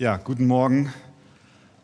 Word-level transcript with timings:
Ja, 0.00 0.16
guten 0.16 0.46
Morgen. 0.46 0.92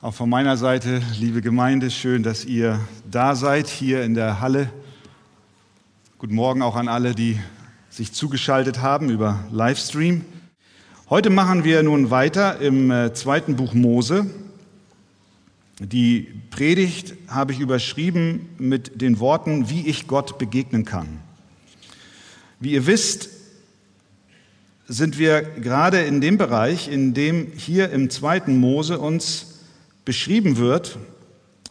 Auch 0.01 0.15
von 0.15 0.31
meiner 0.31 0.57
Seite, 0.57 1.03
liebe 1.19 1.43
Gemeinde, 1.43 1.91
schön, 1.91 2.23
dass 2.23 2.45
ihr 2.45 2.79
da 3.11 3.35
seid 3.35 3.67
hier 3.67 4.05
in 4.05 4.15
der 4.15 4.41
Halle. 4.41 4.71
Guten 6.19 6.37
Morgen 6.37 6.63
auch 6.63 6.77
an 6.77 6.87
alle, 6.87 7.17
die 7.17 7.41
sich 7.91 8.13
zugeschaltet 8.13 8.81
haben 8.81 9.11
über 9.11 9.41
Livestream. 9.51 10.25
Heute 11.11 11.29
machen 11.29 11.65
wir 11.65 11.83
nun 11.83 12.13
weiter 12.13 12.61
im 12.61 12.89
äh, 12.93 13.13
zweiten 13.15 13.57
Buch 13.57 13.75
Mose. 13.75 14.31
Die 15.81 16.41
Predigt 16.51 17.17
habe 17.27 17.51
ich 17.51 17.59
überschrieben 17.59 18.49
mit 18.59 19.01
den 19.01 19.19
Worten, 19.19 19.71
wie 19.71 19.89
ich 19.89 20.07
Gott 20.07 20.39
begegnen 20.39 20.85
kann. 20.85 21.19
Wie 22.61 22.75
ihr 22.75 22.87
wisst, 22.87 23.34
sind 24.87 25.19
wir 25.19 25.43
gerade 25.43 26.03
in 26.03 26.21
dem 26.21 26.37
Bereich, 26.37 26.89
in 26.89 27.15
dem 27.15 27.53
hier 27.57 27.91
im 27.91 28.11
zweiten 28.11 28.59
Mose 28.59 28.99
uns 28.99 29.61
beschrieben 30.05 30.57
wird, 30.59 30.99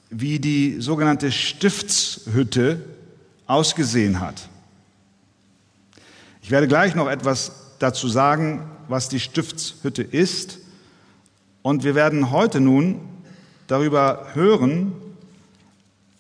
wie 0.10 0.40
die 0.40 0.78
sogenannte 0.80 1.32
Stiftshütte 1.32 2.80
ausgesehen 3.46 4.20
hat. 4.20 4.50
Ich 6.42 6.52
werde 6.52 6.68
gleich 6.68 6.96
noch 6.96 7.10
etwas 7.10 7.52
dazu 7.80 8.08
sagen, 8.08 8.64
was 8.88 9.10
die 9.10 9.20
Stiftshütte 9.20 10.04
ist. 10.04 10.60
Und 11.62 11.84
wir 11.84 11.96
werden 11.96 12.32
heute 12.32 12.60
nun 12.60 13.00
darüber 13.68 14.28
hören, 14.34 14.92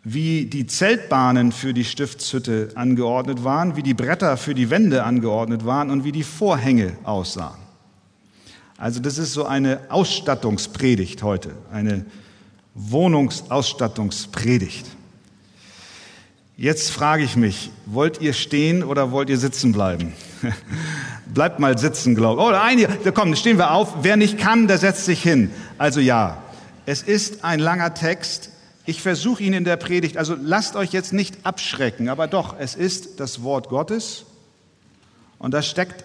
wie 0.03 0.45
die 0.45 0.67
Zeltbahnen 0.67 1.53
für 1.53 1.73
die 1.73 1.85
Stiftshütte 1.85 2.69
angeordnet 2.75 3.43
waren, 3.43 3.75
wie 3.77 3.83
die 3.83 3.93
Bretter 3.93 4.37
für 4.37 4.53
die 4.53 4.69
Wände 4.69 5.03
angeordnet 5.03 5.65
waren 5.65 5.89
und 5.89 6.03
wie 6.03 6.11
die 6.11 6.23
Vorhänge 6.23 6.97
aussahen. 7.03 7.63
Also 8.77 8.99
das 8.99 9.17
ist 9.17 9.33
so 9.33 9.45
eine 9.45 9.79
Ausstattungspredigt 9.89 11.23
heute, 11.23 11.55
eine 11.71 12.05
Wohnungsausstattungspredigt. 12.75 14.85
Jetzt 16.57 16.91
frage 16.91 17.23
ich 17.23 17.35
mich, 17.35 17.71
wollt 17.85 18.21
ihr 18.21 18.33
stehen 18.33 18.83
oder 18.83 19.11
wollt 19.11 19.29
ihr 19.29 19.39
sitzen 19.39 19.71
bleiben? 19.71 20.13
Bleibt 21.33 21.59
mal 21.59 21.77
sitzen, 21.77 22.13
glaube 22.13 22.41
ich. 22.41 22.47
Oh, 22.47 22.51
einige, 22.51 23.11
komm, 23.11 23.35
stehen 23.35 23.57
wir 23.57 23.71
auf. 23.71 24.03
Wer 24.03 24.17
nicht 24.17 24.37
kann, 24.37 24.67
der 24.67 24.77
setzt 24.77 25.05
sich 25.05 25.23
hin. 25.23 25.49
Also 25.77 25.99
ja, 25.99 26.43
es 26.85 27.01
ist 27.01 27.43
ein 27.43 27.59
langer 27.59 27.93
Text. 27.93 28.52
Ich 28.85 29.01
versuche 29.01 29.43
ihn 29.43 29.53
in 29.53 29.63
der 29.63 29.77
Predigt, 29.77 30.17
also 30.17 30.35
lasst 30.39 30.75
euch 30.75 30.91
jetzt 30.91 31.13
nicht 31.13 31.45
abschrecken, 31.45 32.09
aber 32.09 32.27
doch, 32.27 32.55
es 32.59 32.75
ist 32.75 33.19
das 33.19 33.41
Wort 33.43 33.69
Gottes 33.69 34.25
und 35.39 35.53
da 35.53 35.61
steckt 35.61 36.03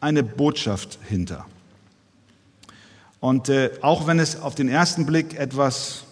eine 0.00 0.22
Botschaft 0.22 0.98
hinter. 1.08 1.46
Und 3.18 3.48
äh, 3.48 3.70
auch 3.80 4.06
wenn 4.06 4.18
es 4.18 4.40
auf 4.40 4.54
den 4.54 4.68
ersten 4.68 5.06
Blick 5.06 5.34
etwas 5.34 6.04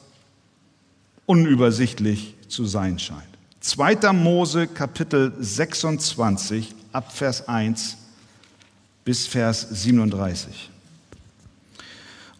unübersichtlich 1.26 2.34
zu 2.48 2.64
sein 2.64 2.98
scheint. 2.98 3.22
2. 3.60 4.12
Mose 4.12 4.66
Kapitel 4.66 5.32
26 5.38 6.74
ab 6.92 7.12
Vers 7.12 7.48
1 7.48 7.96
bis 9.04 9.28
Vers 9.28 9.68
37. 9.70 10.71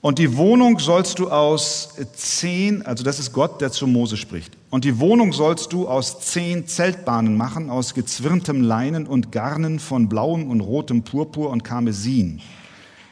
Und 0.03 0.19
die 0.19 0.37
Wohnung 0.37 0.81
sollst 0.81 1.21
du 1.21 1.31
aus 1.31 1.91
zehn, 2.17 2.85
also 2.85 3.05
das 3.05 3.21
ist 3.21 3.33
Gott, 3.33 3.61
der 3.61 3.71
zu 3.71 3.87
Mose 3.87 4.17
spricht. 4.17 4.57
Und 4.69 4.85
die 4.85 4.99
Wohnung 4.99 5.33
sollst 5.33 5.73
du 5.73 5.87
aus 5.87 6.19
zehn 6.21 6.67
Zeltbahnen 6.67 7.37
machen, 7.37 7.71
aus 7.71 7.95
gezwirntem 7.95 8.63
Leinen 8.63 9.07
und 9.07 9.31
Garnen 9.31 9.79
von 9.79 10.09
blauem 10.09 10.51
und 10.51 10.61
rotem 10.61 11.05
Purpur 11.05 11.51
und 11.51 11.63
Karmesin. 11.63 12.41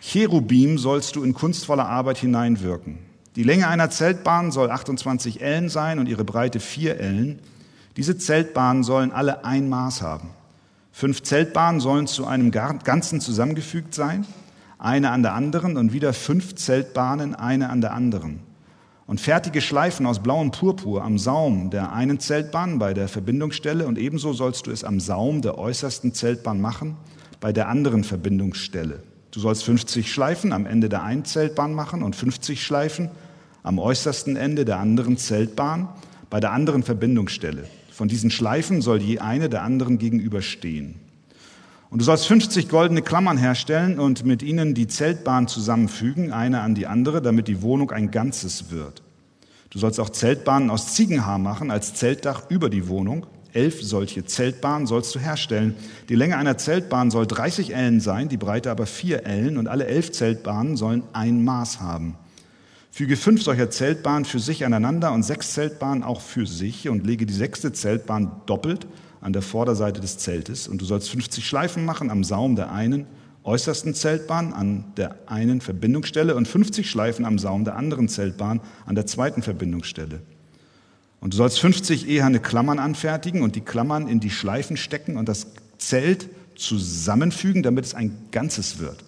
Cherubim 0.01 0.79
sollst 0.79 1.15
du 1.15 1.23
in 1.23 1.33
kunstvoller 1.33 1.89
Arbeit 1.89 2.19
hineinwirken. 2.19 2.99
Die 3.37 3.45
Länge 3.45 3.69
einer 3.69 3.91
Zeltbahn 3.91 4.51
soll 4.51 4.69
28 4.73 5.41
Ellen 5.41 5.69
sein 5.69 6.01
und 6.01 6.09
ihre 6.09 6.25
Breite 6.25 6.59
vier 6.59 6.99
Ellen. 6.99 7.39
Diese 7.97 8.19
Zeltbahnen 8.19 8.83
sollen 8.83 9.13
alle 9.13 9.45
ein 9.45 9.69
Maß 9.69 10.03
haben. 10.03 10.31
Fünf 10.91 11.23
Zeltbahnen 11.23 11.81
sollen 11.81 12.09
zu 12.09 12.27
einem 12.27 12.51
Ganzen 12.51 13.21
zusammengefügt 13.21 13.95
sein 13.95 14.27
eine 14.81 15.11
an 15.11 15.23
der 15.23 15.35
anderen 15.35 15.77
und 15.77 15.93
wieder 15.93 16.13
fünf 16.13 16.55
Zeltbahnen, 16.55 17.35
eine 17.35 17.69
an 17.69 17.83
der 17.83 17.93
anderen. 17.93 18.41
Und 19.07 19.21
fertige 19.21 19.61
Schleifen 19.61 20.07
aus 20.07 20.23
blauem 20.23 20.53
Purpur 20.53 21.03
am 21.05 21.19
Saum 21.19 21.71
der 21.71 21.93
einen 21.93 22.19
Zeltbahn 22.19 22.79
bei 22.79 22.95
der 22.95 23.09
Verbindungsstelle 23.09 23.87
und 23.87 23.99
ebenso 23.99 24.33
sollst 24.33 24.67
du 24.67 24.71
es 24.71 24.85
am 24.85 24.99
Saum 25.01 25.43
der 25.43 25.59
äußersten 25.59 26.15
Zeltbahn 26.15 26.61
machen 26.61 26.97
bei 27.41 27.53
der 27.53 27.69
anderen 27.69 28.05
Verbindungsstelle. 28.05 29.03
Du 29.33 29.41
sollst 29.41 29.65
50 29.65 30.11
Schleifen 30.11 30.53
am 30.53 30.65
Ende 30.65 30.89
der 30.89 31.03
einen 31.03 31.25
Zeltbahn 31.25 31.75
machen 31.75 32.03
und 32.03 32.17
50 32.17 32.65
Schleifen 32.65 33.11
am 33.63 33.79
äußersten 33.79 34.37
Ende 34.37 34.65
der 34.65 34.79
anderen 34.79 35.17
Zeltbahn 35.17 35.89
bei 36.31 36.41
der 36.41 36.53
anderen 36.53 36.83
Verbindungsstelle. 36.83 37.65
Von 37.91 38.09
diesen 38.09 38.31
Schleifen 38.31 38.81
soll 38.81 39.03
je 39.03 39.19
eine 39.19 39.49
der 39.49 39.63
anderen 39.63 39.99
gegenüberstehen. 39.99 40.95
Und 41.91 41.99
du 41.99 42.05
sollst 42.05 42.29
50 42.29 42.69
goldene 42.69 43.03
Klammern 43.03 43.37
herstellen 43.37 43.99
und 43.99 44.25
mit 44.25 44.45
ihnen 44.45 44.75
die 44.75 44.87
Zeltbahn 44.87 45.49
zusammenfügen, 45.49 46.33
eine 46.33 46.61
an 46.61 46.77
die 46.77 46.87
andere, 46.87 47.21
damit 47.21 47.49
die 47.49 47.63
Wohnung 47.63 47.91
ein 47.91 48.13
Ganzes 48.13 48.71
wird. 48.71 49.03
Du 49.71 49.81
sollst 49.81 49.99
auch 49.99 50.11
Zeltbahnen 50.11 50.71
aus 50.71 50.95
Ziegenhaar 50.95 51.39
machen 51.39 51.73
als 51.73 51.95
Zeltdach 51.95 52.49
über 52.49 52.71
die 52.71 52.87
Wohnung. 52.87 53.27
Elf 53.53 53.83
solche 53.83 54.25
Zeltbahnen 54.25 54.87
sollst 54.87 55.13
du 55.17 55.19
herstellen. 55.19 55.75
Die 56.09 56.15
Länge 56.15 56.37
einer 56.37 56.57
Zeltbahn 56.57 57.11
soll 57.11 57.27
30 57.27 57.75
Ellen 57.75 57.99
sein, 57.99 58.29
die 58.29 58.37
Breite 58.37 58.71
aber 58.71 58.87
vier 58.87 59.27
Ellen 59.27 59.59
und 59.59 59.67
alle 59.67 59.87
elf 59.87 60.13
Zeltbahnen 60.13 60.77
sollen 60.77 61.03
ein 61.13 61.43
Maß 61.43 61.81
haben. 61.81 62.15
Füge 62.93 63.17
fünf 63.17 63.43
solcher 63.43 63.71
Zeltbahnen 63.71 64.25
für 64.25 64.39
sich 64.39 64.65
aneinander 64.65 65.13
und 65.13 65.25
sechs 65.25 65.55
Zeltbahnen 65.55 66.05
auch 66.05 66.21
für 66.21 66.47
sich 66.47 66.89
und 66.89 67.05
lege 67.05 67.27
die 67.27 67.35
sechste 67.35 67.73
Zeltbahn 67.73 68.31
doppelt 68.47 68.87
an 69.21 69.33
der 69.33 69.43
Vorderseite 69.43 70.01
des 70.01 70.19
Zeltes. 70.19 70.69
Und 70.69 70.81
du 70.81 70.85
sollst 70.85 71.11
50 71.11 71.47
Schleifen 71.47 71.85
machen 71.85 72.11
am 72.11 72.25
Saum 72.25 72.57
der 72.57 72.73
einen 72.73 73.07
äußersten 73.43 73.95
Zeltbahn 73.95 74.53
an 74.53 74.85
der 74.97 75.17
einen 75.27 75.61
Verbindungsstelle 75.61 76.35
und 76.35 76.47
50 76.47 76.89
Schleifen 76.89 77.25
am 77.25 77.39
Saum 77.39 77.65
der 77.65 77.77
anderen 77.77 78.09
Zeltbahn 78.09 78.61
an 78.87 78.95
der 78.95 79.07
zweiten 79.07 79.43
Verbindungsstelle. 79.43 80.21
Und 81.21 81.33
du 81.33 81.37
sollst 81.37 81.61
50 81.61 82.09
eherne 82.09 82.41
Klammern 82.41 82.79
anfertigen 82.79 83.43
und 83.43 83.57
die 83.57 83.61
Klammern 83.61 84.09
in 84.09 84.21
die 84.21 84.31
Schleifen 84.31 84.77
stecken 84.77 85.17
und 85.17 85.29
das 85.29 85.49
Zelt 85.79 86.29
zusammenfügen, 86.55 87.63
damit 87.63 87.87
es 87.87 87.95
ein 87.95 88.17
Ganzes 88.31 88.79
wird. 88.79 89.05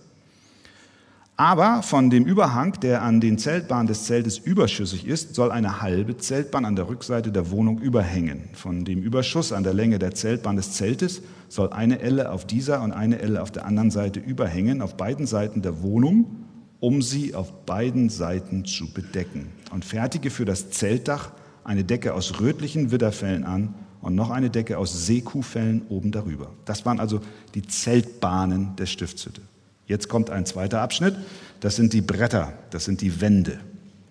Aber 1.42 1.82
von 1.82 2.08
dem 2.08 2.24
Überhang, 2.24 2.78
der 2.82 3.02
an 3.02 3.20
den 3.20 3.36
Zeltbahnen 3.36 3.88
des 3.88 4.04
Zeltes 4.04 4.38
überschüssig 4.38 5.08
ist, 5.08 5.34
soll 5.34 5.50
eine 5.50 5.82
halbe 5.82 6.16
Zeltbahn 6.16 6.64
an 6.64 6.76
der 6.76 6.88
Rückseite 6.88 7.32
der 7.32 7.50
Wohnung 7.50 7.80
überhängen. 7.80 8.50
Von 8.52 8.84
dem 8.84 9.02
Überschuss 9.02 9.52
an 9.52 9.64
der 9.64 9.74
Länge 9.74 9.98
der 9.98 10.14
Zeltbahn 10.14 10.54
des 10.54 10.70
Zeltes 10.74 11.20
soll 11.48 11.72
eine 11.72 11.98
Elle 11.98 12.30
auf 12.30 12.46
dieser 12.46 12.80
und 12.80 12.92
eine 12.92 13.18
Elle 13.18 13.42
auf 13.42 13.50
der 13.50 13.66
anderen 13.66 13.90
Seite 13.90 14.20
überhängen, 14.20 14.80
auf 14.80 14.96
beiden 14.96 15.26
Seiten 15.26 15.62
der 15.62 15.82
Wohnung, 15.82 16.44
um 16.78 17.02
sie 17.02 17.34
auf 17.34 17.66
beiden 17.66 18.08
Seiten 18.08 18.64
zu 18.64 18.94
bedecken. 18.94 19.48
Und 19.72 19.84
fertige 19.84 20.30
für 20.30 20.44
das 20.44 20.70
Zeltdach 20.70 21.32
eine 21.64 21.82
Decke 21.82 22.14
aus 22.14 22.40
rötlichen 22.40 22.92
Widderfellen 22.92 23.42
an 23.42 23.74
und 24.00 24.14
noch 24.14 24.30
eine 24.30 24.48
Decke 24.48 24.78
aus 24.78 25.06
Seekuhfellen 25.06 25.82
oben 25.88 26.12
darüber. 26.12 26.52
Das 26.66 26.86
waren 26.86 27.00
also 27.00 27.18
die 27.56 27.62
Zeltbahnen 27.62 28.76
der 28.76 28.86
Stiftshütte. 28.86 29.42
Jetzt 29.86 30.08
kommt 30.08 30.30
ein 30.30 30.46
zweiter 30.46 30.80
Abschnitt. 30.80 31.16
Das 31.60 31.76
sind 31.76 31.92
die 31.92 32.00
Bretter, 32.00 32.52
das 32.70 32.84
sind 32.84 33.00
die 33.00 33.20
Wände 33.20 33.60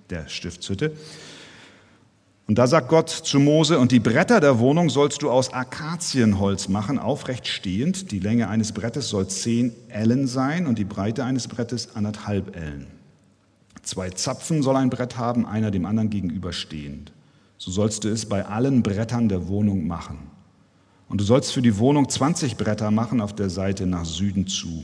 der 0.09 0.28
Stiftshütte. 0.28 0.94
Und 2.48 2.58
da 2.58 2.68
sagt 2.68 2.90
Gott 2.90 3.09
zu 3.09 3.40
Mose, 3.40 3.80
und 3.80 3.94
die 3.94 4.02
Bretter 4.02 4.42
der 4.42 4.59
Wohnung 4.59 4.90
sollst 4.90 5.22
du 5.22 5.32
aus 5.32 5.54
Akazienholz 5.54 6.68
machen, 6.68 7.00
aufrecht 7.00 7.48
stehend. 7.48 8.12
Die 8.12 8.20
Länge 8.20 8.50
eines 8.50 8.74
Brettes 8.74 9.08
soll 9.08 9.28
zehn 9.30 9.74
Ellen 9.88 10.28
sein 10.28 10.68
und 10.68 10.78
die 10.78 10.84
Breite 10.84 11.24
eines 11.24 11.48
Brettes 11.48 11.96
anderthalb 11.96 12.56
Ellen. 12.56 12.88
Zwei 13.84 14.09
Zapfen 14.09 14.64
soll 14.64 14.76
ein 14.76 14.90
Brett 14.90 15.18
haben, 15.18 15.46
einer 15.46 15.72
dem 15.72 15.85
anderen 15.85 16.09
gegenüberstehend. 16.09 17.14
So 17.58 17.72
sollst 17.72 18.03
du 18.03 18.09
es 18.09 18.26
bei 18.26 18.46
allen 18.46 18.84
Brettern 18.84 19.29
der 19.29 19.47
Wohnung 19.47 19.88
machen. 19.88 20.18
Und 21.08 21.22
du 21.22 21.23
sollst 21.23 21.53
für 21.53 21.62
die 21.62 21.78
Wohnung 21.78 22.09
20 22.09 22.58
Bretter 22.58 22.91
machen 22.91 23.22
auf 23.22 23.34
der 23.34 23.50
Seite 23.50 23.85
nach 23.85 24.06
Süden 24.06 24.47
zu. 24.47 24.84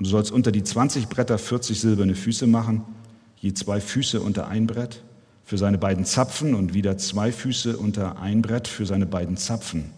Und 0.00 0.06
du 0.06 0.12
sollst 0.12 0.32
unter 0.32 0.50
die 0.50 0.62
20 0.62 1.08
Bretter 1.08 1.36
40 1.36 1.78
silberne 1.78 2.14
Füße 2.14 2.46
machen, 2.46 2.86
je 3.36 3.52
zwei 3.52 3.82
Füße 3.82 4.18
unter 4.22 4.48
ein 4.48 4.66
Brett 4.66 5.02
für 5.44 5.58
seine 5.58 5.76
beiden 5.76 6.06
Zapfen 6.06 6.54
und 6.54 6.72
wieder 6.72 6.96
zwei 6.96 7.30
Füße 7.30 7.76
unter 7.76 8.18
ein 8.18 8.40
Brett 8.40 8.66
für 8.66 8.86
seine 8.86 9.04
beiden 9.04 9.36
Zapfen. 9.36 9.90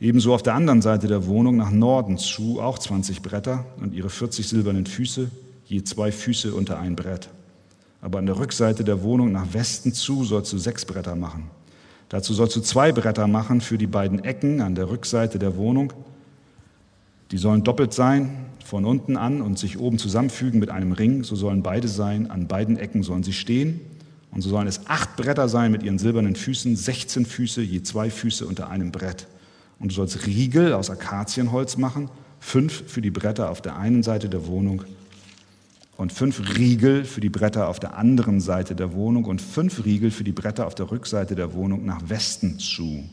Ebenso 0.00 0.34
auf 0.34 0.42
der 0.42 0.54
anderen 0.54 0.82
Seite 0.82 1.06
der 1.06 1.28
Wohnung 1.28 1.56
nach 1.56 1.70
Norden 1.70 2.18
zu 2.18 2.60
auch 2.60 2.80
20 2.80 3.22
Bretter 3.22 3.64
und 3.80 3.94
ihre 3.94 4.10
40 4.10 4.48
silbernen 4.48 4.86
Füße, 4.86 5.30
je 5.66 5.84
zwei 5.84 6.10
Füße 6.10 6.52
unter 6.52 6.80
ein 6.80 6.96
Brett. 6.96 7.28
Aber 8.00 8.18
an 8.18 8.26
der 8.26 8.40
Rückseite 8.40 8.82
der 8.82 9.04
Wohnung 9.04 9.30
nach 9.30 9.54
Westen 9.54 9.92
zu 9.92 10.24
sollst 10.24 10.52
du 10.52 10.58
sechs 10.58 10.84
Bretter 10.84 11.14
machen. 11.14 11.48
Dazu 12.08 12.34
sollst 12.34 12.56
du 12.56 12.60
zwei 12.60 12.90
Bretter 12.90 13.28
machen 13.28 13.60
für 13.60 13.78
die 13.78 13.86
beiden 13.86 14.24
Ecken 14.24 14.60
an 14.60 14.74
der 14.74 14.90
Rückseite 14.90 15.38
der 15.38 15.56
Wohnung 15.56 15.92
Die 17.30 17.38
sollen 17.38 17.64
doppelt 17.64 17.92
sein, 17.92 18.46
von 18.64 18.84
unten 18.84 19.16
an 19.16 19.42
und 19.42 19.58
sich 19.58 19.78
oben 19.78 19.98
zusammenfügen 19.98 20.60
mit 20.60 20.70
einem 20.70 20.92
Ring. 20.92 21.24
So 21.24 21.36
sollen 21.36 21.62
beide 21.62 21.88
sein. 21.88 22.30
An 22.30 22.48
beiden 22.48 22.78
Ecken 22.78 23.02
sollen 23.02 23.22
sie 23.22 23.32
stehen. 23.32 23.80
Und 24.32 24.42
so 24.42 24.50
sollen 24.50 24.66
es 24.66 24.86
acht 24.86 25.16
Bretter 25.16 25.48
sein 25.48 25.72
mit 25.72 25.82
ihren 25.82 25.98
silbernen 25.98 26.36
Füßen, 26.36 26.76
16 26.76 27.24
Füße, 27.24 27.62
je 27.62 27.82
zwei 27.82 28.10
Füße 28.10 28.46
unter 28.46 28.68
einem 28.68 28.92
Brett. 28.92 29.26
Und 29.78 29.92
du 29.92 29.94
sollst 29.94 30.26
Riegel 30.26 30.72
aus 30.72 30.90
Akazienholz 30.90 31.76
machen, 31.76 32.10
fünf 32.40 32.84
für 32.86 33.00
die 33.00 33.10
Bretter 33.10 33.50
auf 33.50 33.62
der 33.62 33.76
einen 33.76 34.02
Seite 34.02 34.28
der 34.28 34.46
Wohnung 34.46 34.84
und 35.96 36.12
fünf 36.12 36.58
Riegel 36.58 37.04
für 37.04 37.20
die 37.20 37.30
Bretter 37.30 37.68
auf 37.68 37.80
der 37.80 37.96
anderen 37.96 38.40
Seite 38.40 38.74
der 38.74 38.92
Wohnung 38.92 39.24
und 39.24 39.40
fünf 39.40 39.84
Riegel 39.84 40.10
für 40.10 40.24
die 40.24 40.32
Bretter 40.32 40.66
auf 40.66 40.74
der 40.74 40.90
Rückseite 40.90 41.34
der 41.34 41.54
Wohnung 41.54 41.86
nach 41.86 42.08
Westen 42.08 42.58
zu. 42.58 43.04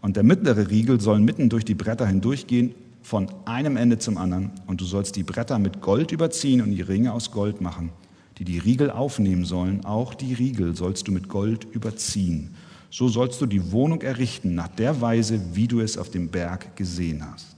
Und 0.00 0.16
der 0.16 0.24
mittlere 0.24 0.70
Riegel 0.70 1.00
soll 1.00 1.20
mitten 1.20 1.48
durch 1.48 1.64
die 1.64 1.74
Bretter 1.74 2.06
hindurchgehen, 2.06 2.74
von 3.08 3.26
einem 3.46 3.78
Ende 3.78 3.98
zum 3.98 4.18
anderen. 4.18 4.50
Und 4.66 4.82
du 4.82 4.84
sollst 4.84 5.16
die 5.16 5.22
Bretter 5.22 5.58
mit 5.58 5.80
Gold 5.80 6.12
überziehen 6.12 6.60
und 6.60 6.72
die 6.72 6.82
Ringe 6.82 7.14
aus 7.14 7.30
Gold 7.30 7.62
machen, 7.62 7.88
die 8.36 8.44
die 8.44 8.58
Riegel 8.58 8.90
aufnehmen 8.90 9.46
sollen. 9.46 9.82
Auch 9.86 10.12
die 10.12 10.34
Riegel 10.34 10.76
sollst 10.76 11.08
du 11.08 11.12
mit 11.12 11.26
Gold 11.26 11.64
überziehen. 11.72 12.54
So 12.90 13.08
sollst 13.08 13.40
du 13.40 13.46
die 13.46 13.72
Wohnung 13.72 14.02
errichten, 14.02 14.54
nach 14.54 14.68
der 14.68 15.00
Weise, 15.00 15.40
wie 15.54 15.66
du 15.66 15.80
es 15.80 15.96
auf 15.96 16.10
dem 16.10 16.28
Berg 16.28 16.76
gesehen 16.76 17.24
hast. 17.32 17.56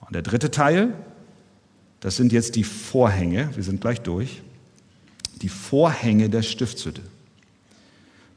Und 0.00 0.14
der 0.14 0.22
dritte 0.22 0.50
Teil, 0.50 0.94
das 2.00 2.16
sind 2.16 2.32
jetzt 2.32 2.56
die 2.56 2.64
Vorhänge, 2.64 3.50
wir 3.54 3.64
sind 3.64 3.82
gleich 3.82 4.00
durch, 4.00 4.40
die 5.42 5.50
Vorhänge 5.50 6.30
der 6.30 6.40
Stiftshütte. 6.40 7.02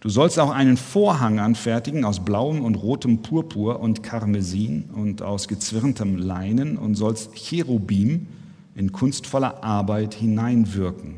Du 0.01 0.07
sollst 0.07 0.39
auch 0.39 0.51
einen 0.51 0.77
Vorhang 0.77 1.39
anfertigen 1.39 2.05
aus 2.05 2.23
blauem 2.23 2.63
und 2.63 2.75
rotem 2.75 3.21
Purpur 3.21 3.81
und 3.81 4.01
Karmesin 4.01 4.89
und 4.93 5.21
aus 5.21 5.49
gezwirntem 5.49 6.17
Leinen 6.17 6.77
und 6.77 6.95
sollst 6.95 7.35
Cherubim 7.35 8.27
in 8.75 8.93
kunstvoller 8.93 9.61
Arbeit 9.61 10.13
hineinwirken 10.13 11.15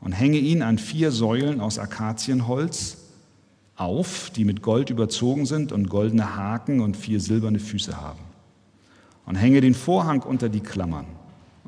und 0.00 0.12
hänge 0.12 0.38
ihn 0.38 0.62
an 0.62 0.78
vier 0.78 1.12
Säulen 1.12 1.60
aus 1.60 1.78
Akazienholz 1.78 2.96
auf, 3.76 4.30
die 4.30 4.44
mit 4.44 4.62
Gold 4.62 4.88
überzogen 4.88 5.44
sind 5.44 5.72
und 5.72 5.90
goldene 5.90 6.36
Haken 6.36 6.80
und 6.80 6.96
vier 6.96 7.20
silberne 7.20 7.58
Füße 7.58 8.00
haben. 8.00 8.20
Und 9.26 9.36
hänge 9.36 9.60
den 9.60 9.74
Vorhang 9.74 10.22
unter 10.22 10.48
die 10.48 10.60
Klammern. 10.60 11.06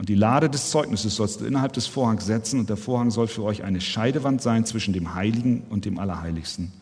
Und 0.02 0.08
die 0.08 0.16
Lade 0.16 0.50
des 0.50 0.70
Zeugnisses 0.70 1.14
sollst 1.14 1.40
du 1.40 1.44
innerhalb 1.44 1.74
des 1.74 1.86
Vorhangs 1.86 2.26
setzen 2.26 2.58
und 2.58 2.68
der 2.68 2.76
Vorhang 2.76 3.12
soll 3.12 3.28
für 3.28 3.44
euch 3.44 3.62
eine 3.62 3.80
Scheidewand 3.80 4.42
sein 4.42 4.66
zwischen 4.66 4.92
dem 4.92 5.14
Heiligen 5.14 5.62
und 5.70 5.84
dem 5.84 6.00
Allerheiligsten. 6.00 6.72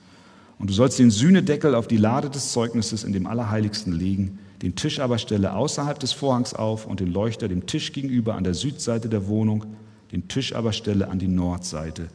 Und 0.58 0.70
du 0.70 0.72
sollst 0.72 0.98
den 0.98 1.10
Sühnedeckel 1.10 1.74
auf 1.74 1.86
die 1.86 1.98
Lade 1.98 2.30
des 2.30 2.52
Zeugnisses 2.52 3.04
in 3.04 3.12
dem 3.12 3.26
Allerheiligsten 3.26 3.92
legen, 3.92 4.38
den 4.62 4.74
Tisch 4.74 5.00
aber 5.00 5.18
stelle 5.18 5.52
außerhalb 5.52 5.98
des 5.98 6.12
Vorhangs 6.12 6.54
auf 6.54 6.86
und 6.86 7.00
den 7.00 7.12
Leuchter 7.12 7.46
dem 7.46 7.66
Tisch 7.66 7.92
gegenüber 7.92 8.36
an 8.36 8.44
der 8.44 8.54
Südseite 8.54 9.10
der 9.10 9.28
Wohnung, 9.28 9.66
den 10.12 10.28
Tisch 10.28 10.54
aber 10.54 10.72
stelle 10.72 11.08
an 11.08 11.18
die 11.18 11.28
Nordseite. 11.28 12.08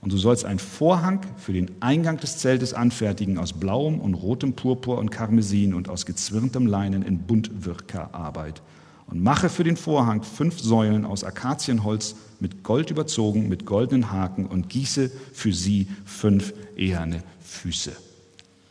Und 0.00 0.12
du 0.12 0.16
sollst 0.16 0.44
einen 0.44 0.60
Vorhang 0.60 1.22
für 1.38 1.52
den 1.52 1.72
Eingang 1.80 2.18
des 2.18 2.38
Zeltes 2.38 2.72
anfertigen 2.72 3.36
aus 3.36 3.52
blauem 3.52 3.98
und 3.98 4.14
rotem 4.14 4.52
Purpur 4.52 4.98
und 4.98 5.10
Karmesin 5.10 5.74
und 5.74 5.88
aus 5.88 6.06
gezwirntem 6.06 6.68
Leinen 6.68 7.02
in 7.02 7.18
Buntwirkerarbeit 7.18 8.62
und 9.06 9.22
mache 9.22 9.48
für 9.48 9.64
den 9.64 9.76
Vorhang 9.76 10.22
fünf 10.22 10.60
Säulen 10.60 11.04
aus 11.04 11.24
Akazienholz 11.24 12.14
mit 12.40 12.62
Gold 12.62 12.90
überzogen, 12.90 13.48
mit 13.48 13.66
goldenen 13.66 14.10
Haken 14.10 14.46
und 14.46 14.68
gieße 14.68 15.10
für 15.32 15.52
sie 15.52 15.86
fünf 16.04 16.52
eherne 16.76 17.22
Füße. 17.44 17.92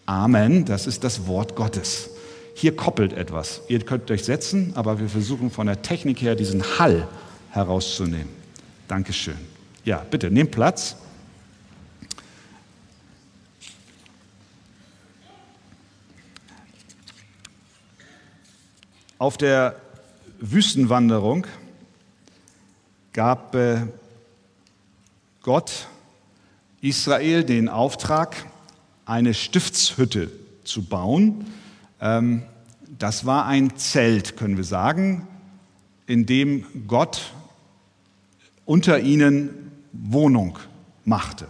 Amen, 0.06 0.66
das 0.66 0.88
ist 0.88 1.04
das 1.04 1.28
Wort 1.28 1.56
Gottes. 1.56 2.10
Hier 2.54 2.76
koppelt 2.76 3.14
etwas. 3.14 3.62
Ihr 3.70 3.80
könnt 3.80 4.12
euch 4.12 4.26
setzen, 4.26 4.74
aber 4.76 5.00
wir 5.00 5.08
versuchen 5.08 5.52
von 5.52 5.68
der 5.68 5.82
Technik 5.82 6.22
her 6.22 6.36
diesen 6.36 6.62
Hall 6.80 7.08
herauszunehmen. 7.52 8.30
Dankeschön. 8.88 9.38
Ja, 9.86 10.06
bitte, 10.10 10.30
nehmt 10.30 10.52
Platz. 10.52 10.96
Auf 19.18 19.38
der 19.38 19.76
Wüstenwanderung 20.42 21.46
gab 23.14 23.54
äh, 23.54 23.82
Gott 25.44 25.88
Israel 26.82 27.44
den 27.44 27.70
Auftrag, 27.70 28.36
eine 29.06 29.36
Stiftshütte 29.36 30.32
zu 30.64 30.84
bauen. 30.84 31.46
Ähm, 32.00 32.42
das 32.98 33.24
war 33.28 33.46
ein 33.46 33.78
Zelt, 33.78 34.36
können 34.36 34.58
wir 34.58 34.64
sagen, 34.64 35.28
in 36.08 36.26
dem 36.26 36.66
Gott 36.88 37.34
unter 38.66 39.00
ihnen 39.00 39.72
Wohnung 39.92 40.58
machte. 41.06 41.48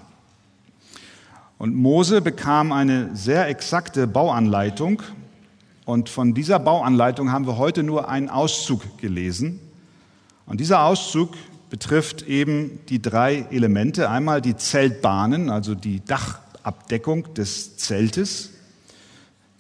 Und 1.58 1.76
Mose 1.76 2.22
bekam 2.22 2.74
eine 2.74 3.16
sehr 3.16 3.48
exakte 3.48 4.06
Bauanleitung 4.06 5.02
und 5.92 6.08
von 6.08 6.34
dieser 6.34 6.58
Bauanleitung 6.58 7.34
haben 7.34 7.46
wir 7.46 7.58
heute 7.58 7.84
nur 7.84 8.08
einen 8.08 8.30
Auszug 8.30 8.98
gelesen. 8.98 9.60
Und 10.46 10.62
dieser 10.62 10.86
Auszug 10.86 11.34
betrifft 11.70 12.22
eben 12.22 12.80
die 12.88 13.02
drei 13.02 13.46
Elemente. 13.52 14.10
Einmal 14.10 14.40
die 14.40 14.56
Zeltbahnen, 14.56 15.50
also 15.50 15.76
die 15.76 16.00
Dachabdeckung 16.06 17.34
des 17.34 17.76
Zeltes. 17.76 18.52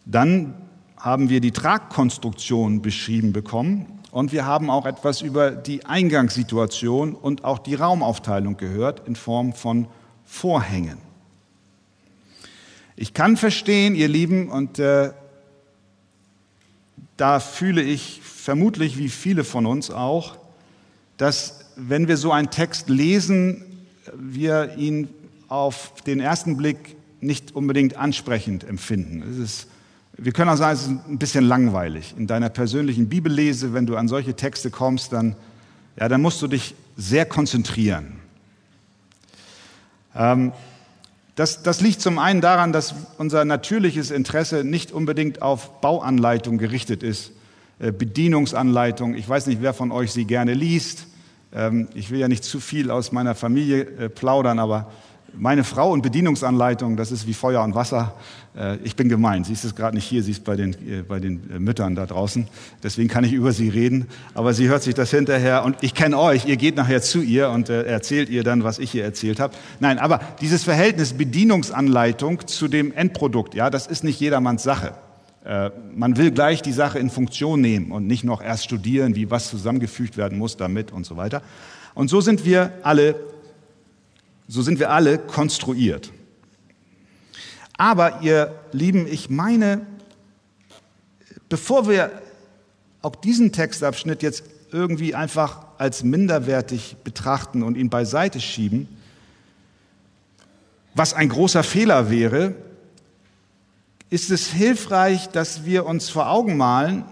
Dann 0.05 0.53
haben 0.95 1.27
wir 1.27 1.41
die 1.41 1.51
Tragkonstruktion 1.51 2.81
beschrieben 2.81 3.33
bekommen. 3.33 3.99
Und 4.11 4.31
wir 4.31 4.45
haben 4.45 4.69
auch 4.69 4.85
etwas 4.85 5.21
über 5.21 5.51
die 5.51 5.85
Eingangssituation 5.85 7.13
und 7.13 7.43
auch 7.43 7.59
die 7.59 7.75
Raumaufteilung 7.75 8.55
gehört 8.55 9.05
in 9.05 9.17
Form 9.17 9.51
von 9.51 9.85
Vorhängen. 10.23 10.97
Ich 12.95 13.13
kann 13.13 13.35
verstehen, 13.35 13.95
ihr 13.95 14.07
Lieben, 14.07 14.49
und 14.49 14.79
äh, 14.79 15.11
da 17.21 17.39
fühle 17.39 17.83
ich 17.83 18.19
vermutlich 18.23 18.97
wie 18.97 19.07
viele 19.07 19.43
von 19.43 19.67
uns 19.67 19.91
auch, 19.91 20.39
dass 21.17 21.65
wenn 21.75 22.07
wir 22.07 22.17
so 22.17 22.31
einen 22.31 22.49
Text 22.49 22.89
lesen, 22.89 23.63
wir 24.15 24.75
ihn 24.75 25.07
auf 25.47 25.93
den 26.07 26.19
ersten 26.19 26.57
Blick 26.57 26.95
nicht 27.19 27.55
unbedingt 27.55 27.95
ansprechend 27.95 28.63
empfinden. 28.63 29.21
Es 29.29 29.37
ist, 29.37 29.67
wir 30.17 30.31
können 30.31 30.49
auch 30.49 30.57
sagen, 30.57 30.73
es 30.73 30.81
ist 30.81 30.89
ein 30.89 31.19
bisschen 31.19 31.43
langweilig. 31.43 32.15
In 32.17 32.25
deiner 32.25 32.49
persönlichen 32.49 33.07
Bibellese, 33.07 33.71
wenn 33.71 33.85
du 33.85 33.97
an 33.97 34.07
solche 34.07 34.33
Texte 34.33 34.71
kommst, 34.71 35.13
dann, 35.13 35.35
ja, 35.99 36.09
dann 36.09 36.23
musst 36.23 36.41
du 36.41 36.47
dich 36.47 36.73
sehr 36.97 37.27
konzentrieren. 37.27 38.13
Ähm, 40.15 40.53
das, 41.35 41.63
das 41.63 41.81
liegt 41.81 42.01
zum 42.01 42.19
einen 42.19 42.41
daran, 42.41 42.73
dass 42.73 42.93
unser 43.17 43.45
natürliches 43.45 44.11
Interesse 44.11 44.63
nicht 44.63 44.91
unbedingt 44.91 45.41
auf 45.41 45.81
Bauanleitung 45.81 46.57
gerichtet 46.57 47.03
ist, 47.03 47.31
äh, 47.79 47.91
Bedienungsanleitung. 47.91 49.15
Ich 49.15 49.27
weiß 49.27 49.47
nicht, 49.47 49.61
wer 49.61 49.73
von 49.73 49.91
euch 49.91 50.11
sie 50.11 50.25
gerne 50.25 50.53
liest. 50.53 51.07
Ähm, 51.53 51.87
ich 51.93 52.11
will 52.11 52.19
ja 52.19 52.27
nicht 52.27 52.43
zu 52.43 52.59
viel 52.59 52.91
aus 52.91 53.11
meiner 53.11 53.35
Familie 53.35 53.81
äh, 53.81 54.09
plaudern, 54.09 54.59
aber 54.59 54.91
meine 55.33 55.63
Frau 55.63 55.91
und 55.91 56.01
Bedienungsanleitung, 56.01 56.97
das 56.97 57.11
ist 57.11 57.27
wie 57.27 57.33
Feuer 57.33 57.63
und 57.63 57.75
Wasser. 57.75 58.15
Äh, 58.55 58.77
ich 58.83 58.95
bin 58.95 59.09
gemein. 59.09 59.43
Sie 59.43 59.53
ist 59.53 59.63
es 59.63 59.75
gerade 59.75 59.95
nicht 59.95 60.05
hier, 60.05 60.23
sie 60.23 60.31
ist 60.31 60.43
bei 60.43 60.55
den, 60.55 60.73
äh, 60.73 61.03
bei 61.07 61.19
den 61.19 61.49
äh, 61.49 61.59
Müttern 61.59 61.95
da 61.95 62.05
draußen. 62.05 62.47
Deswegen 62.83 63.09
kann 63.09 63.23
ich 63.23 63.33
über 63.33 63.51
sie 63.51 63.69
reden. 63.69 64.07
Aber 64.33 64.53
sie 64.53 64.67
hört 64.67 64.83
sich 64.83 64.93
das 64.93 65.11
hinterher 65.11 65.63
und 65.63 65.77
ich 65.81 65.93
kenne 65.93 66.17
euch. 66.17 66.45
Ihr 66.45 66.57
geht 66.57 66.75
nachher 66.75 67.01
zu 67.01 67.21
ihr 67.21 67.49
und 67.49 67.69
erzählt 67.69 68.29
ihr 68.29 68.43
dann, 68.43 68.63
was 68.63 68.79
ich 68.79 68.93
ihr 68.95 69.03
erzählt 69.03 69.39
habe. 69.39 69.53
Nein, 69.79 69.99
aber 69.99 70.19
dieses 70.41 70.63
Verhältnis 70.63 71.13
Bedienungsanleitung 71.13 72.47
zu 72.47 72.67
dem 72.67 72.91
Endprodukt, 72.91 73.55
ja, 73.55 73.69
das 73.69 73.87
ist 73.87 74.03
nicht 74.03 74.19
jedermanns 74.19 74.63
Sache. 74.63 74.93
Man 75.95 76.17
will 76.17 76.31
gleich 76.31 76.61
die 76.61 76.71
Sache 76.71 76.99
in 76.99 77.09
Funktion 77.09 77.61
nehmen 77.61 77.91
und 77.91 78.05
nicht 78.05 78.23
noch 78.23 78.41
erst 78.41 78.65
studieren, 78.65 79.15
wie 79.15 79.31
was 79.31 79.49
zusammengefügt 79.49 80.17
werden 80.17 80.37
muss 80.37 80.57
damit 80.57 80.91
und 80.91 81.05
so 81.05 81.17
weiter. 81.17 81.41
Und 81.93 82.09
so 82.09 82.21
sind 82.21 82.45
wir 82.45 82.71
alle 82.83 83.15
so 84.51 84.61
sind 84.61 84.79
wir 84.79 84.91
alle 84.91 85.17
konstruiert. 85.17 86.11
Aber 87.77 88.21
ihr 88.21 88.53
Lieben, 88.73 89.07
ich 89.07 89.29
meine, 89.29 89.85
bevor 91.47 91.87
wir 91.87 92.11
auch 93.01 93.15
diesen 93.15 93.53
Textabschnitt 93.53 94.21
jetzt 94.21 94.43
irgendwie 94.73 95.15
einfach 95.15 95.67
als 95.77 96.03
minderwertig 96.03 96.97
betrachten 97.05 97.63
und 97.63 97.77
ihn 97.77 97.89
beiseite 97.89 98.41
schieben, 98.41 98.89
was 100.95 101.13
ein 101.13 101.29
großer 101.29 101.63
Fehler 101.63 102.11
wäre, 102.11 102.53
ist 104.09 104.31
es 104.31 104.47
hilfreich, 104.47 105.29
dass 105.29 105.63
wir 105.63 105.85
uns 105.85 106.09
vor 106.09 106.29
Augen 106.29 106.57
malen, 106.57 107.05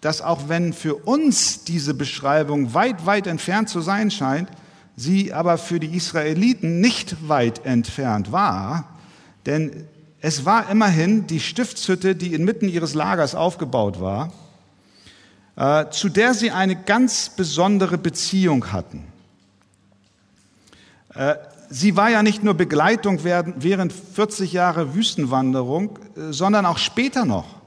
dass 0.00 0.22
auch 0.22 0.48
wenn 0.48 0.72
für 0.72 0.94
uns 0.94 1.64
diese 1.64 1.92
Beschreibung 1.92 2.72
weit, 2.72 3.04
weit 3.04 3.26
entfernt 3.26 3.68
zu 3.68 3.82
sein 3.82 4.10
scheint, 4.10 4.48
sie 4.96 5.32
aber 5.32 5.58
für 5.58 5.80
die 5.80 5.96
Israeliten 5.96 6.80
nicht 6.80 7.28
weit 7.28 7.64
entfernt 7.64 8.32
war, 8.32 8.98
denn 9.46 9.84
es 10.20 10.44
war 10.44 10.70
immerhin 10.70 11.26
die 11.26 11.40
Stiftshütte, 11.40 12.14
die 12.14 12.34
inmitten 12.34 12.68
ihres 12.68 12.94
Lagers 12.94 13.34
aufgebaut 13.34 14.00
war. 14.00 14.32
äh, 15.56 15.90
zu 15.90 16.08
der 16.08 16.34
sie 16.34 16.50
eine 16.50 16.76
ganz 16.76 17.28
besondere 17.28 17.98
Beziehung 17.98 18.72
hatten. 18.72 19.04
Äh, 21.14 21.34
sie 21.68 21.96
war 21.96 22.10
ja 22.10 22.22
nicht 22.22 22.42
nur 22.42 22.54
Begleitung 22.54 23.22
während 23.22 23.92
40 23.92 24.52
Jahre 24.52 24.94
Wüstenwanderung, 24.94 25.98
äh, 26.16 26.32
sondern 26.32 26.64
auch 26.64 26.78
später 26.78 27.24
noch. 27.24 27.60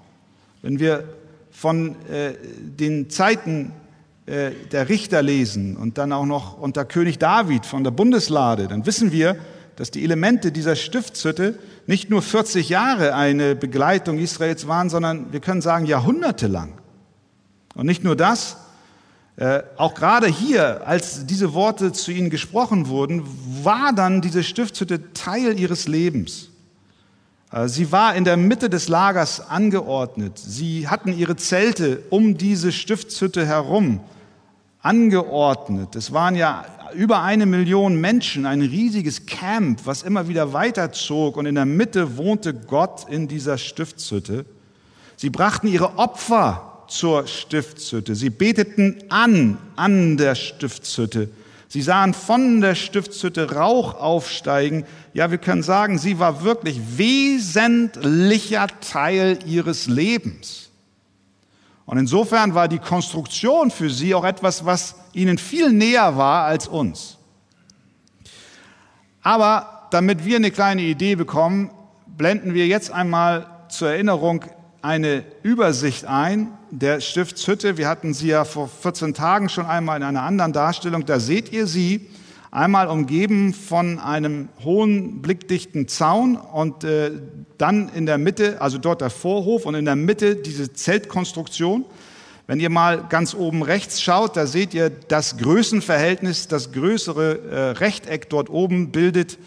Wenn 0.62 0.80
wir 0.80 1.08
von 1.52 1.96
den 2.10 3.10
Zeiten 3.12 3.72
der 4.28 4.90
Richter 4.90 5.22
lesen 5.22 5.78
und 5.78 6.00
dann 6.00 6.12
auch 6.12 6.26
noch 6.26 6.58
unter 6.58 6.84
König 6.84 7.20
David 7.20 7.68
von 7.68 7.84
der 7.84 7.92
Bundeslade, 7.92 8.68
dann 8.68 8.88
wissen 8.88 9.12
wir, 9.12 9.38
dass 9.76 9.92
die 9.92 10.04
Elemente 10.04 10.52
dieser 10.52 10.76
Stiftshütte 10.76 11.60
nicht 11.86 12.10
nur 12.10 12.22
40 12.22 12.70
Jahre 12.70 13.14
eine 13.14 13.56
Begleitung 13.56 14.18
Israels 14.18 14.68
waren, 14.68 14.90
sondern 14.90 15.32
wir 15.32 15.42
können 15.42 15.62
sagen 15.62 15.86
jahrhundertelang. 15.86 16.74
Und 17.76 17.86
nicht 17.86 18.04
nur 18.04 18.16
das, 18.16 18.58
äh, 19.38 19.64
auch 19.76 19.94
gerade 19.94 20.28
hier, 20.28 20.88
als 20.88 21.26
diese 21.26 21.54
Worte 21.54 21.92
zu 21.92 22.12
ihnen 22.12 22.30
gesprochen 22.30 22.88
wurden, 22.88 23.24
war 23.64 23.92
dann 23.94 24.22
diese 24.22 24.44
Stiftshütte 24.44 25.12
Teil 25.14 25.60
ihres 25.60 25.90
Lebens. 25.90 26.50
Äh, 27.52 27.68
sie 27.68 27.92
war 27.92 28.16
in 28.16 28.24
der 28.24 28.38
Mitte 28.38 28.70
des 28.70 28.88
Lagers 28.88 29.50
angeordnet. 29.50 30.40
Sie 30.40 30.88
hatten 30.88 31.12
ihre 31.12 31.36
Zelte 31.36 32.02
um 32.10 32.38
diese 32.38 32.72
Stiftshütte 32.72 33.46
herum 33.46 34.00
angeordnet. 34.86 35.96
Es 35.96 36.14
waren 36.14 36.36
ja 36.36 36.64
über 36.94 37.24
eine 37.24 37.46
Million 37.46 38.00
Menschen, 38.00 38.46
ein 38.46 38.62
riesiges 38.62 39.26
Camp, 39.26 39.82
was 39.86 40.04
immer 40.04 40.28
wieder 40.28 40.54
weiterzog 40.54 41.38
und 41.38 41.48
in 41.48 41.56
der 41.56 41.66
Mitte 41.66 42.18
wohnte 42.18 42.54
Gott 42.54 43.10
in 43.10 43.28
dieser 43.28 43.58
Stiftshütte. 43.58 44.46
Sie 45.18 45.30
brachten 45.30 45.68
ihre 45.68 45.98
Opfer 45.98 46.84
zur 46.88 47.26
Stiftshütte. 47.26 48.16
Sie 48.16 48.30
beteten 48.30 48.98
an, 49.10 49.58
an 49.76 50.18
der 50.18 50.36
Stiftshütte. 50.36 51.30
Sie 51.68 51.82
sahen 51.82 52.14
von 52.14 52.62
der 52.62 52.76
Stiftshütte 52.76 53.54
Rauch 53.54 53.96
aufsteigen. 53.96 54.86
Ja, 55.14 55.32
wir 55.32 55.40
können 55.40 55.64
sagen, 55.64 55.98
sie 55.98 56.20
war 56.20 56.44
wirklich 56.44 56.80
wesentlicher 56.98 58.68
Teil 58.82 59.40
ihres 59.46 59.88
Lebens. 59.88 60.70
Und 61.86 61.98
insofern 61.98 62.56
war 62.56 62.68
die 62.68 62.80
Konstruktion 62.80 63.70
für 63.70 63.90
sie 63.90 64.16
auch 64.16 64.24
etwas, 64.24 64.66
was 64.66 64.96
ihnen 65.14 65.38
viel 65.38 65.72
näher 65.72 66.18
war 66.18 66.46
als 66.46 66.68
uns. 66.68 67.18
Aber 69.22 69.88
damit 69.92 70.26
wir 70.26 70.38
eine 70.38 70.52
kleine 70.52 70.82
Idee 70.82 71.16
bekommen, 71.16 71.70
blenden 72.08 72.54
wir 72.54 72.68
jetzt 72.68 72.92
einmal 72.92 73.48
zur 73.70 73.90
Erinnerung 73.90 74.46
eine 74.82 75.24
Übersicht 75.44 76.06
ein 76.06 76.52
der 76.70 77.02
Stiftshütte. 77.02 77.78
Wir 77.78 77.88
hatten 77.88 78.14
sie 78.14 78.28
ja 78.28 78.46
vor 78.46 78.68
14 78.68 79.14
Tagen 79.14 79.50
schon 79.50 79.66
einmal 79.66 79.98
in 79.98 80.04
einer 80.04 80.24
anderen 80.24 80.54
Darstellung. 80.54 81.06
Da 81.06 81.20
seht 81.20 81.52
ihr 81.52 81.68
sie 81.68 82.08
einmal 82.56 82.88
umgeben 82.88 83.54
von 83.54 84.00
einem 84.00 84.48
hohen, 84.64 85.22
blickdichten 85.22 85.88
Zaun 85.88 86.38
und 86.38 86.84
äh, 86.84 87.12
dann 87.58 87.90
in 87.90 88.06
der 88.06 88.18
Mitte, 88.18 88.62
also 88.62 88.78
dort 88.78 89.02
der 89.02 89.10
Vorhof 89.10 89.66
und 89.66 89.76
in 89.76 89.86
der 89.86 89.98
Mitte 89.98 90.38
diese 90.38 90.72
Zeltkonstruktion. 90.72 91.86
Wenn 92.48 92.60
ihr 92.60 92.70
mal 92.70 93.06
ganz 93.10 93.34
oben 93.34 93.62
rechts 93.62 94.02
schaut, 94.02 94.38
da 94.38 94.48
seht 94.48 94.74
ihr 94.74 94.90
das 94.90 95.38
Größenverhältnis, 95.38 96.48
das 96.48 96.72
größere 96.72 97.40
äh, 97.40 97.60
Rechteck 97.72 98.30
dort 98.30 98.50
oben 98.50 98.92
bildet 98.92 99.38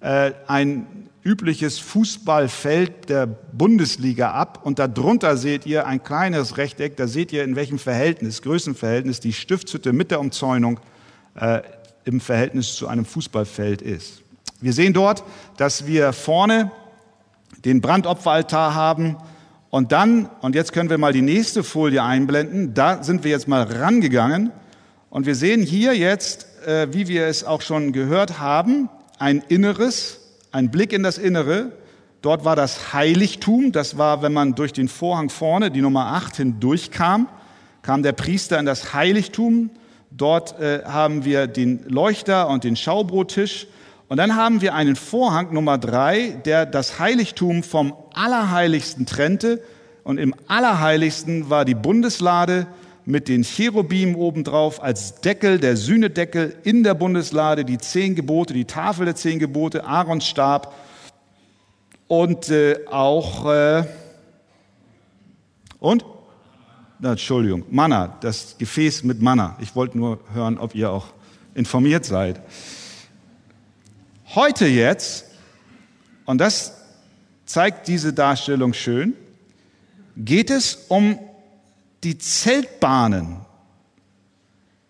äh, 0.00 0.32
ein 0.46 0.86
übliches 1.24 1.78
Fußballfeld 1.78 3.08
der 3.08 3.26
Bundesliga 3.26 4.32
ab 4.32 4.60
und 4.64 4.78
darunter 4.78 5.36
seht 5.36 5.66
ihr 5.66 5.86
ein 5.86 6.02
kleines 6.02 6.56
Rechteck, 6.56 6.96
da 6.96 7.06
seht 7.06 7.32
ihr 7.32 7.44
in 7.44 7.56
welchem 7.56 7.78
Verhältnis, 7.78 8.42
Größenverhältnis 8.42 9.20
die 9.20 9.32
Stiftshütte 9.32 9.92
mit 9.92 10.10
der 10.10 10.20
Umzäunung 10.20 10.80
äh, 11.34 11.60
im 12.04 12.20
Verhältnis 12.20 12.74
zu 12.74 12.88
einem 12.88 13.04
Fußballfeld 13.04 13.82
ist. 13.82 14.22
Wir 14.60 14.72
sehen 14.72 14.92
dort, 14.92 15.22
dass 15.56 15.86
wir 15.86 16.12
vorne 16.12 16.70
den 17.64 17.80
Brandopferaltar 17.80 18.74
haben 18.74 19.16
und 19.70 19.92
dann, 19.92 20.28
und 20.40 20.54
jetzt 20.54 20.72
können 20.72 20.90
wir 20.90 20.98
mal 20.98 21.12
die 21.12 21.22
nächste 21.22 21.62
Folie 21.62 22.02
einblenden, 22.02 22.74
da 22.74 23.02
sind 23.02 23.24
wir 23.24 23.30
jetzt 23.30 23.48
mal 23.48 23.62
rangegangen 23.62 24.50
und 25.10 25.26
wir 25.26 25.34
sehen 25.34 25.62
hier 25.62 25.94
jetzt, 25.94 26.46
äh, 26.66 26.92
wie 26.92 27.08
wir 27.08 27.26
es 27.26 27.44
auch 27.44 27.60
schon 27.60 27.92
gehört 27.92 28.38
haben, 28.38 28.88
ein 29.18 29.42
Inneres, 29.48 30.20
ein 30.52 30.70
Blick 30.70 30.92
in 30.92 31.02
das 31.02 31.18
Innere. 31.18 31.72
Dort 32.22 32.44
war 32.44 32.56
das 32.56 32.92
Heiligtum, 32.92 33.72
das 33.72 33.98
war, 33.98 34.22
wenn 34.22 34.32
man 34.32 34.54
durch 34.54 34.72
den 34.72 34.88
Vorhang 34.88 35.28
vorne, 35.28 35.70
die 35.70 35.82
Nummer 35.82 36.06
8, 36.06 36.36
hindurchkam, 36.36 37.28
kam 37.82 38.02
der 38.02 38.12
Priester 38.12 38.58
in 38.58 38.66
das 38.66 38.92
Heiligtum. 38.92 39.70
Dort 40.10 40.58
äh, 40.58 40.82
haben 40.84 41.24
wir 41.24 41.46
den 41.46 41.84
Leuchter 41.88 42.48
und 42.48 42.64
den 42.64 42.76
Schaubrottisch. 42.76 43.66
Und 44.08 44.16
dann 44.16 44.36
haben 44.36 44.62
wir 44.62 44.74
einen 44.74 44.96
Vorhang 44.96 45.52
Nummer 45.52 45.76
3, 45.76 46.40
der 46.44 46.64
das 46.64 46.98
Heiligtum 46.98 47.62
vom 47.62 47.94
Allerheiligsten 48.14 49.04
trennte. 49.04 49.62
Und 50.02 50.18
im 50.18 50.34
Allerheiligsten 50.46 51.50
war 51.50 51.66
die 51.66 51.74
Bundeslade 51.74 52.66
mit 53.04 53.28
den 53.28 53.42
Cherubim 53.42 54.16
obendrauf 54.16 54.82
als 54.82 55.20
Deckel, 55.20 55.58
der 55.58 55.76
Sühnedeckel 55.76 56.56
in 56.62 56.84
der 56.84 56.94
Bundeslade, 56.94 57.64
die 57.64 57.78
zehn 57.78 58.14
Gebote, 58.14 58.54
die 58.54 58.64
Tafel 58.66 59.06
der 59.06 59.14
zehn 59.14 59.38
Gebote, 59.38 59.84
Aarons 59.84 60.26
Stab 60.26 60.74
und 62.06 62.50
äh, 62.50 62.86
auch 62.90 63.50
äh, 63.50 63.84
und 65.78 66.04
Entschuldigung, 67.02 67.64
Manna, 67.70 68.18
das 68.20 68.56
Gefäß 68.58 69.04
mit 69.04 69.22
Manna. 69.22 69.56
Ich 69.60 69.76
wollte 69.76 69.96
nur 69.96 70.18
hören, 70.32 70.58
ob 70.58 70.74
ihr 70.74 70.90
auch 70.90 71.06
informiert 71.54 72.04
seid. 72.04 72.40
Heute 74.34 74.66
jetzt, 74.66 75.26
und 76.24 76.38
das 76.38 76.76
zeigt 77.46 77.88
diese 77.88 78.12
Darstellung 78.12 78.72
schön, 78.72 79.14
geht 80.16 80.50
es 80.50 80.86
um 80.88 81.18
die 82.02 82.18
Zeltbahnen. 82.18 83.36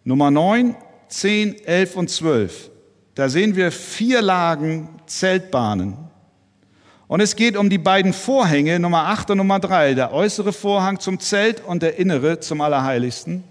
Nummer 0.03 0.31
9, 0.31 0.75
10, 1.09 1.65
11 1.65 1.97
und 1.97 2.11
12. 2.11 2.71
Da 3.15 3.29
sehen 3.29 3.55
wir 3.55 3.71
vier 3.71 4.23
Lagen 4.23 4.89
Zeltbahnen. 5.07 6.08
Und 7.09 7.21
es 7.21 7.37
geht 7.37 7.57
um 7.57 7.71
die 7.71 7.79
beiden 7.79 8.13
Vorhänge, 8.13 8.79
Nummer 8.79 9.07
8 9.07 9.31
und 9.31 9.39
Nummer 9.39 9.59
3, 9.59 9.95
der 9.95 10.13
äußere 10.13 10.53
Vorhang 10.53 11.01
zum 11.01 11.19
Zelt 11.19 11.65
und 11.65 11.83
der 11.83 11.99
innere 11.99 12.39
zum 12.41 12.61
Allerheiligsten. 12.61 13.45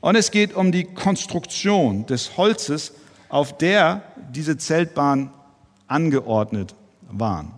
Und 0.00 0.14
es 0.14 0.30
geht 0.30 0.54
um 0.54 0.70
die 0.70 0.84
Konstruktion 0.84 2.06
des 2.06 2.36
Holzes, 2.36 2.92
auf 3.28 3.58
der 3.58 4.02
diese 4.32 4.56
Zeltbahnen 4.56 5.30
angeordnet 5.88 6.76
waren. 7.10 7.50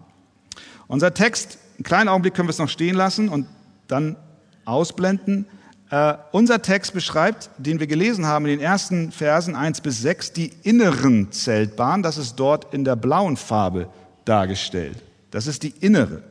Unser 0.88 1.12
Text, 1.12 1.58
einen 1.76 1.84
kleinen 1.84 2.08
Augenblick 2.08 2.32
können 2.32 2.48
wir 2.48 2.52
es 2.52 2.58
noch 2.58 2.70
stehen 2.70 2.96
lassen 2.96 3.28
und 3.28 3.46
dann 3.88 4.16
ausblenden. 4.64 5.46
Äh, 5.90 6.14
unser 6.32 6.62
Text 6.62 6.94
beschreibt, 6.94 7.50
den 7.58 7.78
wir 7.78 7.86
gelesen 7.86 8.24
haben 8.24 8.46
in 8.46 8.58
den 8.58 8.60
ersten 8.60 9.12
Versen 9.12 9.54
1 9.54 9.82
bis 9.82 10.00
6, 10.00 10.32
die 10.32 10.50
inneren 10.62 11.30
Zeltbahnen. 11.30 12.02
Das 12.02 12.16
ist 12.16 12.36
dort 12.36 12.72
in 12.72 12.84
der 12.84 12.96
blauen 12.96 13.36
Farbe 13.36 13.88
dargestellt. 14.24 14.96
Das 15.32 15.48
ist 15.48 15.64
die 15.64 15.74
innere. 15.80 16.22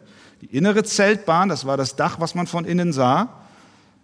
Die 0.41 0.45
innere 0.45 0.83
Zeltbahn, 0.83 1.49
das 1.49 1.65
war 1.65 1.75
das 1.75 1.97
Dach, 1.97 2.19
was 2.19 2.33
man 2.33 2.47
von 2.47 2.65
innen 2.65 2.93
sah, 2.93 3.29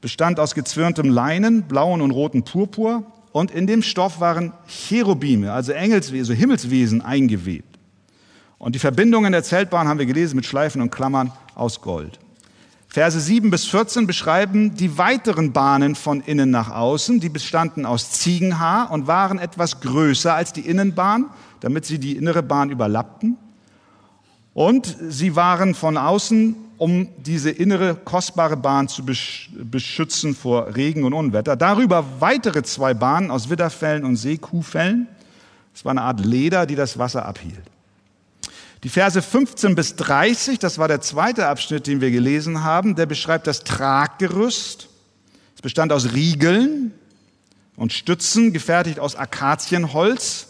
bestand 0.01 0.39
aus 0.39 0.53
gezwirntem 0.53 1.09
Leinen, 1.09 1.63
blauen 1.63 2.01
und 2.01 2.11
roten 2.11 2.43
Purpur. 2.43 3.03
Und 3.31 3.51
in 3.51 3.67
dem 3.67 3.83
Stoff 3.83 4.19
waren 4.19 4.53
Cherubime, 4.67 5.53
also 5.53 5.71
Engelswesen, 5.71 6.19
also 6.19 6.33
Himmelswesen 6.33 7.01
eingewebt. 7.01 7.77
Und 8.57 8.73
die 8.73 8.79
Verbindungen 8.79 9.31
der 9.31 9.43
Zeltbahn 9.43 9.87
haben 9.87 9.99
wir 9.99 10.07
gelesen 10.07 10.35
mit 10.35 10.45
Schleifen 10.45 10.81
und 10.81 10.91
Klammern 10.91 11.31
aus 11.53 11.81
Gold. 11.81 12.19
Verse 12.87 13.19
7 13.19 13.51
bis 13.51 13.65
14 13.65 14.07
beschreiben 14.07 14.75
die 14.75 14.97
weiteren 14.97 15.53
Bahnen 15.53 15.93
von 15.93 16.21
innen 16.21 16.49
nach 16.49 16.71
außen. 16.71 17.19
Die 17.19 17.29
bestanden 17.29 17.85
aus 17.85 18.11
Ziegenhaar 18.11 18.89
und 18.89 19.05
waren 19.05 19.37
etwas 19.37 19.81
größer 19.81 20.33
als 20.33 20.53
die 20.53 20.61
Innenbahn, 20.61 21.25
damit 21.59 21.85
sie 21.85 21.99
die 21.99 22.15
innere 22.15 22.41
Bahn 22.41 22.71
überlappten. 22.71 23.37
Und 24.57 24.97
sie 25.09 25.35
waren 25.35 25.75
von 25.75 25.97
außen, 25.97 26.55
um 26.79 27.09
diese 27.19 27.51
innere 27.51 27.93
kostbare 27.93 28.57
Bahn 28.57 28.87
zu 28.87 29.05
beschützen 29.05 30.33
vor 30.33 30.75
Regen 30.75 31.03
und 31.03 31.13
Unwetter. 31.13 31.55
Darüber 31.55 32.03
weitere 32.17 32.63
zwei 32.63 32.95
Bahnen 32.95 33.29
aus 33.29 33.51
Widderfellen 33.51 34.03
und 34.03 34.15
Seekuhfellen. 34.15 35.07
Es 35.75 35.85
war 35.85 35.91
eine 35.91 36.01
Art 36.01 36.25
Leder, 36.25 36.65
die 36.65 36.73
das 36.73 36.97
Wasser 36.97 37.27
abhielt. 37.27 37.61
Die 38.81 38.89
Verse 38.89 39.21
15 39.21 39.75
bis 39.75 39.95
30, 39.95 40.57
das 40.57 40.79
war 40.79 40.87
der 40.87 41.01
zweite 41.01 41.45
Abschnitt, 41.45 41.85
den 41.85 42.01
wir 42.01 42.09
gelesen 42.09 42.63
haben, 42.63 42.95
der 42.95 43.05
beschreibt 43.05 43.45
das 43.45 43.63
Traggerüst. 43.63 44.89
Es 45.55 45.61
bestand 45.61 45.93
aus 45.93 46.13
Riegeln 46.13 46.93
und 47.75 47.93
Stützen, 47.93 48.53
gefertigt 48.53 48.99
aus 48.99 49.15
Akazienholz. 49.15 50.46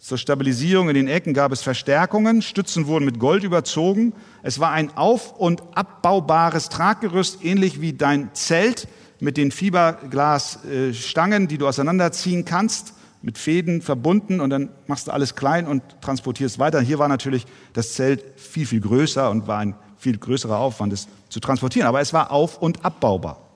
Zur 0.00 0.16
Stabilisierung 0.16 0.88
in 0.88 0.94
den 0.94 1.08
Ecken 1.08 1.34
gab 1.34 1.52
es 1.52 1.60
Verstärkungen. 1.60 2.40
Stützen 2.40 2.86
wurden 2.86 3.04
mit 3.04 3.18
Gold 3.18 3.44
überzogen. 3.44 4.14
Es 4.42 4.58
war 4.58 4.70
ein 4.70 4.96
auf- 4.96 5.38
und 5.38 5.62
abbaubares 5.76 6.70
Traggerüst, 6.70 7.44
ähnlich 7.44 7.82
wie 7.82 7.92
dein 7.92 8.30
Zelt 8.32 8.88
mit 9.20 9.36
den 9.36 9.50
Fiberglasstangen, 9.50 11.48
die 11.48 11.58
du 11.58 11.68
auseinanderziehen 11.68 12.46
kannst, 12.46 12.94
mit 13.20 13.36
Fäden 13.36 13.82
verbunden 13.82 14.40
und 14.40 14.48
dann 14.48 14.70
machst 14.86 15.08
du 15.08 15.10
alles 15.10 15.34
klein 15.34 15.66
und 15.66 15.82
transportierst 16.00 16.58
weiter. 16.58 16.80
Hier 16.80 16.98
war 16.98 17.08
natürlich 17.08 17.44
das 17.74 17.92
Zelt 17.92 18.24
viel, 18.40 18.64
viel 18.64 18.80
größer 18.80 19.30
und 19.30 19.48
war 19.48 19.58
ein 19.58 19.74
viel 19.98 20.16
größerer 20.16 20.56
Aufwand, 20.56 20.94
es 20.94 21.08
zu 21.28 21.40
transportieren. 21.40 21.86
Aber 21.86 22.00
es 22.00 22.14
war 22.14 22.30
auf- 22.30 22.56
und 22.56 22.86
abbaubar. 22.86 23.49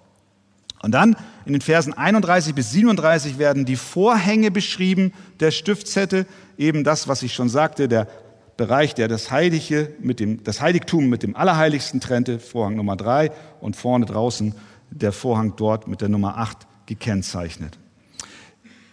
Und 0.85 0.91
dann 0.93 1.17
in 1.47 1.55
den 1.55 1.63
Versen 1.63 1.95
31 1.95 2.55
bis 2.55 2.71
37 2.73 3.39
werden 3.39 3.65
die 3.65 3.77
Vorhänge 3.77 4.51
beschrieben 4.51 5.15
der 5.41 5.51
Stiftshette, 5.51 6.27
eben 6.59 6.85
das, 6.85 7.09
was 7.09 7.23
ich 7.23 7.33
schon 7.33 7.49
sagte, 7.49 7.89
der 7.89 8.07
Bereich, 8.59 8.95
der 8.95 9.09
das 9.09 9.31
Heilige 9.31 9.95
mit 10.01 10.21
dem, 10.21 10.45
das 10.45 10.61
Heiligtum 10.61 11.09
mit 11.09 11.23
dem 11.23 11.37
Allerheiligsten 11.37 12.01
trennte, 12.01 12.39
Vorhang 12.39 12.77
Nummer 12.77 12.97
drei 12.97 13.33
und 13.63 13.77
vorne 13.77 14.05
draußen 14.05 14.55
der 14.91 15.13
Vorhang 15.13 15.57
dort 15.57 15.89
mit 15.89 16.03
der 16.03 16.11
Nummer 16.11 16.37
acht 16.37 16.67
gekennzeichnet. 16.85 17.79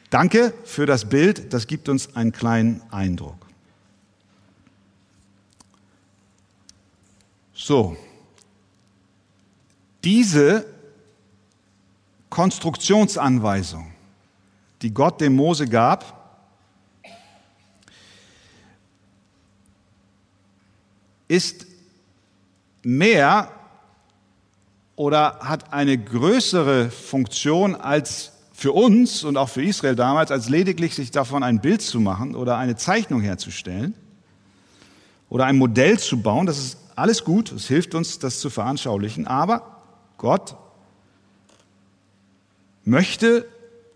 Danke 0.10 0.54
für 0.64 0.86
das 0.86 1.10
Bild, 1.10 1.52
das 1.52 1.68
gibt 1.68 1.90
uns 1.90 2.16
einen 2.16 2.32
kleinen 2.32 2.82
Eindruck. 2.90 3.46
So, 7.54 7.98
diese 10.06 10.66
Konstruktionsanweisung, 12.32 13.92
die 14.82 14.94
Gott 14.94 15.20
dem 15.22 15.36
Mose 15.36 15.68
gab, 15.68 16.18
ist 21.28 21.68
mehr 22.84 23.52
oder 24.96 25.40
hat 25.42 25.74
eine 25.74 25.98
größere 25.98 26.90
Funktion 26.90 27.76
als 27.76 28.32
für 28.54 28.72
uns 28.72 29.26
und 29.26 29.36
auch 29.36 29.50
für 29.50 29.64
Israel 29.64 29.96
damals, 29.96 30.32
als 30.32 30.48
lediglich 30.48 30.96
sich 30.96 31.12
davon 31.12 31.44
ein 31.44 31.60
Bild 31.60 31.82
zu 31.82 32.00
machen 32.00 32.36
oder 32.36 32.58
eine 32.58 32.78
Zeichnung 32.78 33.20
herzustellen 33.22 33.94
oder 35.30 35.46
ein 35.46 35.58
Modell 35.58 36.00
zu 36.00 36.22
bauen. 36.22 36.46
Das 36.46 36.58
ist 36.58 36.78
alles 36.96 37.26
gut, 37.26 37.52
es 37.52 37.68
hilft 37.68 37.94
uns, 37.94 38.20
das 38.20 38.40
zu 38.40 38.50
veranschaulichen, 38.50 39.28
aber 39.28 39.82
Gott 40.18 40.56
möchte 42.84 43.48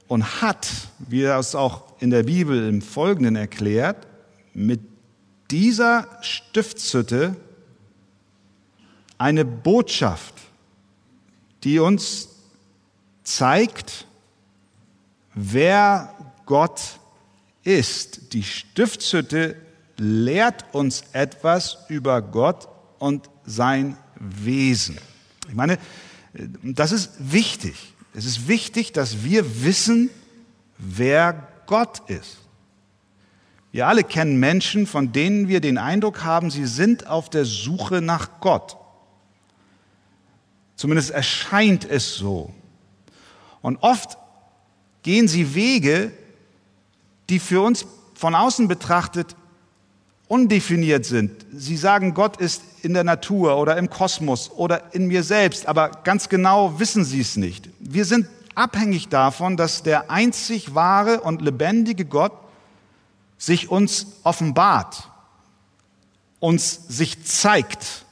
und 0.07 0.41
hat, 0.41 0.67
wie 0.99 1.23
er 1.23 1.39
es 1.39 1.55
auch 1.55 1.99
in 1.99 2.09
der 2.09 2.23
Bibel 2.23 2.67
im 2.67 2.81
Folgenden 2.81 3.35
erklärt, 3.35 4.07
mit 4.53 4.81
dieser 5.51 6.07
Stiftshütte 6.21 7.35
eine 9.17 9.45
Botschaft, 9.45 10.33
die 11.63 11.79
uns 11.79 12.29
zeigt, 13.23 14.05
wer 15.33 16.13
Gott 16.45 16.99
ist. 17.63 18.33
Die 18.33 18.43
Stiftshütte 18.43 19.55
lehrt 19.97 20.65
uns 20.73 21.03
etwas 21.13 21.77
über 21.89 22.21
Gott 22.21 22.67
und 22.99 23.29
sein 23.45 23.97
Wesen. 24.19 24.97
Ich 25.47 25.55
meine, 25.55 25.77
das 26.63 26.91
ist 26.91 27.11
wichtig. 27.19 27.94
Es 28.15 28.25
ist 28.25 28.47
wichtig, 28.47 28.93
dass 28.93 29.23
wir 29.23 29.63
wissen, 29.63 30.09
wer 30.77 31.47
Gott 31.65 32.01
ist. 32.09 32.37
Wir 33.73 33.87
alle 33.87 34.05
kennen 34.05 34.39
Menschen, 34.39 34.87
von 34.87 35.11
denen 35.11 35.49
wir 35.49 35.59
den 35.59 35.77
Eindruck 35.77 36.23
haben, 36.23 36.49
sie 36.49 36.65
sind 36.65 37.07
auf 37.07 37.29
der 37.29 37.43
Suche 37.43 38.01
nach 38.01 38.39
Gott. 38.39 38.77
Zumindest 40.77 41.11
erscheint 41.11 41.83
es 41.83 42.15
so. 42.15 42.53
Und 43.61 43.83
oft 43.83 44.17
gehen 45.03 45.27
sie 45.27 45.53
Wege, 45.53 46.13
die 47.29 47.39
für 47.39 47.59
uns 47.61 47.85
von 48.13 48.33
außen 48.33 48.69
betrachtet 48.69 49.35
undefiniert 50.27 51.05
sind. 51.05 51.45
Sie 51.53 51.77
sagen, 51.77 52.13
Gott 52.13 52.37
ist 52.37 52.63
in 52.81 52.93
der 52.93 53.03
Natur 53.03 53.57
oder 53.57 53.77
im 53.77 53.89
Kosmos 53.89 54.51
oder 54.51 54.93
in 54.93 55.07
mir 55.07 55.23
selbst, 55.23 55.67
aber 55.67 55.89
ganz 56.03 56.29
genau 56.29 56.79
wissen 56.79 57.05
sie 57.05 57.21
es 57.21 57.35
nicht. 57.37 57.69
Wir 57.79 58.05
sind 58.05 58.27
abhängig 58.55 59.09
davon, 59.09 59.57
dass 59.57 59.83
der 59.83 60.09
einzig 60.09 60.73
wahre 60.73 61.21
und 61.21 61.41
lebendige 61.41 62.05
Gott 62.05 62.33
sich 63.37 63.69
uns 63.69 64.07
offenbart, 64.23 65.09
uns 66.39 66.87
sich 66.87 67.23
zeigt, 67.23 68.05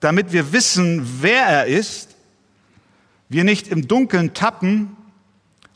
damit 0.00 0.32
wir 0.32 0.52
wissen, 0.52 1.20
wer 1.20 1.42
er 1.42 1.66
ist, 1.66 2.10
wir 3.28 3.42
nicht 3.42 3.68
im 3.68 3.88
Dunkeln 3.88 4.34
tappen 4.34 4.96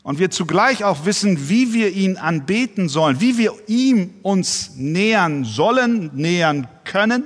und 0.03 0.19
wir 0.19 0.31
zugleich 0.31 0.83
auch 0.83 1.05
wissen, 1.05 1.49
wie 1.49 1.73
wir 1.73 1.91
ihn 1.91 2.17
anbeten 2.17 2.89
sollen, 2.89 3.21
wie 3.21 3.37
wir 3.37 3.53
ihm 3.67 4.15
uns 4.23 4.71
nähern 4.75 5.43
sollen, 5.43 6.11
nähern 6.13 6.67
können. 6.83 7.25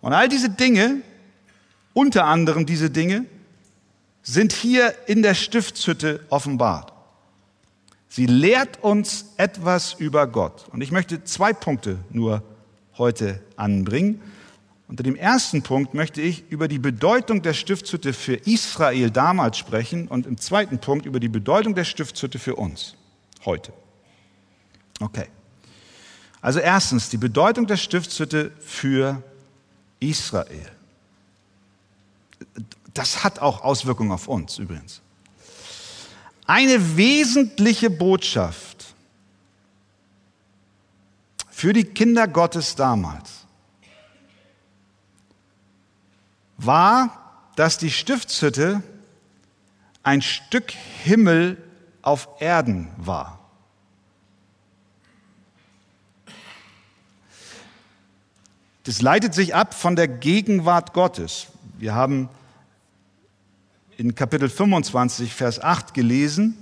Und 0.00 0.12
all 0.12 0.28
diese 0.28 0.48
Dinge, 0.48 1.02
unter 1.92 2.24
anderem 2.24 2.64
diese 2.64 2.90
Dinge, 2.90 3.26
sind 4.22 4.52
hier 4.52 4.94
in 5.06 5.22
der 5.22 5.34
Stiftshütte 5.34 6.24
offenbart. 6.30 6.92
Sie 8.08 8.26
lehrt 8.26 8.82
uns 8.82 9.26
etwas 9.36 9.94
über 9.94 10.26
Gott. 10.26 10.66
Und 10.72 10.80
ich 10.80 10.90
möchte 10.90 11.24
zwei 11.24 11.52
Punkte 11.52 11.98
nur 12.10 12.42
heute 12.96 13.40
anbringen. 13.56 14.20
Unter 14.90 15.04
dem 15.04 15.14
ersten 15.14 15.62
Punkt 15.62 15.94
möchte 15.94 16.20
ich 16.20 16.50
über 16.50 16.66
die 16.66 16.80
Bedeutung 16.80 17.42
der 17.42 17.54
Stiftshütte 17.54 18.12
für 18.12 18.34
Israel 18.34 19.12
damals 19.12 19.56
sprechen 19.56 20.08
und 20.08 20.26
im 20.26 20.36
zweiten 20.36 20.80
Punkt 20.80 21.06
über 21.06 21.20
die 21.20 21.28
Bedeutung 21.28 21.76
der 21.76 21.84
Stiftshütte 21.84 22.40
für 22.40 22.56
uns 22.56 22.96
heute. 23.44 23.72
Okay. 24.98 25.28
Also 26.40 26.58
erstens 26.58 27.08
die 27.08 27.18
Bedeutung 27.18 27.68
der 27.68 27.76
Stiftshütte 27.76 28.50
für 28.58 29.22
Israel. 30.00 30.72
Das 32.92 33.22
hat 33.22 33.38
auch 33.38 33.62
Auswirkungen 33.62 34.10
auf 34.10 34.26
uns 34.26 34.58
übrigens. 34.58 35.02
Eine 36.46 36.96
wesentliche 36.96 37.90
Botschaft 37.90 38.92
für 41.48 41.72
die 41.72 41.84
Kinder 41.84 42.26
Gottes 42.26 42.74
damals 42.74 43.39
war, 46.64 47.50
dass 47.56 47.78
die 47.78 47.90
Stiftshütte 47.90 48.82
ein 50.02 50.22
Stück 50.22 50.70
Himmel 50.70 51.58
auf 52.02 52.28
Erden 52.40 52.88
war. 52.96 53.38
Das 58.84 59.02
leitet 59.02 59.34
sich 59.34 59.54
ab 59.54 59.74
von 59.74 59.94
der 59.94 60.08
Gegenwart 60.08 60.94
Gottes. 60.94 61.48
Wir 61.78 61.94
haben 61.94 62.28
in 63.96 64.14
Kapitel 64.14 64.48
25, 64.48 65.34
Vers 65.34 65.62
8 65.62 65.92
gelesen. 65.92 66.56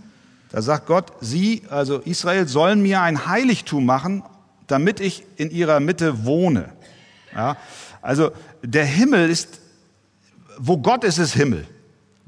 Da 0.50 0.60
sagt 0.60 0.86
Gott, 0.86 1.12
Sie, 1.20 1.62
also 1.70 1.98
Israel, 2.00 2.48
sollen 2.48 2.82
mir 2.82 3.02
ein 3.02 3.26
Heiligtum 3.26 3.86
machen, 3.86 4.24
damit 4.66 4.98
ich 4.98 5.24
in 5.36 5.50
ihrer 5.50 5.78
Mitte 5.78 6.24
wohne. 6.24 6.72
Ja, 7.34 7.56
also 8.02 8.32
der 8.62 8.84
Himmel 8.84 9.30
ist, 9.30 9.60
wo 10.58 10.76
Gott 10.78 11.04
ist, 11.04 11.18
ist 11.18 11.34
Himmel. 11.34 11.66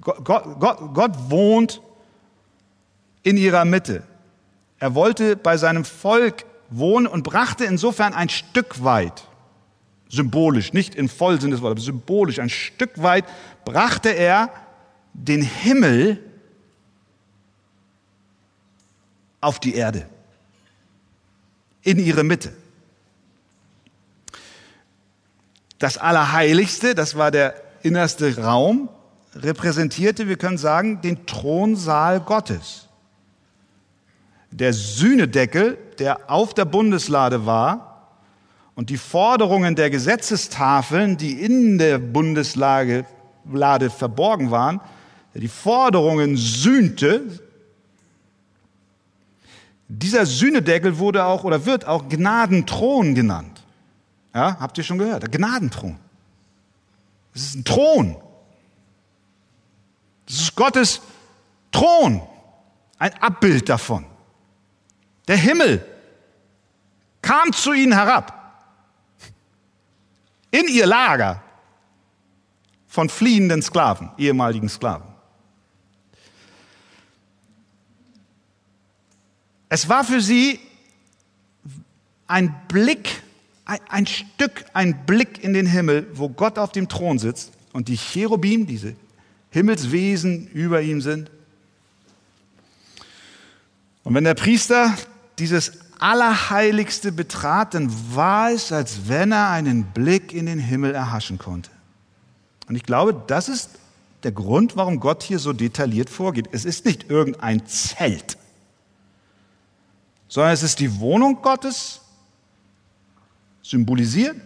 Gott, 0.00 0.24
Gott, 0.24 0.94
Gott 0.94 1.12
wohnt 1.28 1.82
in 3.22 3.36
ihrer 3.36 3.64
Mitte. 3.64 4.02
Er 4.78 4.94
wollte 4.94 5.36
bei 5.36 5.56
seinem 5.56 5.84
Volk 5.84 6.44
wohnen 6.70 7.06
und 7.06 7.22
brachte 7.22 7.64
insofern 7.64 8.14
ein 8.14 8.28
Stück 8.30 8.82
weit, 8.82 9.24
symbolisch, 10.08 10.72
nicht 10.72 10.94
in 10.94 11.08
Vollsinn 11.08 11.50
des 11.50 11.60
Wortes, 11.60 11.72
aber 11.72 11.84
symbolisch, 11.84 12.38
ein 12.38 12.48
Stück 12.48 13.02
weit 13.02 13.26
brachte 13.64 14.08
er 14.08 14.48
den 15.12 15.42
Himmel 15.42 16.18
auf 19.40 19.58
die 19.58 19.74
Erde, 19.74 20.06
in 21.82 21.98
ihre 21.98 22.24
Mitte. 22.24 22.52
Das 25.78 25.98
Allerheiligste, 25.98 26.94
das 26.94 27.16
war 27.16 27.30
der 27.30 27.69
innerste 27.82 28.38
Raum, 28.38 28.88
repräsentierte, 29.34 30.28
wir 30.28 30.36
können 30.36 30.58
sagen, 30.58 31.00
den 31.00 31.26
Thronsaal 31.26 32.20
Gottes. 32.20 32.88
Der 34.50 34.72
Sühnedeckel, 34.72 35.78
der 35.98 36.30
auf 36.30 36.54
der 36.54 36.64
Bundeslade 36.64 37.46
war, 37.46 37.86
und 38.74 38.88
die 38.88 38.96
Forderungen 38.96 39.76
der 39.76 39.90
Gesetzestafeln, 39.90 41.16
die 41.16 41.32
in 41.42 41.76
der 41.78 41.98
Bundeslade 41.98 43.04
verborgen 43.90 44.50
waren, 44.50 44.80
der 45.34 45.42
die 45.42 45.48
Forderungen 45.48 46.36
sühnte, 46.36 47.40
dieser 49.86 50.24
Sühnedeckel 50.24 50.98
wurde 50.98 51.24
auch 51.24 51.44
oder 51.44 51.66
wird 51.66 51.86
auch 51.86 52.08
Gnadenthron 52.08 53.14
genannt. 53.14 53.60
Ja, 54.34 54.56
habt 54.60 54.78
ihr 54.78 54.84
schon 54.84 54.98
gehört? 54.98 55.30
Gnadenthron. 55.30 55.98
Es 57.34 57.42
ist 57.42 57.54
ein 57.56 57.64
Thron. 57.64 58.16
Das 60.26 60.36
ist 60.36 60.54
Gottes 60.54 61.00
Thron, 61.72 62.22
ein 62.98 63.12
Abbild 63.14 63.68
davon. 63.68 64.06
Der 65.28 65.36
Himmel 65.36 65.84
kam 67.22 67.52
zu 67.52 67.72
ihnen 67.72 67.92
herab, 67.92 68.36
in 70.50 70.66
ihr 70.68 70.86
Lager 70.86 71.42
von 72.86 73.08
fliehenden 73.08 73.62
Sklaven, 73.62 74.10
ehemaligen 74.18 74.68
Sklaven. 74.68 75.06
Es 79.68 79.88
war 79.88 80.02
für 80.02 80.20
sie 80.20 80.58
ein 82.26 82.54
Blick, 82.66 83.22
ein, 83.88 84.06
Stück, 84.06 84.64
ein 84.72 85.06
Blick 85.06 85.42
in 85.42 85.52
den 85.52 85.66
Himmel, 85.66 86.06
wo 86.14 86.28
Gott 86.28 86.58
auf 86.58 86.72
dem 86.72 86.88
Thron 86.88 87.18
sitzt 87.18 87.52
und 87.72 87.88
die 87.88 87.96
Cherubim, 87.96 88.66
diese 88.66 88.94
Himmelswesen 89.50 90.48
über 90.48 90.82
ihm 90.82 91.00
sind. 91.00 91.30
Und 94.04 94.14
wenn 94.14 94.24
der 94.24 94.34
Priester 94.34 94.94
dieses 95.38 95.72
Allerheiligste 95.98 97.12
betrat, 97.12 97.74
dann 97.74 97.92
war 98.14 98.50
es, 98.50 98.72
als 98.72 99.08
wenn 99.08 99.32
er 99.32 99.50
einen 99.50 99.84
Blick 99.84 100.32
in 100.32 100.46
den 100.46 100.58
Himmel 100.58 100.94
erhaschen 100.94 101.38
konnte. 101.38 101.70
Und 102.68 102.76
ich 102.76 102.84
glaube, 102.84 103.22
das 103.26 103.48
ist 103.48 103.70
der 104.22 104.32
Grund, 104.32 104.76
warum 104.76 105.00
Gott 105.00 105.22
hier 105.22 105.38
so 105.38 105.52
detailliert 105.52 106.08
vorgeht. 106.08 106.48
Es 106.52 106.64
ist 106.64 106.84
nicht 106.84 107.10
irgendein 107.10 107.66
Zelt 107.66 108.38
sondern 110.30 110.52
es 110.54 110.62
ist 110.62 110.78
die 110.78 111.00
Wohnung 111.00 111.42
Gottes, 111.42 112.00
symbolisiert. 113.62 114.36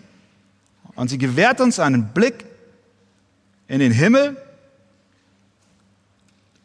Und 0.95 1.09
sie 1.09 1.19
gewährt 1.19 1.61
uns 1.61 1.81
einen 1.81 2.09
Blick 2.09 2.45
in 3.69 3.81
den 3.81 3.93
Himmel. 3.93 4.37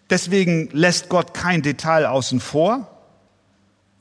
Deswegen 0.09 0.69
lässt 0.71 1.09
Gott 1.09 1.33
kein 1.33 1.61
Detail 1.61 2.05
außen 2.05 2.39
vor. 2.39 2.87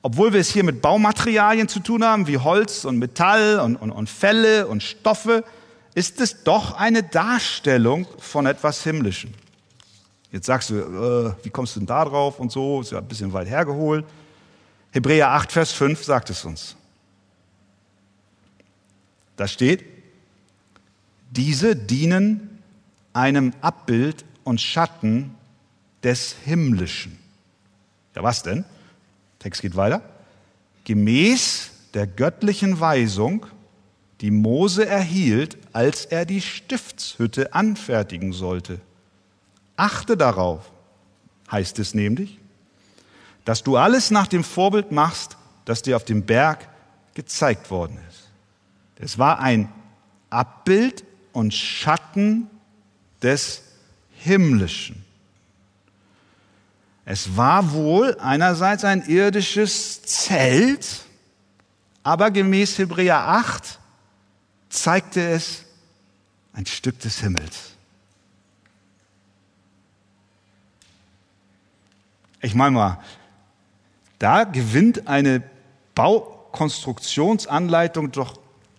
Obwohl 0.02 0.32
wir 0.32 0.40
es 0.40 0.50
hier 0.50 0.64
mit 0.64 0.80
Baumaterialien 0.80 1.68
zu 1.68 1.80
tun 1.80 2.04
haben, 2.04 2.26
wie 2.26 2.38
Holz 2.38 2.84
und 2.84 2.98
Metall 2.98 3.60
und, 3.60 3.76
und, 3.76 3.90
und 3.90 4.08
Felle 4.08 4.66
und 4.66 4.82
Stoffe, 4.82 5.44
ist 5.94 6.20
es 6.20 6.44
doch 6.44 6.74
eine 6.74 7.02
Darstellung 7.02 8.06
von 8.18 8.46
etwas 8.46 8.82
Himmlischem. 8.84 9.32
Jetzt 10.30 10.46
sagst 10.46 10.70
du, 10.70 10.76
äh, 10.76 11.44
wie 11.44 11.50
kommst 11.50 11.74
du 11.74 11.80
denn 11.80 11.86
da 11.86 12.04
drauf 12.04 12.38
und 12.38 12.52
so, 12.52 12.80
ist 12.80 12.92
ja 12.92 12.98
ein 12.98 13.08
bisschen 13.08 13.32
weit 13.32 13.48
hergeholt. 13.48 14.04
Hebräer 14.92 15.30
8, 15.30 15.50
Vers 15.50 15.72
5 15.72 16.04
sagt 16.04 16.30
es 16.30 16.44
uns. 16.44 16.76
Da 19.38 19.46
steht, 19.46 19.84
diese 21.30 21.76
dienen 21.76 22.58
einem 23.12 23.54
Abbild 23.60 24.24
und 24.42 24.60
Schatten 24.60 25.36
des 26.02 26.34
Himmlischen. 26.44 27.16
Ja, 28.16 28.24
was 28.24 28.42
denn? 28.42 28.64
Text 29.38 29.62
geht 29.62 29.76
weiter. 29.76 30.02
Gemäß 30.82 31.70
der 31.94 32.08
göttlichen 32.08 32.80
Weisung, 32.80 33.46
die 34.22 34.32
Mose 34.32 34.86
erhielt, 34.86 35.56
als 35.72 36.04
er 36.04 36.24
die 36.26 36.40
Stiftshütte 36.40 37.54
anfertigen 37.54 38.32
sollte. 38.32 38.80
Achte 39.76 40.16
darauf, 40.16 40.72
heißt 41.52 41.78
es 41.78 41.94
nämlich, 41.94 42.40
dass 43.44 43.62
du 43.62 43.76
alles 43.76 44.10
nach 44.10 44.26
dem 44.26 44.42
Vorbild 44.42 44.90
machst, 44.90 45.36
das 45.64 45.82
dir 45.82 45.94
auf 45.94 46.04
dem 46.04 46.24
Berg 46.26 46.68
gezeigt 47.14 47.70
worden 47.70 47.98
Es 49.00 49.18
war 49.18 49.38
ein 49.38 49.72
Abbild 50.30 51.04
und 51.32 51.54
Schatten 51.54 52.50
des 53.22 53.62
Himmlischen. 54.18 55.04
Es 57.04 57.36
war 57.36 57.72
wohl 57.72 58.16
einerseits 58.20 58.84
ein 58.84 59.06
irdisches 59.06 60.02
Zelt, 60.02 61.04
aber 62.02 62.30
gemäß 62.30 62.78
Hebräer 62.78 63.28
8 63.28 63.78
zeigte 64.68 65.26
es 65.30 65.64
ein 66.52 66.66
Stück 66.66 67.00
des 67.00 67.20
Himmels. 67.20 67.72
Ich 72.40 72.54
meine 72.54 72.70
mal, 72.72 73.00
da 74.18 74.44
gewinnt 74.44 75.08
eine 75.08 75.42
Baukonstruktionsanleitung 75.94 78.12
doch 78.12 78.38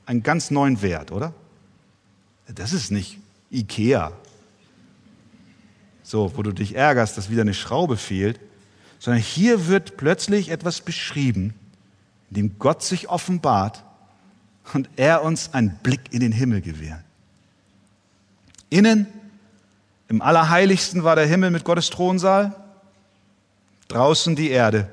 einen 0.09 0.23
ganz 0.23 0.49
neuen 0.49 0.81
Wert, 0.81 1.11
oder? 1.11 1.33
Das 2.47 2.73
ist 2.73 2.89
nicht 2.89 3.19
Ikea, 3.51 4.11
so, 6.01 6.35
wo 6.35 6.41
du 6.41 6.51
dich 6.51 6.73
ärgerst, 6.73 7.15
dass 7.15 7.29
wieder 7.29 7.43
eine 7.43 7.53
Schraube 7.53 7.95
fehlt, 7.95 8.39
sondern 8.97 9.21
hier 9.21 9.67
wird 9.67 9.97
plötzlich 9.97 10.49
etwas 10.49 10.81
beschrieben, 10.81 11.53
in 12.31 12.35
dem 12.35 12.57
Gott 12.57 12.81
sich 12.81 13.07
offenbart 13.07 13.83
und 14.73 14.89
er 14.95 15.23
uns 15.23 15.53
einen 15.53 15.75
Blick 15.83 16.11
in 16.11 16.21
den 16.21 16.31
Himmel 16.31 16.61
gewährt. 16.61 17.03
Innen, 18.71 19.05
im 20.07 20.23
Allerheiligsten 20.23 21.03
war 21.03 21.15
der 21.15 21.27
Himmel 21.27 21.51
mit 21.51 21.63
Gottes 21.63 21.91
Thronsaal, 21.91 22.55
draußen 23.89 24.35
die 24.35 24.49
Erde 24.49 24.89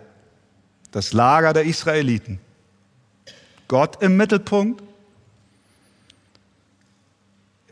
das 0.90 1.14
Lager 1.14 1.54
der 1.54 1.64
Israeliten. 1.64 2.38
Gott 3.66 4.02
im 4.02 4.18
Mittelpunkt. 4.18 4.82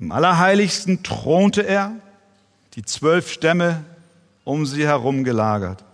Im 0.00 0.12
Allerheiligsten 0.12 1.02
thronte 1.02 1.62
er, 1.62 1.92
die 2.74 2.84
zwölf 2.84 3.30
Stämme 3.30 3.84
um 4.44 4.66
sie 4.66 4.86
herum 4.86 5.24
gelagert. 5.24 5.84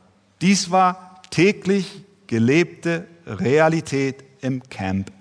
Dies 0.40 0.70
war 0.70 1.22
täglich 1.30 2.02
gelebte 2.26 3.06
Realität 3.26 4.24
im 4.40 4.62
Camp. 4.68 5.12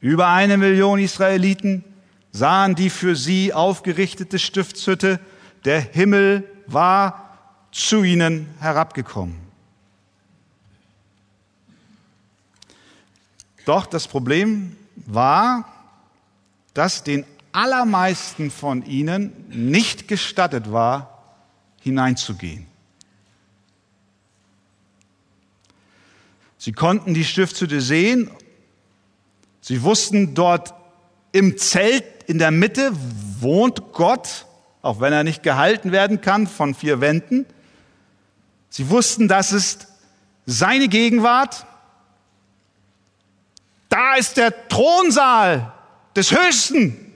Über 0.00 0.28
eine 0.28 0.56
Million 0.56 0.98
Israeliten 0.98 1.84
sahen 2.32 2.74
die 2.74 2.90
für 2.90 3.14
sie 3.14 3.52
aufgerichtete 3.52 4.38
Stiftshütte. 4.38 5.20
Der 5.64 5.80
Himmel 5.80 6.44
war 6.66 7.38
zu 7.70 8.02
ihnen 8.02 8.48
herabgekommen. 8.58 9.36
Doch 13.64 13.86
das 13.86 14.08
Problem 14.08 14.76
war, 14.96 15.64
dass 16.74 17.04
den 17.04 17.24
allermeisten 17.52 18.50
von 18.50 18.84
ihnen 18.84 19.32
nicht 19.50 20.08
gestattet 20.08 20.72
war, 20.72 21.36
hineinzugehen. 21.80 22.66
Sie 26.58 26.72
konnten 26.72 27.12
die 27.12 27.24
Stiftshütte 27.24 27.80
sehen. 27.80 28.30
Sie 29.60 29.82
wussten, 29.82 30.34
dort 30.34 30.74
im 31.32 31.58
Zelt 31.58 32.04
in 32.26 32.38
der 32.38 32.50
Mitte 32.50 32.92
wohnt 33.40 33.92
Gott, 33.92 34.46
auch 34.80 35.00
wenn 35.00 35.12
er 35.12 35.24
nicht 35.24 35.42
gehalten 35.42 35.92
werden 35.92 36.20
kann 36.20 36.46
von 36.46 36.74
vier 36.74 37.00
Wänden. 37.00 37.46
Sie 38.70 38.88
wussten, 38.90 39.28
das 39.28 39.52
ist 39.52 39.88
seine 40.46 40.88
Gegenwart. 40.88 41.66
Da 43.88 44.14
ist 44.14 44.36
der 44.36 44.68
Thronsaal 44.68 45.72
des 46.16 46.30
Höchsten, 46.30 47.11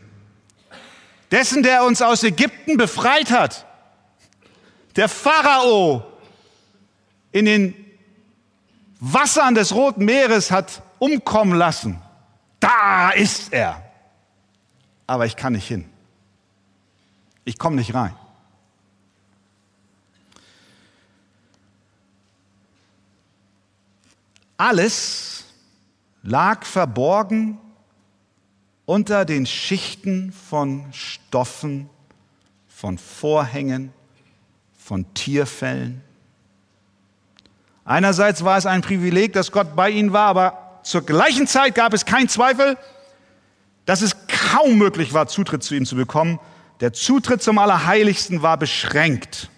dessen, 1.31 1.62
der 1.62 1.85
uns 1.85 2.03
aus 2.03 2.23
Ägypten 2.23 2.77
befreit 2.77 3.31
hat. 3.31 3.67
Der 4.97 5.09
Pharao 5.09 6.05
in 7.33 7.45
den 7.45 7.75
Wassern 8.99 9.55
des 9.55 9.75
Roten 9.75 10.05
Meeres 10.05 10.51
hat 10.51 10.83
umkommen 10.99 11.59
lassen. 11.59 12.01
Da 12.61 13.11
ist 13.11 13.53
er. 13.53 13.83
Aber 15.07 15.27
ich 15.27 15.37
kann 15.37 15.53
nicht 15.53 15.69
hin. 15.69 15.89
Ich 17.45 17.59
komme 17.59 17.77
nicht 17.77 17.95
rein. 17.95 18.15
Alles 24.57 25.45
lag 26.23 26.65
verborgen 26.65 27.59
unter 28.87 29.25
den 29.25 29.46
Schichten 29.46 30.33
von 30.33 30.87
Stoffen, 30.92 31.90
von 32.68 32.99
Vorhängen, 32.99 33.92
von 34.79 35.12
Tierfällen. 35.12 36.03
Einerseits 37.85 38.44
war 38.44 38.57
es 38.57 38.66
ein 38.66 38.83
Privileg, 38.83 39.33
dass 39.33 39.53
Gott 39.53 39.77
bei 39.77 39.90
ihnen 39.90 40.12
war, 40.12 40.29
aber 40.29 40.81
zur 40.83 41.03
gleichen 41.03 41.46
Zeit 41.46 41.75
gab 41.75 41.92
es 41.92 42.05
keinen 42.05 42.29
Zweifel, 42.29 42.79
dass 43.85 44.03
es 44.03 44.16
kaum 44.29 44.79
möglich 44.79 45.12
war, 45.12 45.27
Zutritt 45.27 45.62
zu 45.62 45.75
ihnen 45.75 45.87
zu 45.87 45.96
bekommen. 45.96 46.38
Der 46.81 46.92
Zutritt 46.92 47.42
zum 47.42 47.59
Allerheiligsten 47.59 48.42
war 48.42 48.57
beschränkt. 48.57 49.51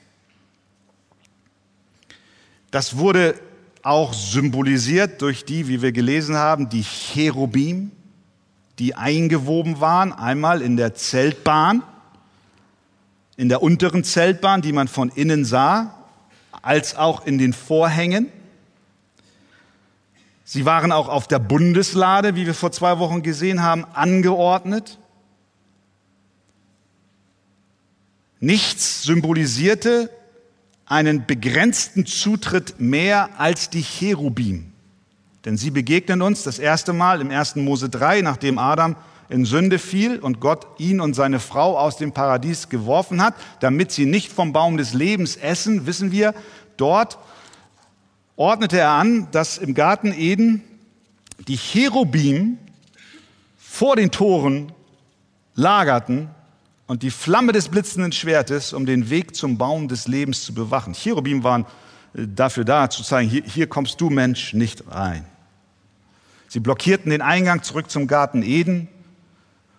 Das 2.70 2.96
wurde 2.96 3.34
auch 3.82 4.12
symbolisiert 4.12 5.22
durch 5.22 5.44
die, 5.44 5.68
wie 5.68 5.80
wir 5.80 5.92
gelesen 5.92 6.36
haben, 6.36 6.68
die 6.68 6.82
Cherubim, 6.82 7.92
die 8.78 8.94
eingewoben 8.94 9.80
waren, 9.80 10.12
einmal 10.12 10.62
in 10.62 10.76
der 10.76 10.94
Zeltbahn, 10.94 11.82
in 13.36 13.48
der 13.48 13.62
unteren 13.62 14.04
Zeltbahn, 14.04 14.62
die 14.62 14.72
man 14.72 14.88
von 14.88 15.08
innen 15.08 15.44
sah, 15.44 15.94
als 16.62 16.96
auch 16.96 17.26
in 17.26 17.38
den 17.38 17.52
Vorhängen. 17.52 18.28
Sie 20.44 20.64
waren 20.64 20.92
auch 20.92 21.08
auf 21.08 21.28
der 21.28 21.38
Bundeslade, 21.38 22.34
wie 22.34 22.46
wir 22.46 22.54
vor 22.54 22.72
zwei 22.72 22.98
Wochen 22.98 23.22
gesehen 23.22 23.62
haben, 23.62 23.84
angeordnet. 23.92 24.98
Nichts 28.40 29.02
symbolisierte 29.02 30.10
einen 30.86 31.26
begrenzten 31.26 32.06
Zutritt 32.06 32.80
mehr 32.80 33.38
als 33.38 33.68
die 33.68 33.82
Cherubim. 33.82 34.72
Denn 35.44 35.56
sie 35.56 35.70
begegnen 35.70 36.22
uns 36.22 36.42
das 36.42 36.58
erste 36.58 36.92
Mal 36.92 37.20
im 37.20 37.30
1. 37.30 37.56
Mose 37.56 37.88
3, 37.88 38.22
nachdem 38.22 38.58
Adam 38.58 38.96
in 39.28 39.44
Sünde 39.44 39.78
fiel 39.78 40.18
und 40.18 40.40
Gott 40.40 40.66
ihn 40.78 41.00
und 41.00 41.14
seine 41.14 41.38
Frau 41.38 41.78
aus 41.78 41.96
dem 41.96 42.12
Paradies 42.12 42.68
geworfen 42.68 43.22
hat, 43.22 43.34
damit 43.60 43.92
sie 43.92 44.06
nicht 44.06 44.32
vom 44.32 44.52
Baum 44.52 44.76
des 44.76 44.94
Lebens 44.94 45.36
essen, 45.36 45.86
wissen 45.86 46.12
wir, 46.12 46.34
dort 46.76 47.18
ordnete 48.36 48.78
er 48.78 48.90
an, 48.90 49.28
dass 49.32 49.58
im 49.58 49.74
Garten 49.74 50.12
Eden 50.12 50.62
die 51.46 51.58
Cherubim 51.58 52.58
vor 53.58 53.96
den 53.96 54.10
Toren 54.10 54.72
lagerten 55.54 56.30
und 56.86 57.02
die 57.02 57.10
Flamme 57.10 57.52
des 57.52 57.68
blitzenden 57.68 58.12
Schwertes, 58.12 58.72
um 58.72 58.86
den 58.86 59.10
Weg 59.10 59.36
zum 59.36 59.58
Baum 59.58 59.88
des 59.88 60.08
Lebens 60.08 60.44
zu 60.44 60.54
bewachen. 60.54 60.94
Cherubim 60.94 61.44
waren 61.44 61.66
dafür 62.14 62.64
da, 62.64 62.90
zu 62.90 63.02
zeigen, 63.02 63.28
hier, 63.28 63.42
hier 63.44 63.66
kommst 63.66 64.00
du 64.00 64.10
Mensch 64.10 64.54
nicht 64.54 64.84
rein. 64.90 65.24
Sie 66.48 66.60
blockierten 66.60 67.10
den 67.10 67.20
Eingang 67.20 67.62
zurück 67.62 67.90
zum 67.90 68.06
Garten 68.06 68.42
Eden 68.42 68.88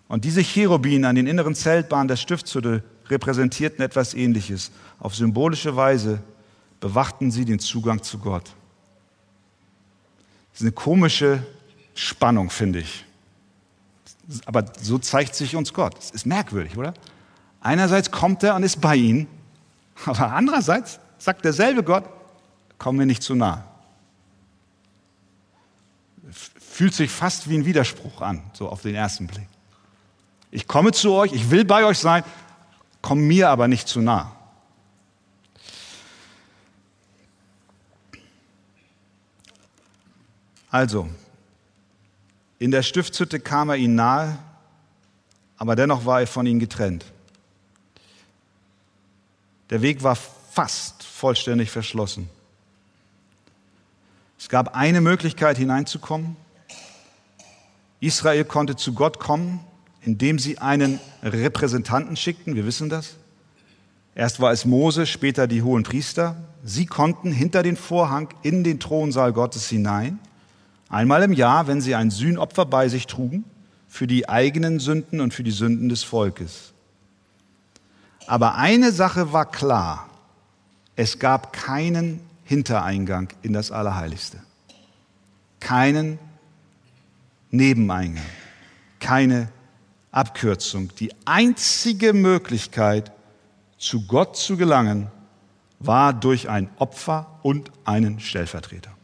und 0.07 0.25
diese 0.25 0.41
Cherubin 0.41 1.05
an 1.05 1.15
den 1.15 1.27
inneren 1.27 1.55
Zeltbahnen 1.55 2.07
der 2.07 2.15
Stiftshütte 2.15 2.83
repräsentierten 3.07 3.83
etwas 3.83 4.13
Ähnliches. 4.13 4.71
Auf 4.99 5.15
symbolische 5.15 5.75
Weise 5.75 6.19
bewachten 6.79 7.31
sie 7.31 7.45
den 7.45 7.59
Zugang 7.59 8.03
zu 8.03 8.19
Gott. 8.19 8.45
Das 10.51 10.61
ist 10.61 10.61
eine 10.61 10.71
komische 10.71 11.43
Spannung, 11.95 12.49
finde 12.49 12.79
ich. 12.79 13.05
Aber 14.45 14.65
so 14.79 14.99
zeigt 14.99 15.33
sich 15.33 15.55
uns 15.55 15.73
Gott. 15.73 15.97
Es 15.97 16.11
ist 16.11 16.25
merkwürdig, 16.25 16.77
oder? 16.77 16.93
Einerseits 17.61 18.11
kommt 18.11 18.43
er 18.43 18.55
und 18.55 18.63
ist 18.63 18.79
bei 18.79 18.95
ihnen, 18.95 19.27
aber 20.05 20.33
andererseits 20.33 20.99
sagt 21.17 21.43
derselbe 21.43 21.83
Gott, 21.83 22.05
komm 22.79 22.95
mir 22.95 23.05
nicht 23.05 23.21
zu 23.21 23.35
nah. 23.35 23.65
Fühlt 26.31 26.93
sich 26.93 27.11
fast 27.11 27.49
wie 27.49 27.57
ein 27.57 27.65
Widerspruch 27.65 28.21
an, 28.21 28.41
so 28.53 28.69
auf 28.69 28.81
den 28.81 28.95
ersten 28.95 29.27
Blick. 29.27 29.47
Ich 30.49 30.67
komme 30.67 30.91
zu 30.93 31.11
euch, 31.11 31.33
ich 31.33 31.51
will 31.51 31.65
bei 31.65 31.85
euch 31.85 31.99
sein, 31.99 32.23
komm 33.01 33.27
mir 33.27 33.49
aber 33.49 33.67
nicht 33.67 33.87
zu 33.87 34.01
nah. 34.01 34.35
Also, 40.71 41.09
in 42.59 42.71
der 42.71 42.83
Stiftshütte 42.83 43.39
kam 43.39 43.69
er 43.69 43.75
ihnen 43.75 43.95
nahe, 43.95 44.37
aber 45.57 45.75
dennoch 45.75 46.05
war 46.05 46.21
er 46.21 46.27
von 46.27 46.45
ihnen 46.45 46.59
getrennt. 46.59 47.05
Der 49.69 49.81
Weg 49.81 50.03
war 50.03 50.15
fast 50.15 51.03
vollständig 51.03 51.71
verschlossen. 51.71 52.29
Es 54.39 54.47
gab 54.47 54.73
eine 54.73 55.01
Möglichkeit 55.01 55.57
hineinzukommen. 55.57 56.37
Israel 57.99 58.45
konnte 58.45 58.77
zu 58.77 58.93
Gott 58.93 59.19
kommen, 59.19 59.59
indem 60.01 60.39
sie 60.39 60.59
einen 60.59 61.01
Repräsentanten 61.21 62.15
schickten, 62.15 62.55
wir 62.55 62.65
wissen 62.65 62.87
das. 62.87 63.17
Erst 64.15 64.39
war 64.39 64.53
es 64.53 64.63
Mose, 64.63 65.05
später 65.05 65.45
die 65.45 65.61
hohen 65.61 65.83
Priester. 65.83 66.37
Sie 66.63 66.85
konnten 66.85 67.33
hinter 67.33 67.63
den 67.63 67.75
Vorhang 67.75 68.29
in 68.41 68.63
den 68.63 68.79
Thronsaal 68.79 69.33
Gottes 69.33 69.67
hinein, 69.67 70.19
einmal 70.87 71.21
im 71.23 71.33
Jahr, 71.33 71.67
wenn 71.67 71.81
sie 71.81 71.95
ein 71.95 72.09
Sühnopfer 72.09 72.65
bei 72.65 72.87
sich 72.87 73.07
trugen, 73.07 73.43
für 73.89 74.07
die 74.07 74.29
eigenen 74.29 74.79
Sünden 74.79 75.19
und 75.19 75.33
für 75.33 75.43
die 75.43 75.51
Sünden 75.51 75.89
des 75.89 76.03
Volkes. 76.03 76.73
Aber 78.25 78.55
eine 78.55 78.93
Sache 78.93 79.33
war 79.33 79.51
klar, 79.51 80.09
es 80.95 81.19
gab 81.19 81.51
keinen 81.51 82.21
Hintereingang 82.49 83.29
in 83.43 83.53
das 83.53 83.71
Allerheiligste, 83.71 84.39
keinen 85.59 86.17
Nebeneingang, 87.51 88.25
keine 88.99 89.49
Abkürzung. 90.09 90.89
Die 90.95 91.13
einzige 91.25 92.11
Möglichkeit, 92.11 93.11
zu 93.77 94.07
Gott 94.07 94.35
zu 94.35 94.57
gelangen, 94.57 95.11
war 95.77 96.11
durch 96.11 96.49
ein 96.49 96.71
Opfer 96.79 97.39
und 97.43 97.69
einen 97.85 98.19
Stellvertreter. 98.19 98.97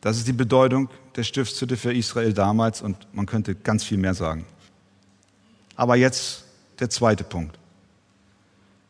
Das 0.00 0.16
ist 0.16 0.28
die 0.28 0.32
Bedeutung 0.32 0.88
der 1.16 1.24
Stiftshütte 1.24 1.76
für 1.76 1.92
Israel 1.92 2.32
damals 2.34 2.82
und 2.82 3.12
man 3.12 3.26
könnte 3.26 3.56
ganz 3.56 3.82
viel 3.82 3.98
mehr 3.98 4.14
sagen. 4.14 4.46
Aber 5.74 5.96
jetzt 5.96 6.44
der 6.78 6.88
zweite 6.88 7.24
Punkt. 7.24 7.57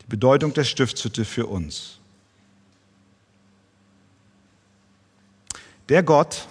Die 0.09 0.12
Bedeutung 0.12 0.55
der 0.55 0.64
Stiftshütte 0.64 1.27
für 1.27 1.47
uns. 1.47 1.99
Der 5.90 6.03
Gott, 6.03 6.49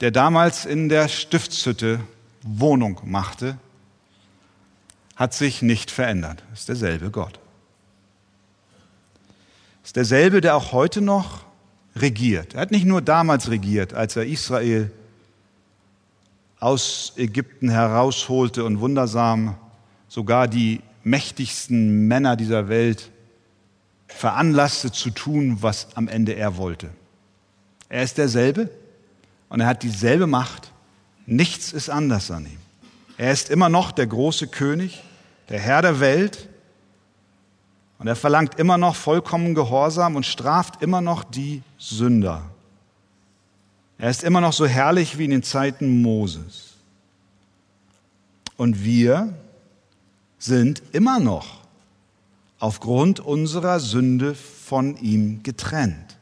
der 0.00 0.10
damals 0.10 0.64
in 0.64 0.88
der 0.88 1.08
Stiftshütte 1.08 2.00
Wohnung 2.42 3.00
machte, 3.04 3.58
hat 5.14 5.34
sich 5.34 5.60
nicht 5.60 5.90
verändert. 5.90 6.42
Ist 6.54 6.70
derselbe 6.70 7.10
Gott. 7.10 7.38
Ist 9.84 9.96
derselbe, 9.96 10.40
der 10.40 10.56
auch 10.56 10.72
heute 10.72 11.02
noch 11.02 11.44
regiert. 11.96 12.54
Er 12.54 12.62
hat 12.62 12.70
nicht 12.70 12.86
nur 12.86 13.02
damals 13.02 13.50
regiert, 13.50 13.92
als 13.92 14.16
er 14.16 14.24
Israel 14.24 14.90
aus 16.60 17.12
Ägypten 17.16 17.68
herausholte 17.68 18.64
und 18.64 18.80
wundersam 18.80 19.56
sogar 20.08 20.48
die 20.48 20.80
mächtigsten 21.04 22.08
Männer 22.08 22.36
dieser 22.36 22.68
Welt 22.68 23.10
veranlasste 24.08 24.90
zu 24.90 25.10
tun, 25.10 25.58
was 25.60 25.88
am 25.94 26.08
Ende 26.08 26.32
er 26.32 26.56
wollte. 26.56 26.90
Er 27.88 28.02
ist 28.02 28.18
derselbe, 28.18 28.70
und 29.54 29.60
er 29.60 29.68
hat 29.68 29.84
dieselbe 29.84 30.26
Macht. 30.26 30.72
Nichts 31.26 31.72
ist 31.72 31.88
anders 31.88 32.30
an 32.32 32.46
ihm. 32.46 32.58
Er 33.16 33.32
ist 33.32 33.50
immer 33.50 33.68
noch 33.68 33.92
der 33.92 34.08
große 34.08 34.48
König, 34.48 35.00
der 35.48 35.60
Herr 35.60 35.80
der 35.80 36.00
Welt. 36.00 36.48
Und 38.00 38.08
er 38.08 38.16
verlangt 38.16 38.58
immer 38.58 38.78
noch 38.78 38.96
vollkommen 38.96 39.54
Gehorsam 39.54 40.16
und 40.16 40.26
straft 40.26 40.82
immer 40.82 41.00
noch 41.00 41.22
die 41.22 41.62
Sünder. 41.78 42.42
Er 43.96 44.10
ist 44.10 44.24
immer 44.24 44.40
noch 44.40 44.52
so 44.52 44.66
herrlich 44.66 45.18
wie 45.18 45.26
in 45.26 45.30
den 45.30 45.44
Zeiten 45.44 46.02
Moses. 46.02 46.74
Und 48.56 48.82
wir 48.82 49.32
sind 50.44 50.82
immer 50.92 51.20
noch 51.20 51.62
aufgrund 52.58 53.18
unserer 53.18 53.80
Sünde 53.80 54.34
von 54.34 54.98
ihm 54.98 55.42
getrennt. 55.42 56.18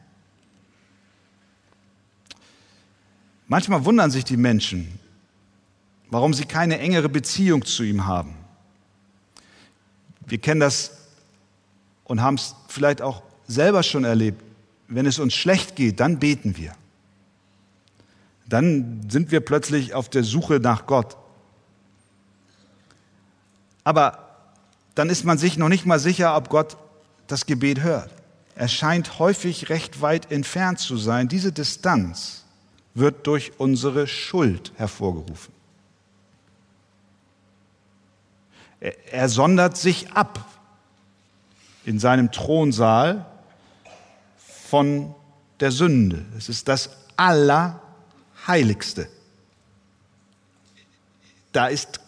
Manchmal 3.49 3.83
wundern 3.83 4.11
sich 4.11 4.23
die 4.23 4.37
Menschen, 4.37 4.97
warum 6.09 6.33
sie 6.33 6.45
keine 6.45 6.79
engere 6.79 7.09
Beziehung 7.09 7.65
zu 7.65 7.83
ihm 7.83 8.05
haben. 8.05 8.33
Wir 10.25 10.37
kennen 10.37 10.61
das 10.61 10.91
und 12.05 12.21
haben 12.21 12.35
es 12.35 12.55
vielleicht 12.69 13.01
auch 13.01 13.23
selber 13.45 13.83
schon 13.83 14.05
erlebt. 14.05 14.41
Wenn 14.87 15.05
es 15.05 15.19
uns 15.19 15.33
schlecht 15.33 15.75
geht, 15.75 15.99
dann 15.99 16.19
beten 16.19 16.55
wir. 16.55 16.73
Dann 18.47 19.01
sind 19.09 19.31
wir 19.31 19.41
plötzlich 19.41 19.93
auf 19.93 20.07
der 20.07 20.23
Suche 20.23 20.61
nach 20.61 20.85
Gott. 20.85 21.17
Aber 23.83 24.19
dann 24.95 25.09
ist 25.09 25.25
man 25.25 25.37
sich 25.37 25.57
noch 25.57 25.69
nicht 25.69 25.85
mal 25.85 25.99
sicher, 25.99 26.35
ob 26.35 26.49
Gott 26.49 26.77
das 27.27 27.45
Gebet 27.45 27.81
hört. 27.81 28.11
Er 28.55 28.67
scheint 28.67 29.19
häufig 29.19 29.69
recht 29.69 30.01
weit 30.01 30.31
entfernt 30.31 30.79
zu 30.79 30.97
sein. 30.97 31.27
Diese 31.27 31.51
Distanz 31.51 32.43
wird 32.93 33.25
durch 33.25 33.53
unsere 33.57 34.07
Schuld 34.07 34.71
hervorgerufen. 34.75 35.53
Er 39.11 39.29
sondert 39.29 39.77
sich 39.77 40.11
ab 40.11 40.45
in 41.85 41.99
seinem 41.99 42.31
Thronsaal 42.31 43.25
von 44.37 45.15
der 45.59 45.71
Sünde. 45.71 46.25
Es 46.37 46.49
ist 46.49 46.67
das 46.67 46.89
Allerheiligste. 47.15 49.07
Da 51.53 51.67
ist 51.67 52.01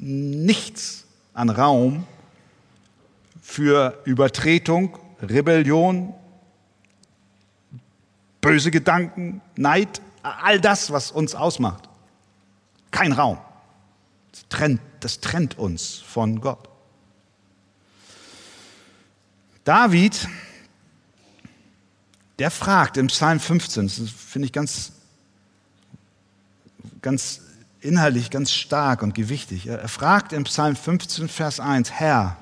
nichts 0.00 1.04
an 1.34 1.50
Raum 1.50 2.06
für 3.42 4.00
Übertretung, 4.04 4.98
Rebellion, 5.20 6.14
böse 8.40 8.70
Gedanken, 8.70 9.40
Neid, 9.56 10.00
all 10.22 10.60
das, 10.60 10.90
was 10.90 11.10
uns 11.10 11.34
ausmacht. 11.34 11.88
Kein 12.90 13.12
Raum. 13.12 13.38
Das 14.32 14.48
trennt, 14.48 14.80
das 15.00 15.20
trennt 15.20 15.58
uns 15.58 15.94
von 15.94 16.40
Gott. 16.40 16.68
David, 19.64 20.28
der 22.38 22.50
fragt 22.50 22.96
im 22.96 23.08
Psalm 23.08 23.40
15, 23.40 23.86
das 23.86 24.10
finde 24.10 24.46
ich 24.46 24.52
ganz, 24.52 24.92
ganz 27.02 27.42
inhaltlich 27.80 28.30
ganz 28.30 28.52
stark 28.52 29.02
und 29.02 29.14
gewichtig. 29.14 29.66
Er 29.66 29.88
fragt 29.88 30.32
im 30.32 30.44
Psalm 30.44 30.76
15, 30.76 31.28
Vers 31.28 31.60
1, 31.60 31.92
Herr, 31.92 32.36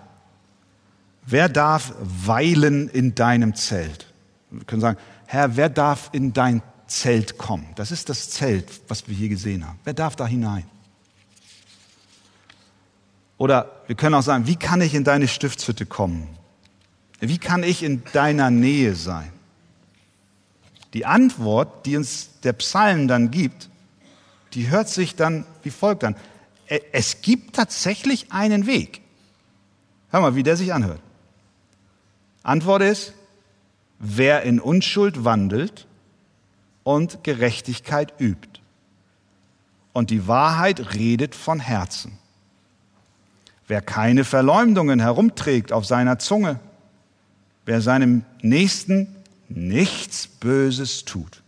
wer 1.24 1.48
darf 1.48 1.92
weilen 2.00 2.88
in 2.88 3.14
deinem 3.14 3.54
Zelt? 3.54 4.12
Wir 4.50 4.64
können 4.64 4.80
sagen, 4.80 4.98
Herr, 5.26 5.56
wer 5.56 5.68
darf 5.68 6.10
in 6.12 6.32
dein 6.32 6.62
Zelt 6.86 7.36
kommen? 7.36 7.66
Das 7.74 7.90
ist 7.90 8.08
das 8.08 8.30
Zelt, 8.30 8.80
was 8.88 9.08
wir 9.08 9.14
hier 9.14 9.28
gesehen 9.28 9.66
haben. 9.66 9.78
Wer 9.84 9.94
darf 9.94 10.16
da 10.16 10.26
hinein? 10.26 10.64
Oder 13.38 13.82
wir 13.86 13.96
können 13.96 14.14
auch 14.14 14.22
sagen, 14.22 14.46
wie 14.46 14.56
kann 14.56 14.80
ich 14.80 14.94
in 14.94 15.04
deine 15.04 15.28
Stiftshütte 15.28 15.84
kommen? 15.84 16.28
Wie 17.20 17.38
kann 17.38 17.62
ich 17.62 17.82
in 17.82 18.02
deiner 18.12 18.50
Nähe 18.50 18.94
sein? 18.94 19.30
Die 20.94 21.04
Antwort, 21.04 21.84
die 21.84 21.96
uns 21.96 22.40
der 22.42 22.54
Psalm 22.54 23.08
dann 23.08 23.30
gibt, 23.30 23.68
die 24.56 24.70
hört 24.70 24.88
sich 24.88 25.14
dann 25.14 25.44
wie 25.62 25.70
folgt 25.70 26.02
an. 26.02 26.16
Es 26.90 27.20
gibt 27.20 27.54
tatsächlich 27.54 28.32
einen 28.32 28.66
Weg. 28.66 29.02
Hör 30.10 30.22
mal, 30.22 30.34
wie 30.34 30.42
der 30.42 30.56
sich 30.56 30.72
anhört. 30.72 31.00
Antwort 32.42 32.82
ist, 32.82 33.12
wer 33.98 34.42
in 34.42 34.58
Unschuld 34.58 35.24
wandelt 35.24 35.86
und 36.84 37.22
Gerechtigkeit 37.22 38.14
übt 38.18 38.60
und 39.92 40.08
die 40.10 40.26
Wahrheit 40.26 40.94
redet 40.94 41.34
von 41.34 41.60
Herzen. 41.60 42.18
Wer 43.68 43.82
keine 43.82 44.24
Verleumdungen 44.24 45.00
herumträgt 45.00 45.70
auf 45.72 45.84
seiner 45.84 46.18
Zunge, 46.18 46.60
wer 47.66 47.82
seinem 47.82 48.24
Nächsten 48.40 49.14
nichts 49.48 50.26
Böses 50.28 51.04
tut, 51.04 51.42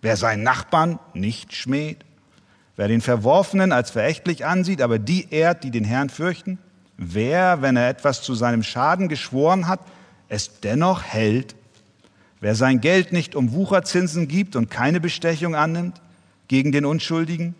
wer 0.00 0.16
seinen 0.16 0.44
Nachbarn 0.44 0.98
nicht 1.12 1.54
schmäht, 1.54 2.04
Wer 2.76 2.88
den 2.88 3.00
Verworfenen 3.00 3.72
als 3.72 3.90
verächtlich 3.90 4.46
ansieht, 4.46 4.80
aber 4.80 4.98
die 4.98 5.28
ehrt, 5.30 5.64
die 5.64 5.70
den 5.70 5.84
Herrn 5.84 6.08
fürchten, 6.08 6.58
wer, 6.96 7.60
wenn 7.62 7.76
er 7.76 7.88
etwas 7.88 8.22
zu 8.22 8.34
seinem 8.34 8.62
Schaden 8.62 9.08
geschworen 9.08 9.68
hat, 9.68 9.80
es 10.28 10.60
dennoch 10.60 11.02
hält, 11.02 11.54
wer 12.40 12.54
sein 12.54 12.80
Geld 12.80 13.12
nicht 13.12 13.34
um 13.34 13.52
Wucherzinsen 13.52 14.28
gibt 14.28 14.56
und 14.56 14.70
keine 14.70 15.00
Bestechung 15.00 15.54
annimmt 15.54 16.00
gegen 16.48 16.72
den 16.72 16.86
Unschuldigen, 16.86 17.54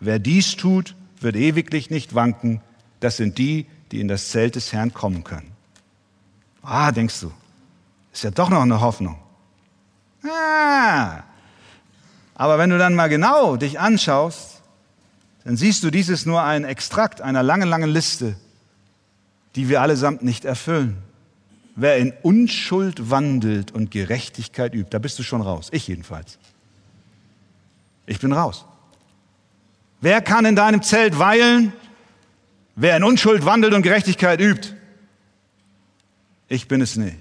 wer 0.00 0.18
dies 0.18 0.56
tut, 0.56 0.94
wird 1.20 1.36
ewiglich 1.36 1.90
nicht 1.90 2.14
wanken. 2.14 2.60
Das 3.00 3.16
sind 3.18 3.36
die, 3.38 3.66
die 3.92 4.00
in 4.00 4.08
das 4.08 4.30
Zelt 4.30 4.54
des 4.54 4.72
Herrn 4.72 4.94
kommen 4.94 5.24
können. 5.24 5.52
Ah, 6.62 6.90
denkst 6.90 7.20
du, 7.20 7.30
ist 8.12 8.24
ja 8.24 8.30
doch 8.30 8.48
noch 8.48 8.62
eine 8.62 8.80
Hoffnung. 8.80 9.18
Ah, 10.26 11.22
aber 12.34 12.58
wenn 12.58 12.70
du 12.70 12.78
dann 12.78 12.94
mal 12.94 13.08
genau 13.08 13.56
dich 13.56 13.78
anschaust, 13.78 14.53
dann 15.44 15.56
siehst 15.56 15.84
du, 15.84 15.90
dies 15.90 16.08
ist 16.08 16.26
nur 16.26 16.42
ein 16.42 16.64
Extrakt 16.64 17.20
einer 17.20 17.42
langen, 17.42 17.68
langen 17.68 17.90
Liste, 17.90 18.34
die 19.54 19.68
wir 19.68 19.82
allesamt 19.82 20.22
nicht 20.22 20.44
erfüllen. 20.44 20.96
Wer 21.76 21.98
in 21.98 22.12
Unschuld 22.22 23.10
wandelt 23.10 23.72
und 23.72 23.90
Gerechtigkeit 23.90 24.74
übt, 24.74 24.90
da 24.90 24.98
bist 24.98 25.18
du 25.18 25.22
schon 25.22 25.42
raus. 25.42 25.68
Ich 25.72 25.86
jedenfalls. 25.88 26.38
Ich 28.06 28.20
bin 28.20 28.32
raus. 28.32 28.64
Wer 30.00 30.22
kann 30.22 30.44
in 30.44 30.56
deinem 30.56 30.82
Zelt 30.82 31.18
weilen? 31.18 31.72
Wer 32.76 32.96
in 32.96 33.04
Unschuld 33.04 33.44
wandelt 33.44 33.74
und 33.74 33.82
Gerechtigkeit 33.82 34.40
übt? 34.40 34.74
Ich 36.48 36.68
bin 36.68 36.80
es 36.80 36.96
nicht. 36.96 37.16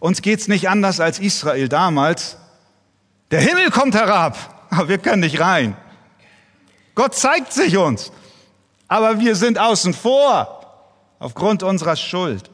Uns 0.00 0.22
geht's 0.22 0.48
nicht 0.48 0.68
anders 0.68 1.00
als 1.00 1.18
Israel 1.18 1.68
damals. 1.68 2.36
Der 3.30 3.40
Himmel 3.40 3.70
kommt 3.70 3.94
herab, 3.94 4.66
aber 4.70 4.88
wir 4.88 4.98
können 4.98 5.20
nicht 5.20 5.40
rein. 5.40 5.76
Gott 6.98 7.14
zeigt 7.14 7.52
sich 7.52 7.76
uns. 7.76 8.10
Aber 8.88 9.20
wir 9.20 9.36
sind 9.36 9.56
außen 9.56 9.94
vor 9.94 10.90
aufgrund 11.20 11.62
unserer 11.62 11.94
Schuld. 11.94 12.50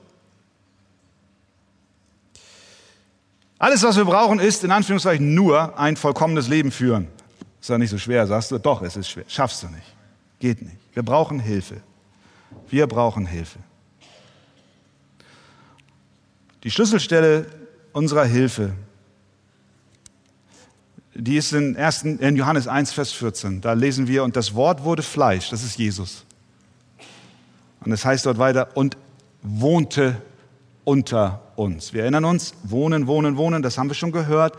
Alles, 3.58 3.82
was 3.82 3.96
wir 3.96 4.04
brauchen, 4.04 4.40
ist 4.40 4.62
in 4.62 4.70
Anführungszeichen 4.70 5.34
nur 5.34 5.78
ein 5.78 5.96
vollkommenes 5.96 6.48
Leben 6.48 6.72
führen. 6.72 7.08
Ist 7.58 7.70
ja 7.70 7.78
nicht 7.78 7.88
so 7.88 7.96
schwer, 7.96 8.26
sagst 8.26 8.50
du? 8.50 8.58
Doch, 8.58 8.82
es 8.82 8.96
ist 8.96 9.08
schwer. 9.08 9.24
Schaffst 9.28 9.62
du 9.62 9.68
nicht. 9.68 9.96
Geht 10.40 10.60
nicht. 10.60 10.76
Wir 10.92 11.02
brauchen 11.02 11.40
Hilfe. 11.40 11.80
Wir 12.68 12.86
brauchen 12.86 13.24
Hilfe. 13.24 13.60
Die 16.64 16.70
Schlüsselstelle 16.70 17.46
unserer 17.94 18.26
Hilfe 18.26 18.74
die 21.14 21.36
ist 21.36 21.52
in, 21.52 21.76
1, 21.76 22.02
in 22.02 22.36
Johannes 22.36 22.66
1, 22.66 22.92
Vers 22.92 23.12
14. 23.12 23.60
Da 23.60 23.72
lesen 23.72 24.08
wir, 24.08 24.24
und 24.24 24.36
das 24.36 24.54
Wort 24.54 24.84
wurde 24.84 25.02
Fleisch, 25.02 25.50
das 25.50 25.62
ist 25.62 25.78
Jesus. 25.78 26.24
Und 27.84 27.92
es 27.92 28.00
das 28.00 28.04
heißt 28.04 28.26
dort 28.26 28.38
weiter, 28.38 28.68
und 28.74 28.96
wohnte 29.42 30.16
unter 30.84 31.40
uns. 31.56 31.92
Wir 31.92 32.02
erinnern 32.02 32.24
uns, 32.24 32.54
wohnen, 32.64 33.06
wohnen, 33.06 33.36
wohnen, 33.36 33.62
das 33.62 33.78
haben 33.78 33.88
wir 33.88 33.94
schon 33.94 34.12
gehört. 34.12 34.56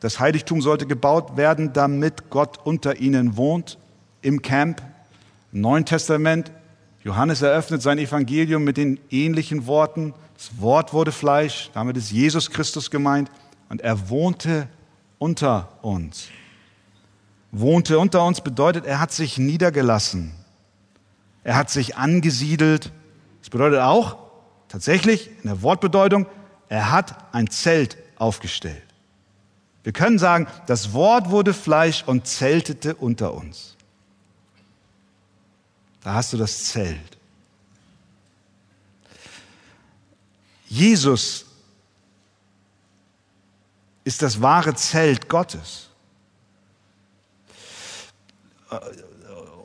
Das 0.00 0.18
Heiligtum 0.18 0.62
sollte 0.62 0.86
gebaut 0.86 1.36
werden, 1.36 1.72
damit 1.72 2.30
Gott 2.30 2.58
unter 2.64 2.96
ihnen 2.96 3.36
wohnt, 3.36 3.78
im 4.22 4.42
Camp. 4.42 4.82
Im 5.52 5.60
Neuen 5.60 5.84
Testament, 5.84 6.50
Johannes 7.02 7.42
eröffnet 7.42 7.82
sein 7.82 7.98
Evangelium 7.98 8.64
mit 8.64 8.76
den 8.76 8.98
ähnlichen 9.10 9.66
Worten. 9.66 10.14
Das 10.34 10.50
Wort 10.60 10.92
wurde 10.92 11.12
Fleisch, 11.12 11.70
damit 11.74 11.96
ist 11.96 12.10
Jesus 12.10 12.50
Christus 12.50 12.90
gemeint. 12.90 13.30
Und 13.68 13.82
er 13.82 14.08
wohnte 14.08 14.68
unter 15.20 15.68
uns. 15.82 16.28
Wohnte 17.52 17.98
unter 17.98 18.24
uns 18.24 18.40
bedeutet, 18.40 18.86
er 18.86 18.98
hat 18.98 19.12
sich 19.12 19.38
niedergelassen. 19.38 20.32
Er 21.44 21.56
hat 21.56 21.70
sich 21.70 21.96
angesiedelt. 21.96 22.90
Das 23.40 23.50
bedeutet 23.50 23.80
auch, 23.80 24.18
tatsächlich 24.68 25.28
in 25.42 25.50
der 25.50 25.62
Wortbedeutung, 25.62 26.26
er 26.68 26.90
hat 26.90 27.32
ein 27.34 27.48
Zelt 27.50 27.96
aufgestellt. 28.16 28.82
Wir 29.82 29.92
können 29.92 30.18
sagen, 30.18 30.46
das 30.66 30.92
Wort 30.92 31.30
wurde 31.30 31.52
Fleisch 31.54 32.02
und 32.06 32.26
zeltete 32.26 32.94
unter 32.94 33.34
uns. 33.34 33.76
Da 36.02 36.14
hast 36.14 36.32
du 36.32 36.38
das 36.38 36.64
Zelt. 36.64 37.18
Jesus 40.68 41.49
ist 44.04 44.22
das 44.22 44.40
wahre 44.40 44.74
Zelt 44.74 45.28
Gottes. 45.28 45.88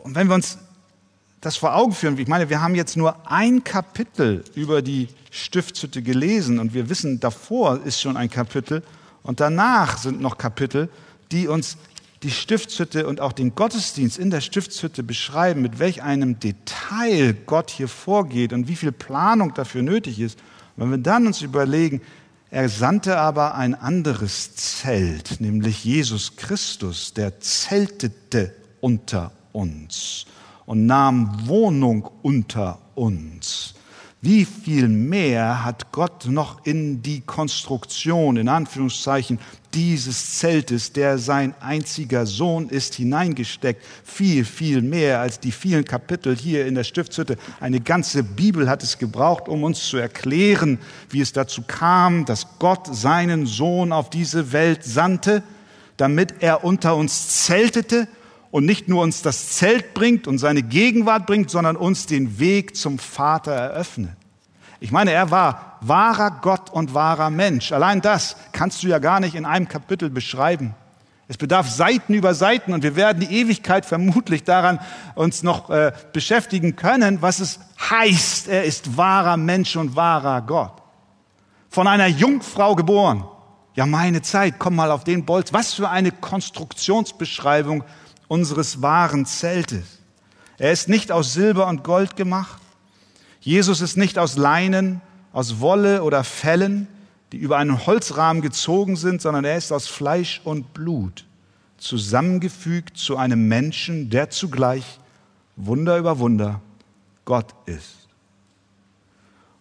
Und 0.03 0.15
wenn 0.15 0.27
wir 0.27 0.35
uns 0.35 0.57
das 1.41 1.57
vor 1.57 1.75
Augen 1.75 1.93
führen, 1.93 2.17
ich 2.17 2.27
meine, 2.27 2.49
wir 2.49 2.61
haben 2.61 2.75
jetzt 2.75 2.97
nur 2.97 3.29
ein 3.29 3.63
Kapitel 3.63 4.43
über 4.55 4.81
die 4.81 5.09
Stiftshütte 5.29 6.01
gelesen 6.01 6.59
und 6.59 6.73
wir 6.73 6.89
wissen, 6.89 7.19
davor 7.19 7.81
ist 7.85 8.01
schon 8.01 8.17
ein 8.17 8.29
Kapitel 8.29 8.81
und 9.21 9.39
danach 9.39 9.97
sind 9.97 10.21
noch 10.21 10.37
Kapitel, 10.37 10.89
die 11.31 11.47
uns 11.47 11.77
die 12.23 12.31
Stiftshütte 12.31 13.05
und 13.05 13.21
auch 13.21 13.33
den 13.33 13.53
Gottesdienst 13.53 14.17
in 14.17 14.31
der 14.31 14.41
Stiftshütte 14.41 15.03
beschreiben, 15.03 15.61
mit 15.61 15.77
welch 15.77 16.01
einem 16.01 16.39
Detail 16.39 17.33
Gott 17.45 17.69
hier 17.69 17.87
vorgeht 17.87 18.53
und 18.53 18.67
wie 18.67 18.75
viel 18.75 18.91
Planung 18.91 19.53
dafür 19.53 19.83
nötig 19.83 20.19
ist. 20.19 20.39
Und 20.75 20.83
wenn 20.83 20.91
wir 20.91 20.97
dann 20.97 21.27
uns 21.27 21.41
überlegen, 21.41 22.01
er 22.55 22.69
sandte 22.69 23.17
aber 23.17 23.55
ein 23.55 23.75
anderes 23.75 24.55
Zelt, 24.55 25.41
nämlich 25.41 25.83
Jesus 25.83 26.37
Christus, 26.37 27.13
der 27.13 27.41
zeltete 27.41 28.55
unter 28.79 29.33
uns 29.51 30.25
und 30.65 30.85
nahm 30.85 31.49
Wohnung 31.49 32.09
unter 32.21 32.79
uns. 32.95 33.73
Wie 34.21 34.45
viel 34.45 34.87
mehr 34.87 35.65
hat 35.65 35.91
Gott 35.91 36.27
noch 36.27 36.65
in 36.65 37.01
die 37.01 37.19
Konstruktion, 37.19 38.37
in 38.37 38.47
Anführungszeichen, 38.47 39.37
dieses 39.75 40.39
Zeltes, 40.39 40.93
der 40.93 41.17
sein 41.17 41.53
einziger 41.59 42.25
Sohn 42.25 42.69
ist, 42.69 42.95
hineingesteckt? 42.95 43.83
Viel, 44.03 44.45
viel 44.45 44.81
mehr 44.81 45.19
als 45.19 45.39
die 45.39 45.51
vielen 45.51 45.85
Kapitel 45.85 46.35
hier 46.35 46.65
in 46.65 46.75
der 46.75 46.85
Stiftshütte. 46.85 47.37
Eine 47.59 47.81
ganze 47.81 48.23
Bibel 48.23 48.69
hat 48.69 48.81
es 48.81 48.97
gebraucht, 48.97 49.49
um 49.49 49.63
uns 49.63 49.83
zu 49.87 49.97
erklären, 49.97 50.79
wie 51.09 51.21
es 51.21 51.33
dazu 51.33 51.61
kam, 51.67 52.25
dass 52.25 52.47
Gott 52.59 52.87
seinen 52.95 53.45
Sohn 53.45 53.91
auf 53.91 54.09
diese 54.09 54.53
Welt 54.53 54.83
sandte, 54.83 55.43
damit 55.97 56.35
er 56.39 56.63
unter 56.63 56.95
uns 56.95 57.45
zeltete 57.45 58.07
und 58.51 58.65
nicht 58.65 58.87
nur 58.87 59.03
uns 59.03 59.21
das 59.21 59.49
Zelt 59.49 59.93
bringt 59.93 60.27
und 60.27 60.37
seine 60.37 60.63
Gegenwart 60.63 61.25
bringt, 61.27 61.49
sondern 61.49 61.75
uns 61.75 62.05
den 62.05 62.39
Weg 62.39 62.75
zum 62.75 62.99
Vater 62.99 63.51
eröffnet. 63.51 64.15
Ich 64.79 64.91
meine, 64.91 65.11
er 65.11 65.31
war 65.31 65.77
wahrer 65.81 66.31
Gott 66.41 66.69
und 66.69 66.93
wahrer 66.93 67.29
Mensch. 67.29 67.71
Allein 67.71 68.01
das 68.01 68.35
kannst 68.51 68.83
du 68.83 68.87
ja 68.87 68.99
gar 68.99 69.19
nicht 69.19 69.35
in 69.35 69.45
einem 69.45 69.67
Kapitel 69.67 70.09
beschreiben. 70.09 70.75
Es 71.27 71.37
bedarf 71.37 71.69
Seiten 71.69 72.13
über 72.13 72.35
Seiten 72.35 72.73
und 72.73 72.83
wir 72.83 72.95
werden 72.95 73.19
die 73.19 73.39
Ewigkeit 73.39 73.85
vermutlich 73.85 74.43
daran 74.43 74.79
uns 75.15 75.41
noch 75.41 75.69
äh, 75.71 75.91
beschäftigen 76.13 76.75
können, 76.75 77.21
was 77.21 77.39
es 77.39 77.59
heißt, 77.89 78.47
er 78.47 78.63
ist 78.63 78.95
wahrer 78.95 79.35
Mensch 79.37 79.75
und 79.75 79.95
wahrer 79.95 80.41
Gott. 80.41 80.83
Von 81.69 81.87
einer 81.87 82.07
Jungfrau 82.07 82.75
geboren. 82.75 83.25
Ja, 83.73 83.85
meine 83.85 84.21
Zeit, 84.21 84.55
komm 84.59 84.75
mal 84.75 84.91
auf 84.91 85.03
den 85.03 85.25
Bolz. 85.25 85.51
Was 85.51 85.73
für 85.73 85.89
eine 85.89 86.11
Konstruktionsbeschreibung 86.11 87.83
unseres 88.27 88.81
wahren 88.81 89.25
Zeltes. 89.25 89.99
Er 90.57 90.71
ist 90.71 90.87
nicht 90.87 91.11
aus 91.11 91.33
Silber 91.33 91.67
und 91.67 91.83
Gold 91.83 92.15
gemacht. 92.15 92.61
Jesus 93.45 93.79
ist 93.79 93.95
nicht 93.95 94.19
aus 94.19 94.35
Leinen, 94.35 94.99
aus 95.31 95.61
Wolle 95.61 96.03
oder 96.03 96.25
Fellen 96.25 96.87
die 97.35 97.41
über 97.41 97.57
einen 97.57 97.85
Holzrahmen 97.85 98.41
gezogen 98.41 98.95
sind, 98.95 99.21
sondern 99.21 99.43
er 99.43 99.57
ist 99.57 99.73
aus 99.73 99.87
Fleisch 99.87 100.39
und 100.45 100.73
Blut 100.73 101.25
zusammengefügt 101.77 102.97
zu 102.97 103.17
einem 103.17 103.49
Menschen, 103.49 104.09
der 104.09 104.29
zugleich 104.29 104.99
Wunder 105.57 105.97
über 105.97 106.19
Wunder 106.19 106.61
Gott 107.25 107.53
ist. 107.65 108.07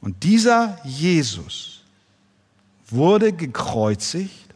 Und 0.00 0.22
dieser 0.22 0.78
Jesus 0.84 1.82
wurde 2.86 3.32
gekreuzigt, 3.32 4.54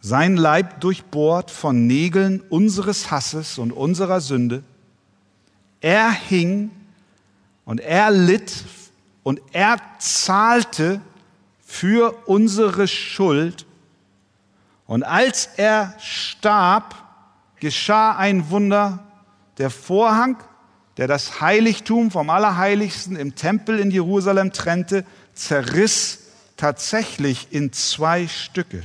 sein 0.00 0.38
Leib 0.38 0.80
durchbohrt 0.80 1.50
von 1.50 1.86
Nägeln 1.86 2.40
unseres 2.48 3.10
Hasses 3.10 3.58
und 3.58 3.70
unserer 3.70 4.22
Sünde. 4.22 4.62
Er 5.82 6.10
hing 6.10 6.70
und 7.64 7.80
er 7.80 8.10
litt 8.10 8.64
und 9.22 9.40
er 9.52 9.76
zahlte 9.98 11.00
für 11.64 12.14
unsere 12.26 12.88
Schuld. 12.88 13.66
Und 14.86 15.04
als 15.04 15.48
er 15.56 15.94
starb, 15.98 16.94
geschah 17.60 18.16
ein 18.16 18.50
Wunder. 18.50 18.98
Der 19.58 19.70
Vorhang, 19.70 20.36
der 20.96 21.06
das 21.06 21.40
Heiligtum 21.40 22.10
vom 22.10 22.30
Allerheiligsten 22.30 23.16
im 23.16 23.34
Tempel 23.34 23.78
in 23.78 23.90
Jerusalem 23.90 24.52
trennte, 24.52 25.04
zerriss 25.34 26.18
tatsächlich 26.56 27.48
in 27.50 27.72
zwei 27.72 28.28
Stücke. 28.28 28.82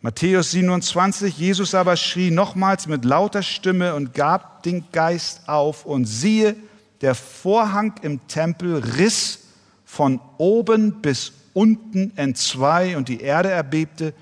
Matthäus 0.00 0.50
27, 0.50 1.38
Jesus 1.38 1.74
aber 1.74 1.96
schrie 1.96 2.30
nochmals 2.30 2.86
mit 2.86 3.04
lauter 3.04 3.42
Stimme 3.42 3.94
und 3.94 4.12
gab 4.12 4.62
den 4.62 4.84
Geist 4.92 5.48
auf 5.48 5.86
und 5.86 6.04
siehe, 6.04 6.56
der 7.00 7.14
Vorhang 7.14 7.94
im 8.02 8.26
Tempel 8.28 8.76
riss 8.76 9.40
von 9.84 10.20
oben 10.38 11.02
bis 11.02 11.32
unten 11.52 12.16
entzwei 12.16 12.96
und 12.96 13.08
die 13.08 13.20
Erde 13.20 13.50
erbebte 13.50 14.14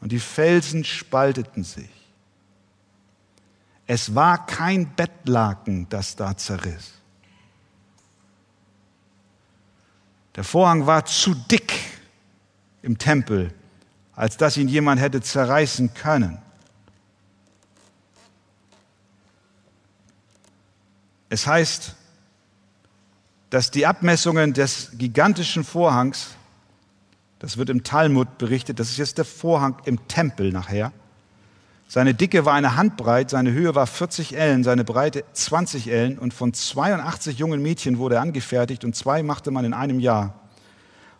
und 0.00 0.12
die 0.12 0.20
Felsen 0.20 0.84
spalteten 0.84 1.64
sich. 1.64 1.90
Es 3.86 4.14
war 4.14 4.46
kein 4.46 4.94
Bettlaken, 4.94 5.88
das 5.88 6.14
da 6.14 6.36
zerriss. 6.36 6.92
Der 10.36 10.44
Vorhang 10.44 10.86
war 10.86 11.04
zu 11.04 11.34
dick 11.34 11.72
im 12.82 12.98
Tempel, 12.98 13.52
als 14.14 14.36
dass 14.36 14.56
ihn 14.56 14.68
jemand 14.68 15.00
hätte 15.00 15.20
zerreißen 15.20 15.94
können. 15.94 16.38
Es 21.30 21.46
heißt, 21.46 21.96
dass 23.50 23.70
die 23.70 23.86
Abmessungen 23.86 24.52
des 24.52 24.90
gigantischen 24.98 25.64
Vorhangs 25.64 26.36
das 27.38 27.56
wird 27.56 27.70
im 27.70 27.84
Talmud 27.84 28.38
berichtet. 28.38 28.80
Das 28.80 28.90
ist 28.90 28.98
jetzt 28.98 29.18
der 29.18 29.24
Vorhang 29.24 29.76
im 29.84 30.08
Tempel 30.08 30.52
nachher. 30.52 30.92
Seine 31.86 32.12
Dicke 32.12 32.44
war 32.44 32.52
eine 32.52 32.76
Handbreit, 32.76 33.30
seine 33.30 33.52
Höhe 33.52 33.74
war 33.74 33.86
40 33.86 34.36
Ellen, 34.36 34.62
seine 34.62 34.84
Breite 34.84 35.24
20 35.32 35.88
Ellen 35.88 36.18
und 36.18 36.34
von 36.34 36.52
82 36.52 37.38
jungen 37.38 37.62
Mädchen 37.62 37.98
wurde 37.98 38.16
er 38.16 38.20
angefertigt 38.20 38.84
und 38.84 38.94
zwei 38.94 39.22
machte 39.22 39.50
man 39.50 39.64
in 39.64 39.72
einem 39.72 39.98
Jahr. 39.98 40.34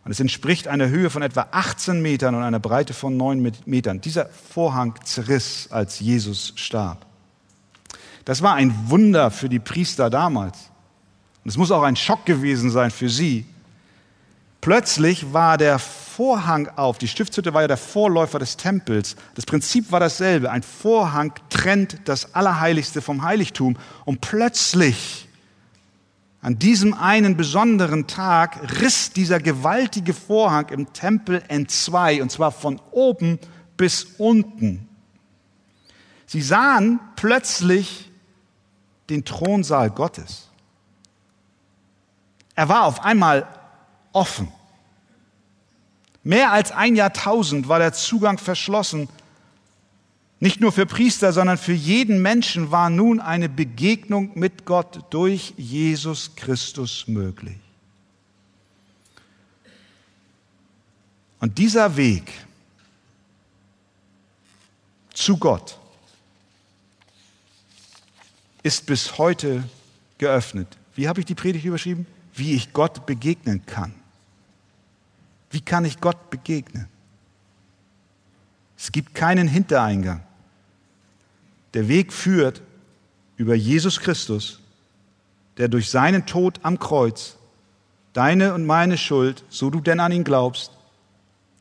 Und 0.05 0.11
es 0.11 0.21
entspricht 0.21 0.69
einer 0.69 0.89
Höhe 0.89 1.09
von 1.09 1.23
etwa 1.23 1.49
18 1.53 2.03
Metern 2.03 2.35
und 2.35 2.43
einer 2.43 2.61
Breite 2.61 2.93
von 2.93 3.17
9 3.17 3.53
Metern. 3.65 4.01
Dieser 4.01 4.27
Vorhang 4.27 4.95
zerriss, 5.05 5.69
als 5.71 6.01
Jesus 6.01 6.53
starb. 6.57 7.07
Das 8.27 8.43
war 8.43 8.55
ein 8.55 8.75
Wunder 8.91 9.31
für 9.31 9.49
die 9.49 9.59
Priester 9.59 10.11
damals. 10.11 10.71
Und 11.49 11.53
es 11.53 11.57
muss 11.57 11.71
auch 11.71 11.83
ein 11.83 11.97
Schock 11.97 12.27
gewesen 12.27 12.71
sein 12.71 12.91
für 12.91 13.09
sie, 13.09 13.47
Plötzlich 14.61 15.33
war 15.33 15.57
der 15.57 15.79
Vorhang 15.79 16.69
auf. 16.77 16.99
Die 16.99 17.09
Stiftshütte 17.09 17.55
war 17.55 17.63
ja 17.63 17.69
der 17.69 17.77
Vorläufer 17.77 18.39
des 18.39 18.57
Tempels. 18.57 19.17
Das 19.35 19.47
Prinzip 19.47 19.93
war 19.93 19.99
dasselbe. 19.99 20.51
Ein 20.51 20.63
Vorhang 20.63 21.33
trennt 21.49 22.01
das 22.05 22.35
Allerheiligste 22.35 23.01
vom 23.01 23.23
Heiligtum. 23.23 23.77
Und 24.05 24.21
plötzlich, 24.21 25.29
an 26.43 26.59
diesem 26.59 26.93
einen 26.93 27.37
besonderen 27.37 28.09
Tag, 28.09 28.81
riss 28.83 29.13
dieser 29.13 29.39
gewaltige 29.39 30.13
Vorhang 30.13 30.69
im 30.71 30.93
Tempel 30.93 31.43
entzwei. 31.49 32.21
Und 32.21 32.33
zwar 32.33 32.51
von 32.51 32.81
oben 32.91 33.39
bis 33.77 34.05
unten. 34.19 34.89
Sie 36.27 36.43
sahen 36.43 36.99
plötzlich 37.15 38.11
den 39.09 39.25
Thronsaal 39.25 39.91
Gottes. 39.91 40.48
Er 42.59 42.69
war 42.69 42.87
auf 42.87 43.05
einmal 43.05 43.47
offen. 44.13 44.51
Mehr 46.25 46.51
als 46.51 46.73
ein 46.73 46.97
Jahrtausend 46.97 47.69
war 47.69 47.79
der 47.79 47.93
Zugang 47.93 48.37
verschlossen. 48.37 49.09
Nicht 50.41 50.61
nur 50.61 50.73
für 50.73 50.85
Priester, 50.85 51.33
sondern 51.33 51.57
für 51.57 51.73
jeden 51.73 52.21
Menschen 52.21 52.73
war 52.73 52.91
nun 52.91 53.21
eine 53.21 53.49
Begegnung 53.49 54.37
mit 54.37 54.65
Gott 54.65 55.05
durch 55.11 55.55
Jesus 55.57 56.35
Christus 56.35 57.07
möglich. 57.07 57.59
Und 61.39 61.59
dieser 61.59 61.97
Weg 61.97 62.29
zu 65.15 65.37
Gott 65.37 65.79
ist 68.65 68.85
bis 68.85 69.17
heute 69.17 69.63
geöffnet. 70.19 70.67
Wie 70.97 71.07
habe 71.07 71.21
ich 71.21 71.27
die 71.27 71.37
Predigt 71.37 71.65
überschrieben? 71.65 72.05
Wie 72.39 72.55
ich 72.55 72.73
Gott 72.73 73.05
begegnen 73.05 73.67
kann. 73.67 73.93
Wie 75.51 75.61
kann 75.61 75.85
ich 75.85 76.01
Gott 76.01 76.31
begegnen? 76.31 76.89
Es 78.77 78.93
gibt 78.93 79.15
keinen 79.15 79.49
Hintereingang. 79.49 80.23
Der 81.75 81.89
Weg 81.89 82.13
führt 82.13 82.63
über 83.37 83.55
Jesus 83.55 83.99
Christus, 83.99 84.61
der 85.57 85.69
durch 85.69 85.91
seinen 85.91 86.27
Tod 86.27 86.61
am 86.63 86.79
Kreuz 86.79 87.37
deine 88.13 88.55
und 88.55 88.67
meine 88.67 88.97
Schuld, 88.97 89.45
so 89.49 89.69
du 89.71 89.81
denn 89.81 90.01
an 90.01 90.13
ihn 90.13 90.25
glaubst, 90.25 90.73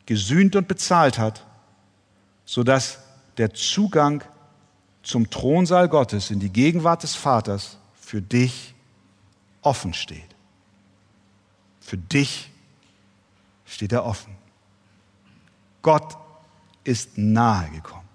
gesühnt 0.06 0.56
und 0.56 0.68
bezahlt 0.68 1.18
hat, 1.18 1.46
sodass 2.46 3.00
der 3.38 3.54
Zugang 3.54 4.24
zum 5.04 5.30
Thronsaal 5.30 5.90
Gottes 5.90 6.32
in 6.32 6.40
die 6.40 6.52
Gegenwart 6.52 7.04
des 7.04 7.16
Vaters 7.16 7.78
für 8.00 8.22
dich 8.22 8.76
offen 9.62 9.94
steht. 9.94 10.37
Für 11.88 11.98
dich 11.98 12.52
steht 13.66 13.94
er 13.94 14.04
offen. 14.04 14.36
Gott 15.82 16.18
ist 16.84 17.18
nahe 17.18 17.70
gekommen. 17.70 18.10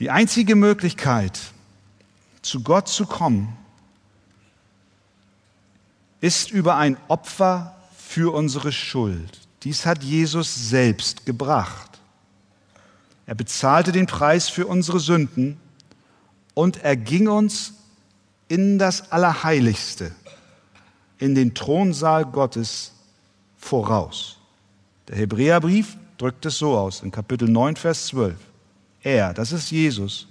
Die 0.00 0.10
einzige 0.10 0.56
Möglichkeit, 0.56 1.38
zu 2.42 2.64
Gott 2.64 2.88
zu 2.88 3.06
kommen, 3.06 3.56
ist 6.20 6.50
über 6.50 6.74
ein 6.74 6.96
Opfer 7.06 7.76
für 7.96 8.34
unsere 8.34 8.72
Schuld. 8.72 9.38
Dies 9.62 9.86
hat 9.86 10.02
Jesus 10.02 10.52
selbst 10.68 11.26
gebracht. 11.26 12.00
Er 13.24 13.36
bezahlte 13.36 13.92
den 13.92 14.06
Preis 14.06 14.48
für 14.48 14.66
unsere 14.66 14.98
Sünden 14.98 15.60
und 16.54 16.78
er 16.78 16.96
ging 16.96 17.28
uns 17.28 17.77
in 18.48 18.78
das 18.78 19.12
Allerheiligste 19.12 20.12
in 21.18 21.34
den 21.34 21.54
Thronsaal 21.54 22.24
Gottes 22.24 22.92
voraus. 23.56 24.38
Der 25.08 25.16
Hebräerbrief 25.16 25.96
drückt 26.16 26.46
es 26.46 26.58
so 26.58 26.76
aus 26.76 27.02
in 27.02 27.10
Kapitel 27.10 27.48
9, 27.48 27.76
Vers 27.76 28.06
12. 28.06 28.36
Er, 29.02 29.34
das 29.34 29.52
ist 29.52 29.70
Jesus, 29.70 30.28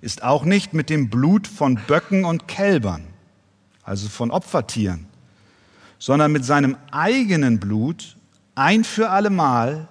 ist 0.00 0.22
auch 0.22 0.44
nicht 0.44 0.74
mit 0.74 0.90
dem 0.90 1.10
Blut 1.10 1.46
von 1.46 1.76
Böcken 1.86 2.24
und 2.24 2.48
Kälbern, 2.48 3.04
also 3.84 4.08
von 4.08 4.30
Opfertieren, 4.30 5.06
sondern 5.98 6.32
mit 6.32 6.44
seinem 6.44 6.76
eigenen 6.90 7.60
Blut 7.60 8.16
ein 8.54 8.84
für 8.84 9.10
allemal 9.10 9.88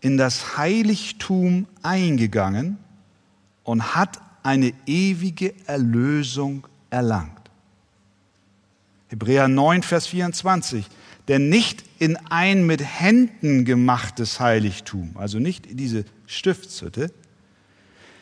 in 0.00 0.18
das 0.18 0.58
Heiligtum 0.58 1.66
eingegangen 1.82 2.78
und 3.62 3.94
hat 3.94 4.20
eine 4.44 4.72
ewige 4.86 5.54
Erlösung 5.66 6.68
erlangt. 6.90 7.50
Hebräer 9.08 9.48
9, 9.48 9.82
Vers 9.82 10.06
24. 10.06 10.86
Denn 11.26 11.48
nicht 11.48 11.82
in 11.98 12.16
ein 12.28 12.66
mit 12.66 12.82
Händen 12.82 13.64
gemachtes 13.64 14.38
Heiligtum, 14.40 15.16
also 15.16 15.38
nicht 15.38 15.66
in 15.66 15.78
diese 15.78 16.04
Stiftshütte, 16.26 17.10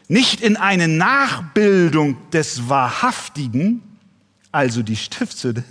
nicht 0.06 0.40
in 0.40 0.56
eine 0.56 0.86
Nachbildung 0.86 2.16
des 2.30 2.68
Wahrhaftigen, 2.68 3.82
also 4.52 4.82
die 4.82 4.96
Stiftshütte, 4.96 5.64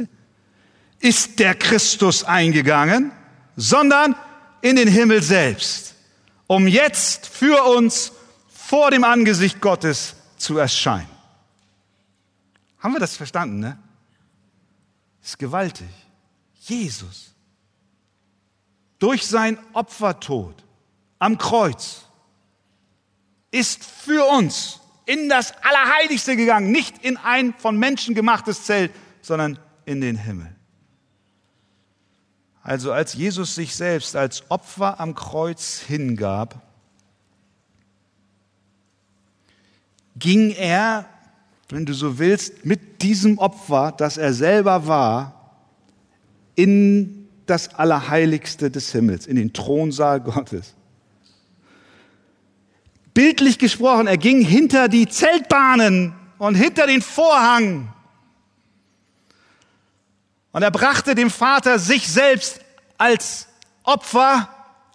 ist 1.00 1.40
der 1.40 1.56
Christus 1.56 2.26
eingegangen, 2.26 3.12
sondern 3.56 4.16
in 4.62 4.76
den 4.76 4.90
Himmel 4.90 5.22
selbst, 5.22 5.96
um 6.48 6.68
jetzt 6.68 7.28
für 7.28 7.64
uns 7.64 8.12
vor 8.50 8.92
dem 8.92 9.06
Angesicht 9.06 9.62
Gottes 9.62 10.16
zu 10.42 10.58
erscheinen. 10.58 11.10
Haben 12.80 12.94
wir 12.94 13.00
das 13.00 13.16
verstanden, 13.16 13.60
ne? 13.60 13.78
Ist 15.24 15.38
gewaltig. 15.38 15.90
Jesus. 16.62 17.34
Durch 19.00 19.26
sein 19.26 19.58
Opfertod 19.74 20.64
am 21.20 21.38
Kreuz 21.38 22.06
ist 23.52 23.84
für 23.84 24.26
uns 24.26 24.80
in 25.06 25.30
das 25.30 25.54
Allerheiligste 25.64 26.36
gegangen, 26.36 26.72
nicht 26.72 27.04
in 27.04 27.18
ein 27.18 27.54
von 27.54 27.78
Menschen 27.78 28.16
gemachtes 28.16 28.64
Zelt, 28.66 28.92
sondern 29.22 29.60
in 29.86 30.02
den 30.02 30.16
Himmel. 30.16 30.56
Also 32.64 32.92
als 32.92 33.14
Jesus 33.14 33.56
sich 33.56 33.76
selbst 33.76 34.16
als 34.16 34.50
Opfer 34.50 35.00
am 35.00 35.16
Kreuz 35.16 35.80
hingab, 35.80 36.62
ging 40.22 40.52
er, 40.52 41.06
wenn 41.68 41.86
du 41.86 41.94
so 41.94 42.18
willst, 42.18 42.66
mit 42.66 43.02
diesem 43.02 43.38
Opfer, 43.38 43.94
das 43.98 44.16
er 44.16 44.34
selber 44.34 44.88
war, 44.88 45.58
in 46.56 47.28
das 47.46 47.76
Allerheiligste 47.76 48.72
des 48.72 48.94
Himmels, 48.94 49.28
in 49.28 49.36
den 49.36 49.52
Thronsaal 49.52 50.22
Gottes. 50.22 50.76
Bildlich 53.14 53.60
gesprochen, 53.60 54.08
er 54.08 54.18
ging 54.18 54.40
hinter 54.40 54.88
die 54.88 55.10
Zeltbahnen 55.10 56.14
und 56.38 56.56
hinter 56.56 56.88
den 56.88 57.02
Vorhang 57.02 57.92
und 60.52 60.64
er 60.64 60.72
brachte 60.72 61.16
dem 61.16 61.30
Vater 61.30 61.80
sich 61.80 62.08
selbst 62.08 62.60
als 62.98 63.48
Opfer. 63.84 64.50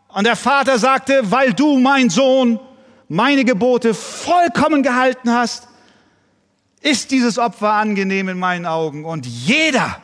Und 0.08 0.26
der 0.26 0.36
Vater 0.36 0.78
sagte, 0.78 1.30
weil 1.30 1.52
du, 1.52 1.78
mein 1.78 2.10
Sohn, 2.10 2.60
meine 3.08 3.44
Gebote 3.44 3.94
vollkommen 3.94 4.82
gehalten 4.82 5.30
hast, 5.30 5.68
ist 6.80 7.10
dieses 7.10 7.38
Opfer 7.38 7.72
angenehm 7.72 8.28
in 8.28 8.38
meinen 8.38 8.66
Augen. 8.66 9.04
Und 9.04 9.26
jeder, 9.26 10.00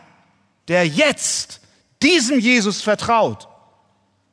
der 0.68 0.86
jetzt 0.86 1.61
diesem 2.03 2.38
Jesus 2.38 2.82
vertraut, 2.82 3.48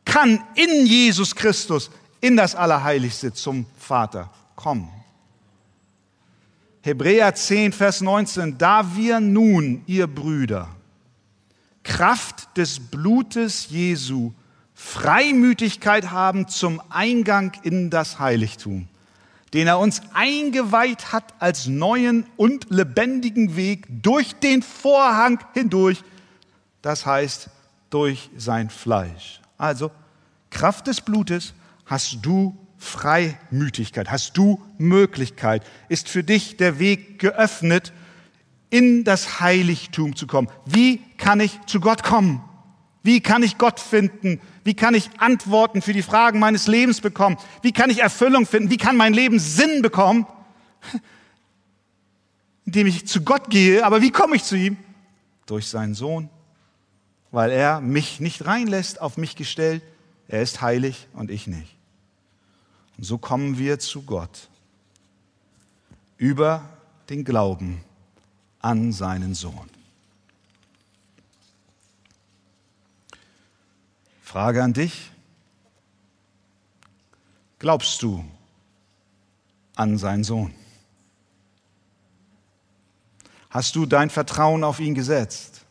kann 0.06 0.44
in 0.56 0.86
Jesus 0.86 1.36
Christus 1.36 1.92
in 2.22 2.36
das 2.36 2.56
Allerheiligste 2.56 3.34
zum 3.34 3.66
Vater 3.78 4.30
kommen. 4.56 4.90
Hebräer 6.82 7.36
10, 7.36 7.74
Vers 7.74 8.02
19, 8.02 8.58
da 8.58 8.96
wir 8.96 9.20
nun, 9.20 9.84
ihr 9.86 10.08
Brüder, 10.08 10.70
Kraft 11.84 12.58
des 12.58 12.80
Blutes 12.80 13.70
Jesu 13.70 14.34
Freimütigkeit 14.82 16.10
haben 16.10 16.48
zum 16.48 16.82
Eingang 16.90 17.52
in 17.64 17.90
das 17.90 18.18
Heiligtum, 18.18 18.88
den 19.54 19.68
er 19.68 19.78
uns 19.78 20.02
eingeweiht 20.14 21.12
hat 21.12 21.34
als 21.40 21.68
neuen 21.68 22.26
und 22.38 22.68
lebendigen 22.70 23.58
Weg 23.58 23.86
durch 23.90 24.36
den 24.36 24.64
Vorhang 24.64 25.44
hindurch, 25.54 26.02
das 26.82 27.06
heißt 27.06 27.50
durch 27.90 28.30
sein 28.38 28.70
Fleisch. 28.70 29.42
Also 29.58 29.92
Kraft 30.50 30.88
des 30.88 31.02
Blutes 31.02 31.54
hast 31.86 32.20
du 32.22 32.58
Freimütigkeit, 32.78 34.10
hast 34.10 34.38
du 34.38 34.62
Möglichkeit, 34.78 35.62
ist 35.90 36.08
für 36.08 36.24
dich 36.24 36.56
der 36.56 36.80
Weg 36.80 37.20
geöffnet 37.20 37.92
in 38.70 39.04
das 39.04 39.42
Heiligtum 39.42 40.16
zu 40.16 40.26
kommen. 40.26 40.48
Wie 40.66 41.02
kann 41.18 41.42
ich 41.42 41.60
zu 41.66 41.82
Gott 41.82 42.02
kommen? 42.02 42.42
Wie 43.04 43.22
kann 43.22 43.44
ich 43.44 43.58
Gott 43.58 43.80
finden? 43.80 44.42
Wie 44.70 44.76
kann 44.76 44.94
ich 44.94 45.10
Antworten 45.18 45.82
für 45.82 45.94
die 45.94 46.04
Fragen 46.04 46.38
meines 46.38 46.68
Lebens 46.68 47.02
bekommen? 47.02 47.38
Wie 47.64 47.72
kann 47.72 47.90
ich 47.90 48.02
Erfüllung 48.02 48.46
finden? 48.46 48.70
Wie 48.70 48.78
kann 48.78 48.98
mein 48.98 49.16
Leben 49.16 49.40
Sinn 49.40 49.82
bekommen? 49.82 50.28
Indem 52.66 52.86
ich 52.86 53.08
zu 53.08 53.24
Gott 53.24 53.50
gehe. 53.50 53.84
Aber 53.84 54.04
wie 54.04 54.12
komme 54.12 54.36
ich 54.36 54.44
zu 54.44 54.56
ihm? 54.56 54.78
Durch 55.48 55.68
seinen 55.70 55.96
Sohn. 55.96 56.30
Weil 57.32 57.50
er 57.50 57.82
mich 57.82 58.20
nicht 58.20 58.46
reinlässt, 58.46 59.02
auf 59.02 59.18
mich 59.18 59.36
gestellt. 59.36 59.82
Er 60.28 60.44
ist 60.44 60.62
heilig 60.62 61.08
und 61.14 61.32
ich 61.32 61.48
nicht. 61.48 61.76
Und 62.96 63.06
so 63.06 63.18
kommen 63.18 63.58
wir 63.58 63.80
zu 63.80 64.04
Gott. 64.04 64.50
Über 66.18 66.70
den 67.10 67.24
Glauben 67.24 67.84
an 68.60 68.92
seinen 68.94 69.34
Sohn. 69.34 69.79
Frage 74.30 74.62
an 74.62 74.74
dich. 74.74 75.10
Glaubst 77.58 78.00
du 78.04 78.24
an 79.76 79.98
seinen 79.98 80.24
Sohn? 80.24 80.54
Hast 83.50 83.76
du 83.76 83.88
dein 83.88 84.12
Vertrauen 84.12 84.64
auf 84.64 84.80
ihn 84.80 84.94
gesetzt? 84.94 85.66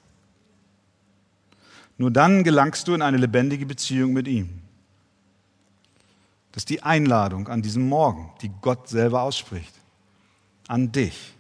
Nur 1.99 2.11
dann 2.11 2.43
gelangst 2.43 2.89
du 2.89 2.95
in 2.95 3.03
eine 3.03 3.19
lebendige 3.19 3.65
Beziehung 3.65 4.13
mit 4.13 4.27
ihm. 4.27 4.61
Das 6.51 6.63
ist 6.63 6.71
die 6.71 6.83
Einladung 6.83 7.47
an 7.47 7.63
diesem 7.63 7.89
Morgen, 7.89 8.33
die 8.43 8.51
Gott 8.61 8.89
selber 8.89 9.23
ausspricht. 9.23 9.73
An 10.67 10.91
dich. 10.91 11.33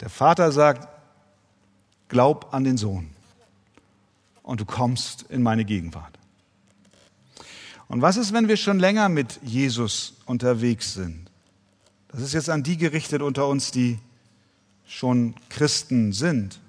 Der 0.00 0.10
Vater 0.10 0.50
sagt, 0.50 0.88
glaub 2.08 2.52
an 2.52 2.64
den 2.64 2.76
Sohn 2.76 3.13
und 4.44 4.60
du 4.60 4.64
kommst 4.64 5.22
in 5.30 5.42
meine 5.42 5.64
Gegenwart. 5.64 6.16
Und 7.88 8.02
was 8.02 8.16
ist, 8.16 8.32
wenn 8.32 8.46
wir 8.46 8.56
schon 8.56 8.78
länger 8.78 9.08
mit 9.08 9.40
Jesus 9.42 10.14
unterwegs 10.26 10.94
sind? 10.94 11.30
Das 12.08 12.20
ist 12.20 12.32
jetzt 12.32 12.50
an 12.50 12.62
die 12.62 12.76
gerichtet 12.76 13.22
unter 13.22 13.48
uns, 13.48 13.72
die 13.72 13.98
schon 14.86 15.34
Christen 15.48 16.12
sind. 16.12 16.60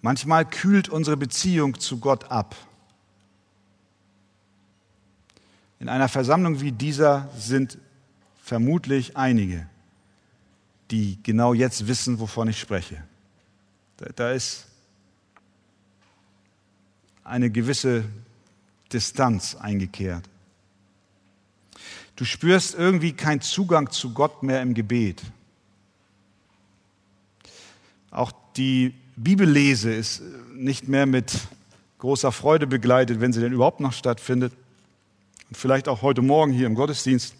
Manchmal 0.00 0.48
kühlt 0.48 0.88
unsere 0.88 1.16
Beziehung 1.16 1.78
zu 1.78 1.98
Gott 1.98 2.30
ab. 2.30 2.56
In 5.80 5.88
einer 5.88 6.08
Versammlung 6.08 6.60
wie 6.60 6.72
dieser 6.72 7.28
sind 7.36 7.78
vermutlich 8.42 9.16
einige, 9.16 9.66
die 10.90 11.18
genau 11.22 11.54
jetzt 11.54 11.88
wissen, 11.88 12.20
wovon 12.20 12.48
ich 12.48 12.60
spreche. 12.60 13.02
Da, 13.96 14.06
da 14.14 14.32
ist 14.32 14.66
eine 17.22 17.50
gewisse 17.50 18.04
Distanz 18.92 19.54
eingekehrt. 19.54 20.28
Du 22.16 22.24
spürst 22.24 22.74
irgendwie 22.74 23.12
keinen 23.12 23.40
Zugang 23.40 23.90
zu 23.90 24.12
Gott 24.14 24.42
mehr 24.42 24.62
im 24.62 24.74
Gebet. 24.74 25.22
Auch 28.10 28.30
die 28.56 28.94
Bibellese 29.16 29.92
ist 29.92 30.22
nicht 30.54 30.86
mehr 30.86 31.06
mit 31.06 31.32
großer 31.98 32.30
Freude 32.30 32.66
begleitet, 32.66 33.20
wenn 33.20 33.32
sie 33.32 33.40
denn 33.40 33.52
überhaupt 33.52 33.80
noch 33.80 33.92
stattfindet. 33.92 34.52
Und 35.48 35.56
vielleicht 35.56 35.88
auch 35.88 36.02
heute 36.02 36.22
Morgen 36.22 36.52
hier 36.52 36.66
im 36.66 36.76
Gottesdienst 36.76 37.34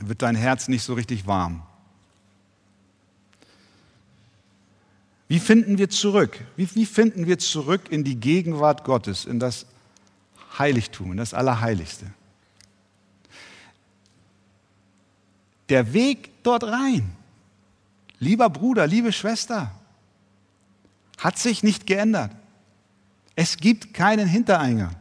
wird 0.00 0.22
dein 0.22 0.34
Herz 0.34 0.68
nicht 0.68 0.82
so 0.82 0.94
richtig 0.94 1.26
warm. 1.26 1.62
Wie 5.28 5.40
finden 5.40 5.78
wir 5.78 5.88
zurück? 5.88 6.40
Wie, 6.56 6.72
wie 6.74 6.86
finden 6.86 7.26
wir 7.26 7.38
zurück 7.38 7.90
in 7.90 8.04
die 8.04 8.16
Gegenwart 8.16 8.84
Gottes, 8.84 9.24
in 9.24 9.40
das 9.40 9.66
Heiligtum, 10.58 11.12
in 11.12 11.16
das 11.16 11.32
Allerheiligste? 11.32 12.06
Der 15.70 15.94
Weg 15.94 16.30
dort 16.42 16.64
rein, 16.64 17.16
lieber 18.18 18.50
Bruder, 18.50 18.86
liebe 18.86 19.12
Schwester, 19.12 19.70
hat 21.18 21.38
sich 21.38 21.62
nicht 21.62 21.86
geändert. 21.86 22.32
Es 23.34 23.56
gibt 23.56 23.94
keinen 23.94 24.28
Hintereingang. 24.28 24.94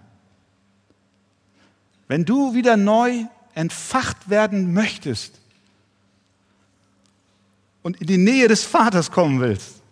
Wenn 2.08 2.26
du 2.26 2.54
wieder 2.54 2.78
neu 2.78 3.26
entfacht 3.56 4.30
werden 4.30 4.74
möchtest 4.74 5.40
und 7.82 8.00
in 8.00 8.08
die 8.08 8.18
Nähe 8.18 8.48
des 8.48 8.64
Vaters 8.64 9.12
kommen 9.12 9.40
willst, 9.42 9.83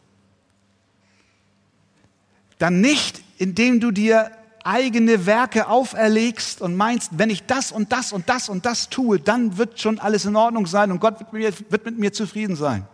dann 2.62 2.82
nicht, 2.82 3.22
indem 3.38 3.80
du 3.80 3.92
dir 3.92 4.32
eigene 4.64 5.26
Werke 5.26 5.68
auferlegst 5.68 6.62
und 6.62 6.76
meinst, 6.76 7.18
wenn 7.18 7.32
ich 7.32 7.46
das 7.48 7.72
und 7.72 7.92
das 7.92 8.14
und 8.14 8.30
das 8.30 8.50
und 8.50 8.66
das 8.66 8.90
tue, 8.90 9.20
dann 9.20 9.58
wird 9.58 9.80
schon 9.80 9.98
alles 9.98 10.26
in 10.26 10.36
Ordnung 10.36 10.68
sein 10.68 10.92
und 10.92 11.00
Gott 11.00 11.20
wird 11.20 11.34
mit 11.34 11.42
mir, 11.42 11.72
wird 11.72 11.86
mit 11.86 11.98
mir 11.98 12.14
zufrieden 12.14 12.56
sein. 12.56 12.86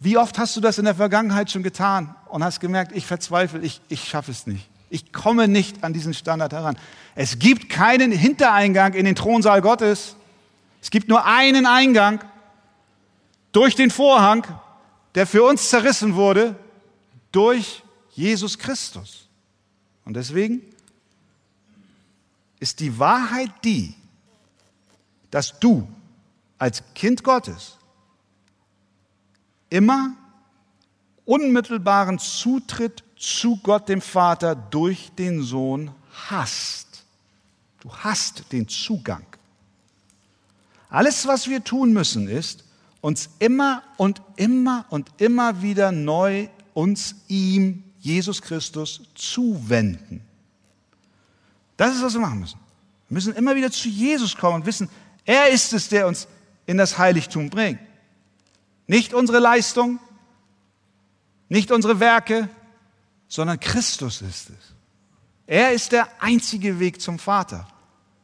Wie 0.00 0.16
oft 0.16 0.38
hast 0.38 0.56
du 0.56 0.60
das 0.60 0.78
in 0.78 0.86
der 0.86 0.94
Vergangenheit 0.94 1.50
schon 1.50 1.62
getan 1.62 2.14
und 2.28 2.42
hast 2.42 2.58
gemerkt, 2.58 2.92
ich 2.96 3.06
verzweifle, 3.06 3.60
ich, 3.60 3.80
ich 3.88 4.08
schaffe 4.08 4.30
es 4.30 4.46
nicht. 4.46 4.68
Ich 4.88 5.12
komme 5.12 5.46
nicht 5.46 5.84
an 5.84 5.92
diesen 5.92 6.14
Standard 6.14 6.52
heran. 6.52 6.76
Es 7.14 7.38
gibt 7.38 7.68
keinen 7.68 8.10
Hintereingang 8.10 8.94
in 8.94 9.04
den 9.04 9.14
Thronsaal 9.14 9.60
Gottes. 9.60 10.16
Es 10.82 10.90
gibt 10.90 11.08
nur 11.08 11.26
einen 11.26 11.66
Eingang 11.66 12.24
durch 13.52 13.76
den 13.76 13.90
Vorhang, 13.90 14.44
der 15.14 15.28
für 15.28 15.44
uns 15.44 15.68
zerrissen 15.68 16.16
wurde, 16.16 16.56
durch 17.30 17.82
Jesus 18.20 18.58
Christus. 18.58 19.26
Und 20.04 20.14
deswegen 20.14 20.60
ist 22.58 22.80
die 22.80 22.98
Wahrheit 22.98 23.50
die, 23.64 23.94
dass 25.30 25.58
du 25.58 25.88
als 26.58 26.82
Kind 26.94 27.24
Gottes 27.24 27.78
immer 29.70 30.14
unmittelbaren 31.24 32.18
Zutritt 32.18 33.02
zu 33.16 33.56
Gott 33.62 33.88
dem 33.88 34.02
Vater 34.02 34.54
durch 34.54 35.10
den 35.16 35.42
Sohn 35.42 35.90
hast. 36.12 37.04
Du 37.80 37.90
hast 37.90 38.52
den 38.52 38.68
Zugang. 38.68 39.24
Alles, 40.90 41.26
was 41.26 41.48
wir 41.48 41.64
tun 41.64 41.94
müssen, 41.94 42.28
ist, 42.28 42.64
uns 43.00 43.30
immer 43.38 43.82
und 43.96 44.20
immer 44.36 44.84
und 44.90 45.10
immer 45.18 45.62
wieder 45.62 45.90
neu 45.90 46.48
uns 46.74 47.14
ihm, 47.28 47.84
Jesus 48.00 48.42
Christus, 48.42 49.02
zuwenden. 49.14 50.22
Das 51.76 51.94
ist, 51.94 52.02
was 52.02 52.14
wir 52.14 52.20
machen 52.20 52.40
müssen. 52.40 52.58
Wir 53.08 53.14
müssen 53.14 53.34
immer 53.34 53.54
wieder 53.54 53.70
zu 53.70 53.88
Jesus 53.88 54.36
kommen 54.36 54.56
und 54.56 54.66
wissen, 54.66 54.88
er 55.24 55.48
ist 55.50 55.72
es, 55.72 55.88
der 55.88 56.06
uns 56.06 56.26
in 56.66 56.76
das 56.76 56.98
Heiligtum 56.98 57.50
bringt. 57.50 57.80
Nicht 58.86 59.14
unsere 59.14 59.38
Leistung, 59.38 60.00
nicht 61.48 61.70
unsere 61.70 62.00
Werke, 62.00 62.48
sondern 63.28 63.60
Christus 63.60 64.22
ist 64.22 64.50
es. 64.50 64.74
Er 65.46 65.72
ist 65.72 65.92
der 65.92 66.08
einzige 66.20 66.80
Weg 66.80 67.00
zum 67.00 67.18
Vater. 67.18 67.68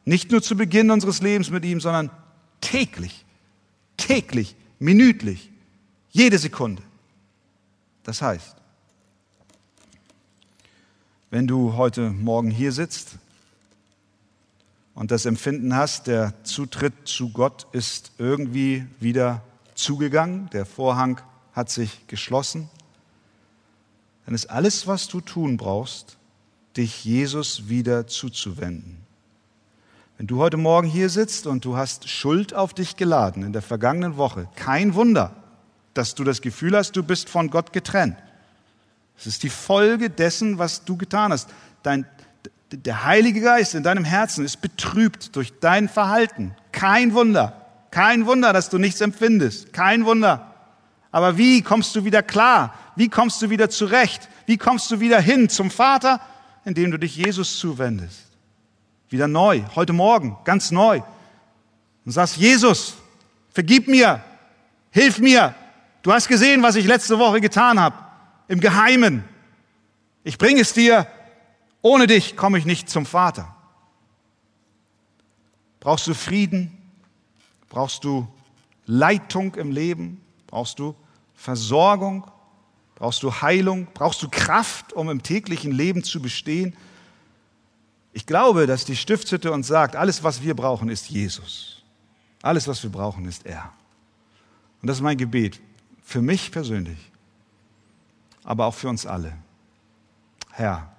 Nicht 0.05 0.31
nur 0.31 0.41
zu 0.41 0.55
Beginn 0.55 0.91
unseres 0.91 1.21
Lebens 1.21 1.49
mit 1.49 1.65
ihm, 1.65 1.81
sondern 1.81 2.09
täglich, 2.61 3.25
täglich, 3.97 4.55
minütlich, 4.79 5.51
jede 6.09 6.37
Sekunde. 6.37 6.83
Das 8.03 8.21
heißt, 8.21 8.56
wenn 11.29 11.47
du 11.47 11.73
heute 11.73 12.09
Morgen 12.09 12.49
hier 12.49 12.71
sitzt 12.71 13.17
und 14.95 15.11
das 15.11 15.25
Empfinden 15.25 15.75
hast, 15.75 16.07
der 16.07 16.33
Zutritt 16.43 16.93
zu 17.05 17.29
Gott 17.29 17.67
ist 17.73 18.11
irgendwie 18.17 18.85
wieder 18.99 19.41
zugegangen, 19.75 20.49
der 20.53 20.65
Vorhang 20.65 21.19
hat 21.53 21.69
sich 21.69 22.07
geschlossen, 22.07 22.69
dann 24.25 24.35
ist 24.35 24.49
alles, 24.49 24.87
was 24.87 25.07
du 25.07 25.21
tun 25.21 25.57
brauchst, 25.57 26.17
dich 26.77 27.03
Jesus 27.03 27.67
wieder 27.67 28.07
zuzuwenden. 28.07 28.97
Wenn 30.17 30.27
du 30.27 30.39
heute 30.39 30.57
Morgen 30.57 30.87
hier 30.87 31.09
sitzt 31.09 31.45
und 31.45 31.63
du 31.65 31.77
hast 31.77 32.09
Schuld 32.09 32.53
auf 32.53 32.73
dich 32.73 32.95
geladen 32.95 33.43
in 33.43 33.53
der 33.53 33.61
vergangenen 33.61 34.17
Woche, 34.17 34.47
kein 34.55 34.95
Wunder, 34.95 35.35
dass 35.93 36.15
du 36.15 36.23
das 36.23 36.41
Gefühl 36.41 36.75
hast, 36.75 36.95
du 36.95 37.03
bist 37.03 37.29
von 37.29 37.49
Gott 37.49 37.73
getrennt. 37.73 38.17
Es 39.17 39.27
ist 39.27 39.43
die 39.43 39.49
Folge 39.49 40.09
dessen, 40.09 40.57
was 40.57 40.85
du 40.85 40.95
getan 40.95 41.31
hast. 41.31 41.49
Dein, 41.83 42.05
der 42.71 43.03
Heilige 43.05 43.41
Geist 43.41 43.75
in 43.75 43.83
deinem 43.83 44.05
Herzen 44.05 44.45
ist 44.45 44.61
betrübt 44.61 45.35
durch 45.35 45.59
dein 45.59 45.89
Verhalten. 45.89 46.55
Kein 46.71 47.13
Wunder. 47.13 47.65
Kein 47.91 48.25
Wunder, 48.25 48.53
dass 48.53 48.69
du 48.69 48.77
nichts 48.77 49.01
empfindest. 49.01 49.73
Kein 49.73 50.05
Wunder. 50.05 50.53
Aber 51.11 51.37
wie 51.37 51.61
kommst 51.61 51.95
du 51.95 52.05
wieder 52.05 52.21
klar? 52.21 52.75
Wie 52.95 53.09
kommst 53.09 53.41
du 53.41 53.49
wieder 53.49 53.69
zurecht? 53.69 54.29
Wie 54.45 54.57
kommst 54.57 54.91
du 54.91 54.99
wieder 54.99 55.19
hin 55.19 55.49
zum 55.49 55.71
Vater? 55.71 56.21
Indem 56.65 56.91
du 56.91 56.99
dich 56.99 57.15
Jesus 57.15 57.57
zuwendest. 57.57 58.27
Wieder 59.09 59.27
neu, 59.27 59.63
heute 59.75 59.93
Morgen, 59.93 60.37
ganz 60.43 60.69
neu. 60.69 61.01
Und 62.05 62.11
sagst, 62.11 62.37
Jesus, 62.37 62.95
vergib 63.51 63.87
mir, 63.87 64.21
hilf 64.91 65.19
mir. 65.19 65.55
Du 66.01 66.11
hast 66.11 66.27
gesehen, 66.27 66.61
was 66.61 66.75
ich 66.75 66.85
letzte 66.85 67.17
Woche 67.17 67.39
getan 67.39 67.79
habe, 67.79 67.95
im 68.47 68.59
Geheimen. 68.59 69.23
Ich 70.23 70.37
bringe 70.37 70.61
es 70.61 70.73
dir. 70.73 71.07
Ohne 71.81 72.07
dich 72.07 72.35
komme 72.35 72.57
ich 72.57 72.65
nicht 72.65 72.89
zum 72.89 73.05
Vater. 73.05 73.55
Brauchst 75.79 76.07
du 76.07 76.13
Frieden? 76.13 76.75
Brauchst 77.69 78.03
du 78.03 78.27
Leitung 78.85 79.55
im 79.55 79.71
Leben? 79.71 80.21
Brauchst 80.47 80.79
du 80.79 80.95
Versorgung? 81.35 82.29
Brauchst 82.95 83.23
du 83.23 83.31
Heilung? 83.31 83.87
Brauchst 83.93 84.23
du 84.23 84.29
Kraft, 84.29 84.93
um 84.93 85.09
im 85.09 85.23
täglichen 85.23 85.71
Leben 85.71 86.03
zu 86.03 86.21
bestehen? 86.21 86.75
Ich 88.11 88.25
glaube, 88.25 88.65
dass 88.65 88.85
die 88.85 88.95
Stiftshütte 88.95 89.51
uns 89.51 89.67
sagt, 89.67 89.95
alles, 89.95 90.23
was 90.23 90.41
wir 90.41 90.55
brauchen, 90.55 90.89
ist 90.89 91.09
Jesus. 91.09 91.83
Alles, 92.41 92.67
was 92.67 92.81
wir 92.81 92.89
brauchen, 92.89 93.25
ist 93.25 93.45
er. 93.45 93.71
Und 94.81 94.87
das 94.87 94.97
ist 94.97 95.03
mein 95.03 95.17
Gebet 95.17 95.59
für 96.07 96.21
mich 96.21 96.51
persönlich, 96.51 97.06
aber 98.47 98.65
auch 98.65 98.73
für 98.73 98.87
uns 98.87 99.05
alle. 99.05 99.33
Herr, 100.51 100.91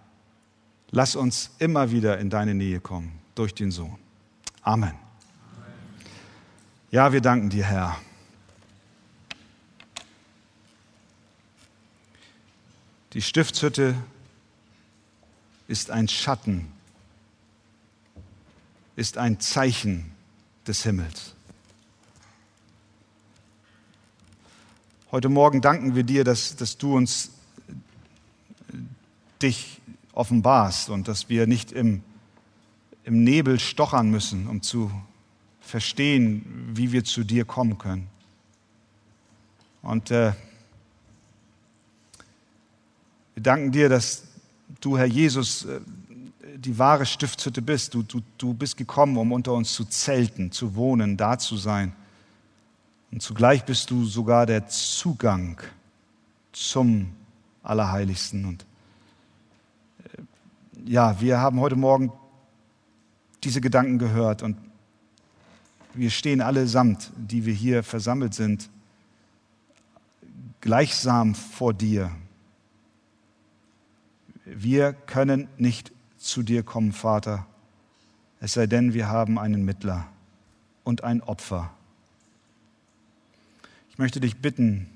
lass 0.90 1.16
uns 1.16 1.50
immer 1.58 1.90
wieder 1.90 2.18
in 2.18 2.28
deine 2.30 2.54
Nähe 2.54 2.78
kommen 2.78 3.18
durch 3.34 3.54
den 3.54 3.72
Sohn. 3.72 3.98
Amen. 4.62 4.92
Ja, 6.90 7.12
wir 7.12 7.22
danken 7.22 7.48
dir, 7.48 7.64
Herr. 7.64 7.98
Die 13.14 13.22
Stiftshütte 13.22 13.94
ist 15.66 15.90
ein 15.90 16.06
Schatten 16.06 16.70
ist 18.94 19.16
ein 19.16 19.38
Zeichen 19.38 20.10
des 20.66 20.82
Himmels. 20.82 21.34
Heute 25.12 25.28
Morgen 25.28 25.60
danken 25.60 25.94
wir 25.94 26.02
dir, 26.02 26.24
dass, 26.24 26.56
dass 26.56 26.78
du 26.78 26.96
uns 26.96 27.30
dich 29.42 29.80
offenbarst 30.12 30.90
und 30.90 31.08
dass 31.08 31.28
wir 31.28 31.46
nicht 31.46 31.72
im, 31.72 32.02
im 33.04 33.22
Nebel 33.22 33.60
stochern 33.60 34.10
müssen, 34.10 34.46
um 34.48 34.62
zu 34.62 34.90
verstehen, 35.60 36.70
wie 36.74 36.92
wir 36.92 37.04
zu 37.04 37.24
dir 37.24 37.44
kommen 37.44 37.78
können. 37.78 38.08
Und 39.82 40.10
äh, 40.10 40.32
wir 43.34 43.42
danken 43.42 43.70
dir, 43.70 43.88
dass 43.88 44.24
du, 44.80 44.98
Herr 44.98 45.06
Jesus, 45.06 45.64
äh, 45.66 45.80
die 46.56 46.78
wahre 46.78 47.06
Stiftshütte 47.06 47.62
bist. 47.62 47.94
Du, 47.94 48.02
du, 48.02 48.20
du 48.36 48.54
bist 48.54 48.76
gekommen, 48.76 49.16
um 49.16 49.32
unter 49.32 49.52
uns 49.52 49.72
zu 49.72 49.84
zelten, 49.84 50.50
zu 50.50 50.74
wohnen, 50.74 51.16
da 51.16 51.38
zu 51.38 51.56
sein. 51.56 51.92
Und 53.10 53.22
zugleich 53.22 53.64
bist 53.64 53.90
du 53.90 54.04
sogar 54.04 54.44
der 54.46 54.68
Zugang 54.68 55.60
zum 56.52 57.12
Allerheiligsten. 57.62 58.44
Und 58.44 58.66
ja, 60.88 61.20
wir 61.20 61.38
haben 61.38 61.60
heute 61.60 61.76
Morgen 61.76 62.10
diese 63.44 63.60
Gedanken 63.60 63.98
gehört 63.98 64.42
und 64.42 64.56
wir 65.92 66.10
stehen 66.10 66.40
allesamt, 66.40 67.12
die 67.14 67.44
wir 67.44 67.52
hier 67.52 67.82
versammelt 67.82 68.32
sind, 68.32 68.70
gleichsam 70.62 71.34
vor 71.34 71.74
dir. 71.74 72.10
Wir 74.46 74.94
können 74.94 75.48
nicht 75.58 75.92
zu 76.16 76.42
dir 76.42 76.62
kommen, 76.62 76.92
Vater, 76.92 77.46
es 78.40 78.54
sei 78.54 78.66
denn, 78.66 78.94
wir 78.94 79.08
haben 79.08 79.38
einen 79.38 79.66
Mittler 79.66 80.08
und 80.84 81.04
ein 81.04 81.22
Opfer. 81.22 81.70
Ich 83.90 83.98
möchte 83.98 84.20
dich 84.20 84.38
bitten 84.38 84.88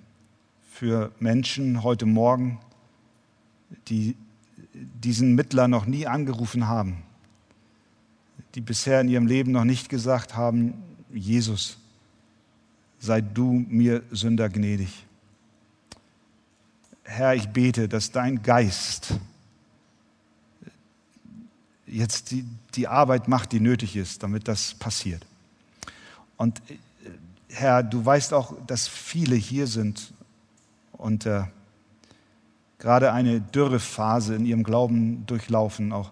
für 0.70 1.12
Menschen 1.18 1.82
heute 1.82 2.07
Morgen, 2.07 2.61
die 3.88 4.16
diesen 4.75 5.35
Mittler 5.35 5.68
noch 5.68 5.87
nie 5.87 6.07
angerufen 6.07 6.68
haben, 6.68 7.03
die 8.55 8.61
bisher 8.61 9.01
in 9.01 9.09
ihrem 9.09 9.27
Leben 9.27 9.53
noch 9.53 9.64
nicht 9.64 9.89
gesagt 9.89 10.37
haben, 10.37 10.75
Jesus, 11.12 11.79
sei 12.99 13.20
du 13.20 13.64
mir 13.68 14.03
Sünder 14.11 14.49
gnädig. 14.49 15.07
Herr, 17.05 17.35
ich 17.35 17.49
bete, 17.49 17.89
dass 17.89 18.11
dein 18.11 18.43
Geist 18.43 19.14
jetzt 21.87 22.31
die, 22.31 22.45
die 22.75 22.89
Arbeit 22.89 23.29
macht, 23.29 23.53
die 23.53 23.61
nötig 23.61 23.97
ist, 23.97 24.23
damit 24.23 24.49
das 24.49 24.75
passiert. 24.75 25.27
Und 26.37 26.59
äh, 26.70 26.77
Herr, 27.49 27.83
du 27.83 28.05
weißt 28.05 28.33
auch, 28.33 28.55
dass 28.66 28.89
viele 28.89 29.37
hier 29.37 29.66
sind 29.66 30.12
und 30.93 31.27
äh, 31.27 31.45
gerade 32.83 33.12
eine 33.12 33.41
Dürrephase 33.41 34.35
in 34.35 34.45
ihrem 34.45 34.64
Glauben 34.64 35.24
durchlaufen, 35.26 35.93
auch 35.93 36.11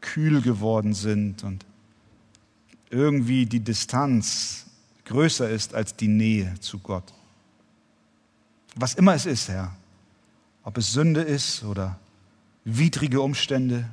kühl 0.00 0.40
geworden 0.40 0.94
sind 0.94 1.42
und 1.42 1.66
irgendwie 2.90 3.44
die 3.44 3.58
Distanz 3.58 4.66
größer 5.04 5.50
ist 5.50 5.74
als 5.74 5.96
die 5.96 6.06
Nähe 6.06 6.54
zu 6.60 6.78
Gott. 6.78 7.12
Was 8.76 8.94
immer 8.94 9.14
es 9.14 9.26
ist, 9.26 9.48
Herr, 9.48 9.74
ob 10.62 10.78
es 10.78 10.92
Sünde 10.92 11.22
ist 11.22 11.64
oder 11.64 11.98
widrige 12.64 13.20
Umstände. 13.20 13.84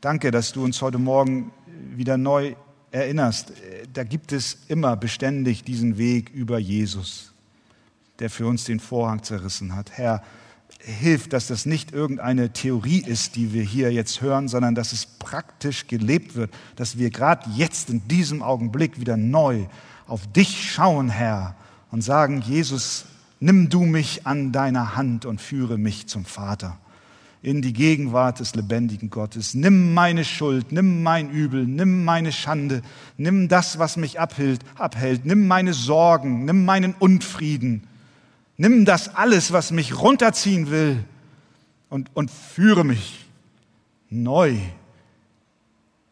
Danke, 0.00 0.32
dass 0.32 0.50
du 0.50 0.64
uns 0.64 0.82
heute 0.82 0.98
Morgen 0.98 1.52
wieder 1.94 2.16
neu 2.16 2.56
erinnerst. 2.90 3.52
Da 3.92 4.02
gibt 4.02 4.32
es 4.32 4.58
immer 4.66 4.96
beständig 4.96 5.62
diesen 5.62 5.98
Weg 5.98 6.30
über 6.30 6.58
Jesus, 6.58 7.31
der 8.22 8.30
für 8.30 8.46
uns 8.46 8.64
den 8.64 8.80
Vorhang 8.80 9.22
zerrissen 9.22 9.74
hat. 9.74 9.90
Herr, 9.92 10.22
hilf, 10.78 11.28
dass 11.28 11.48
das 11.48 11.66
nicht 11.66 11.92
irgendeine 11.92 12.52
Theorie 12.52 13.02
ist, 13.04 13.36
die 13.36 13.52
wir 13.52 13.62
hier 13.62 13.92
jetzt 13.92 14.22
hören, 14.22 14.48
sondern 14.48 14.74
dass 14.74 14.92
es 14.92 15.06
praktisch 15.06 15.86
gelebt 15.88 16.34
wird, 16.34 16.52
dass 16.76 16.98
wir 16.98 17.10
gerade 17.10 17.50
jetzt 17.50 17.90
in 17.90 18.06
diesem 18.08 18.42
Augenblick 18.42 19.00
wieder 19.00 19.16
neu 19.16 19.66
auf 20.06 20.26
dich 20.32 20.72
schauen, 20.72 21.08
Herr, 21.08 21.56
und 21.90 22.02
sagen, 22.02 22.40
Jesus, 22.40 23.06
nimm 23.40 23.68
du 23.68 23.82
mich 23.84 24.26
an 24.26 24.52
deiner 24.52 24.96
Hand 24.96 25.26
und 25.26 25.40
führe 25.40 25.78
mich 25.78 26.06
zum 26.06 26.24
Vater 26.24 26.78
in 27.42 27.60
die 27.60 27.72
Gegenwart 27.72 28.38
des 28.38 28.54
lebendigen 28.54 29.10
Gottes. 29.10 29.54
Nimm 29.54 29.94
meine 29.94 30.24
Schuld, 30.24 30.70
nimm 30.70 31.02
mein 31.02 31.28
Übel, 31.30 31.66
nimm 31.66 32.04
meine 32.04 32.30
Schande, 32.30 32.82
nimm 33.16 33.48
das, 33.48 33.80
was 33.80 33.96
mich 33.96 34.20
abhält, 34.20 34.60
abhält, 34.76 35.26
nimm 35.26 35.48
meine 35.48 35.74
Sorgen, 35.74 36.44
nimm 36.44 36.64
meinen 36.64 36.94
Unfrieden, 37.00 37.88
nimm 38.62 38.84
das 38.84 39.14
alles, 39.16 39.52
was 39.52 39.72
mich 39.72 39.98
runterziehen 39.98 40.70
will 40.70 41.04
und, 41.88 42.10
und 42.14 42.30
führe 42.30 42.84
mich 42.84 43.26
neu 44.08 44.56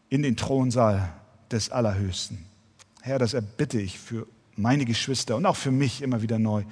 in 0.09 0.21
den 0.21 0.35
Thronsaal 0.35 1.13
des 1.49 1.69
Allerhöchsten. 1.69 2.45
Herr, 3.01 3.19
das 3.19 3.33
erbitte 3.33 3.79
ich 3.79 3.97
für 3.97 4.27
meine 4.57 4.83
Geschwister 4.83 5.37
und 5.37 5.45
auch 5.45 5.55
für 5.55 5.71
mich 5.71 6.01
immer 6.01 6.21
wieder 6.21 6.39
neu. 6.39 6.63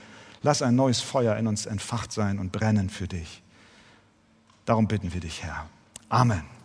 Lass 0.41 0.61
ein 0.61 0.75
neues 0.75 0.99
Feuer 0.99 1.37
in 1.37 1.47
uns 1.47 1.65
entfacht 1.65 2.11
sein 2.11 2.39
und 2.39 2.51
brennen 2.51 2.89
für 2.89 3.07
dich. 3.07 3.41
Darum 4.65 4.85
bitten 4.87 5.13
wir 5.13 5.21
dich, 5.21 5.43
Herr. 5.43 5.69
Amen. 6.09 6.58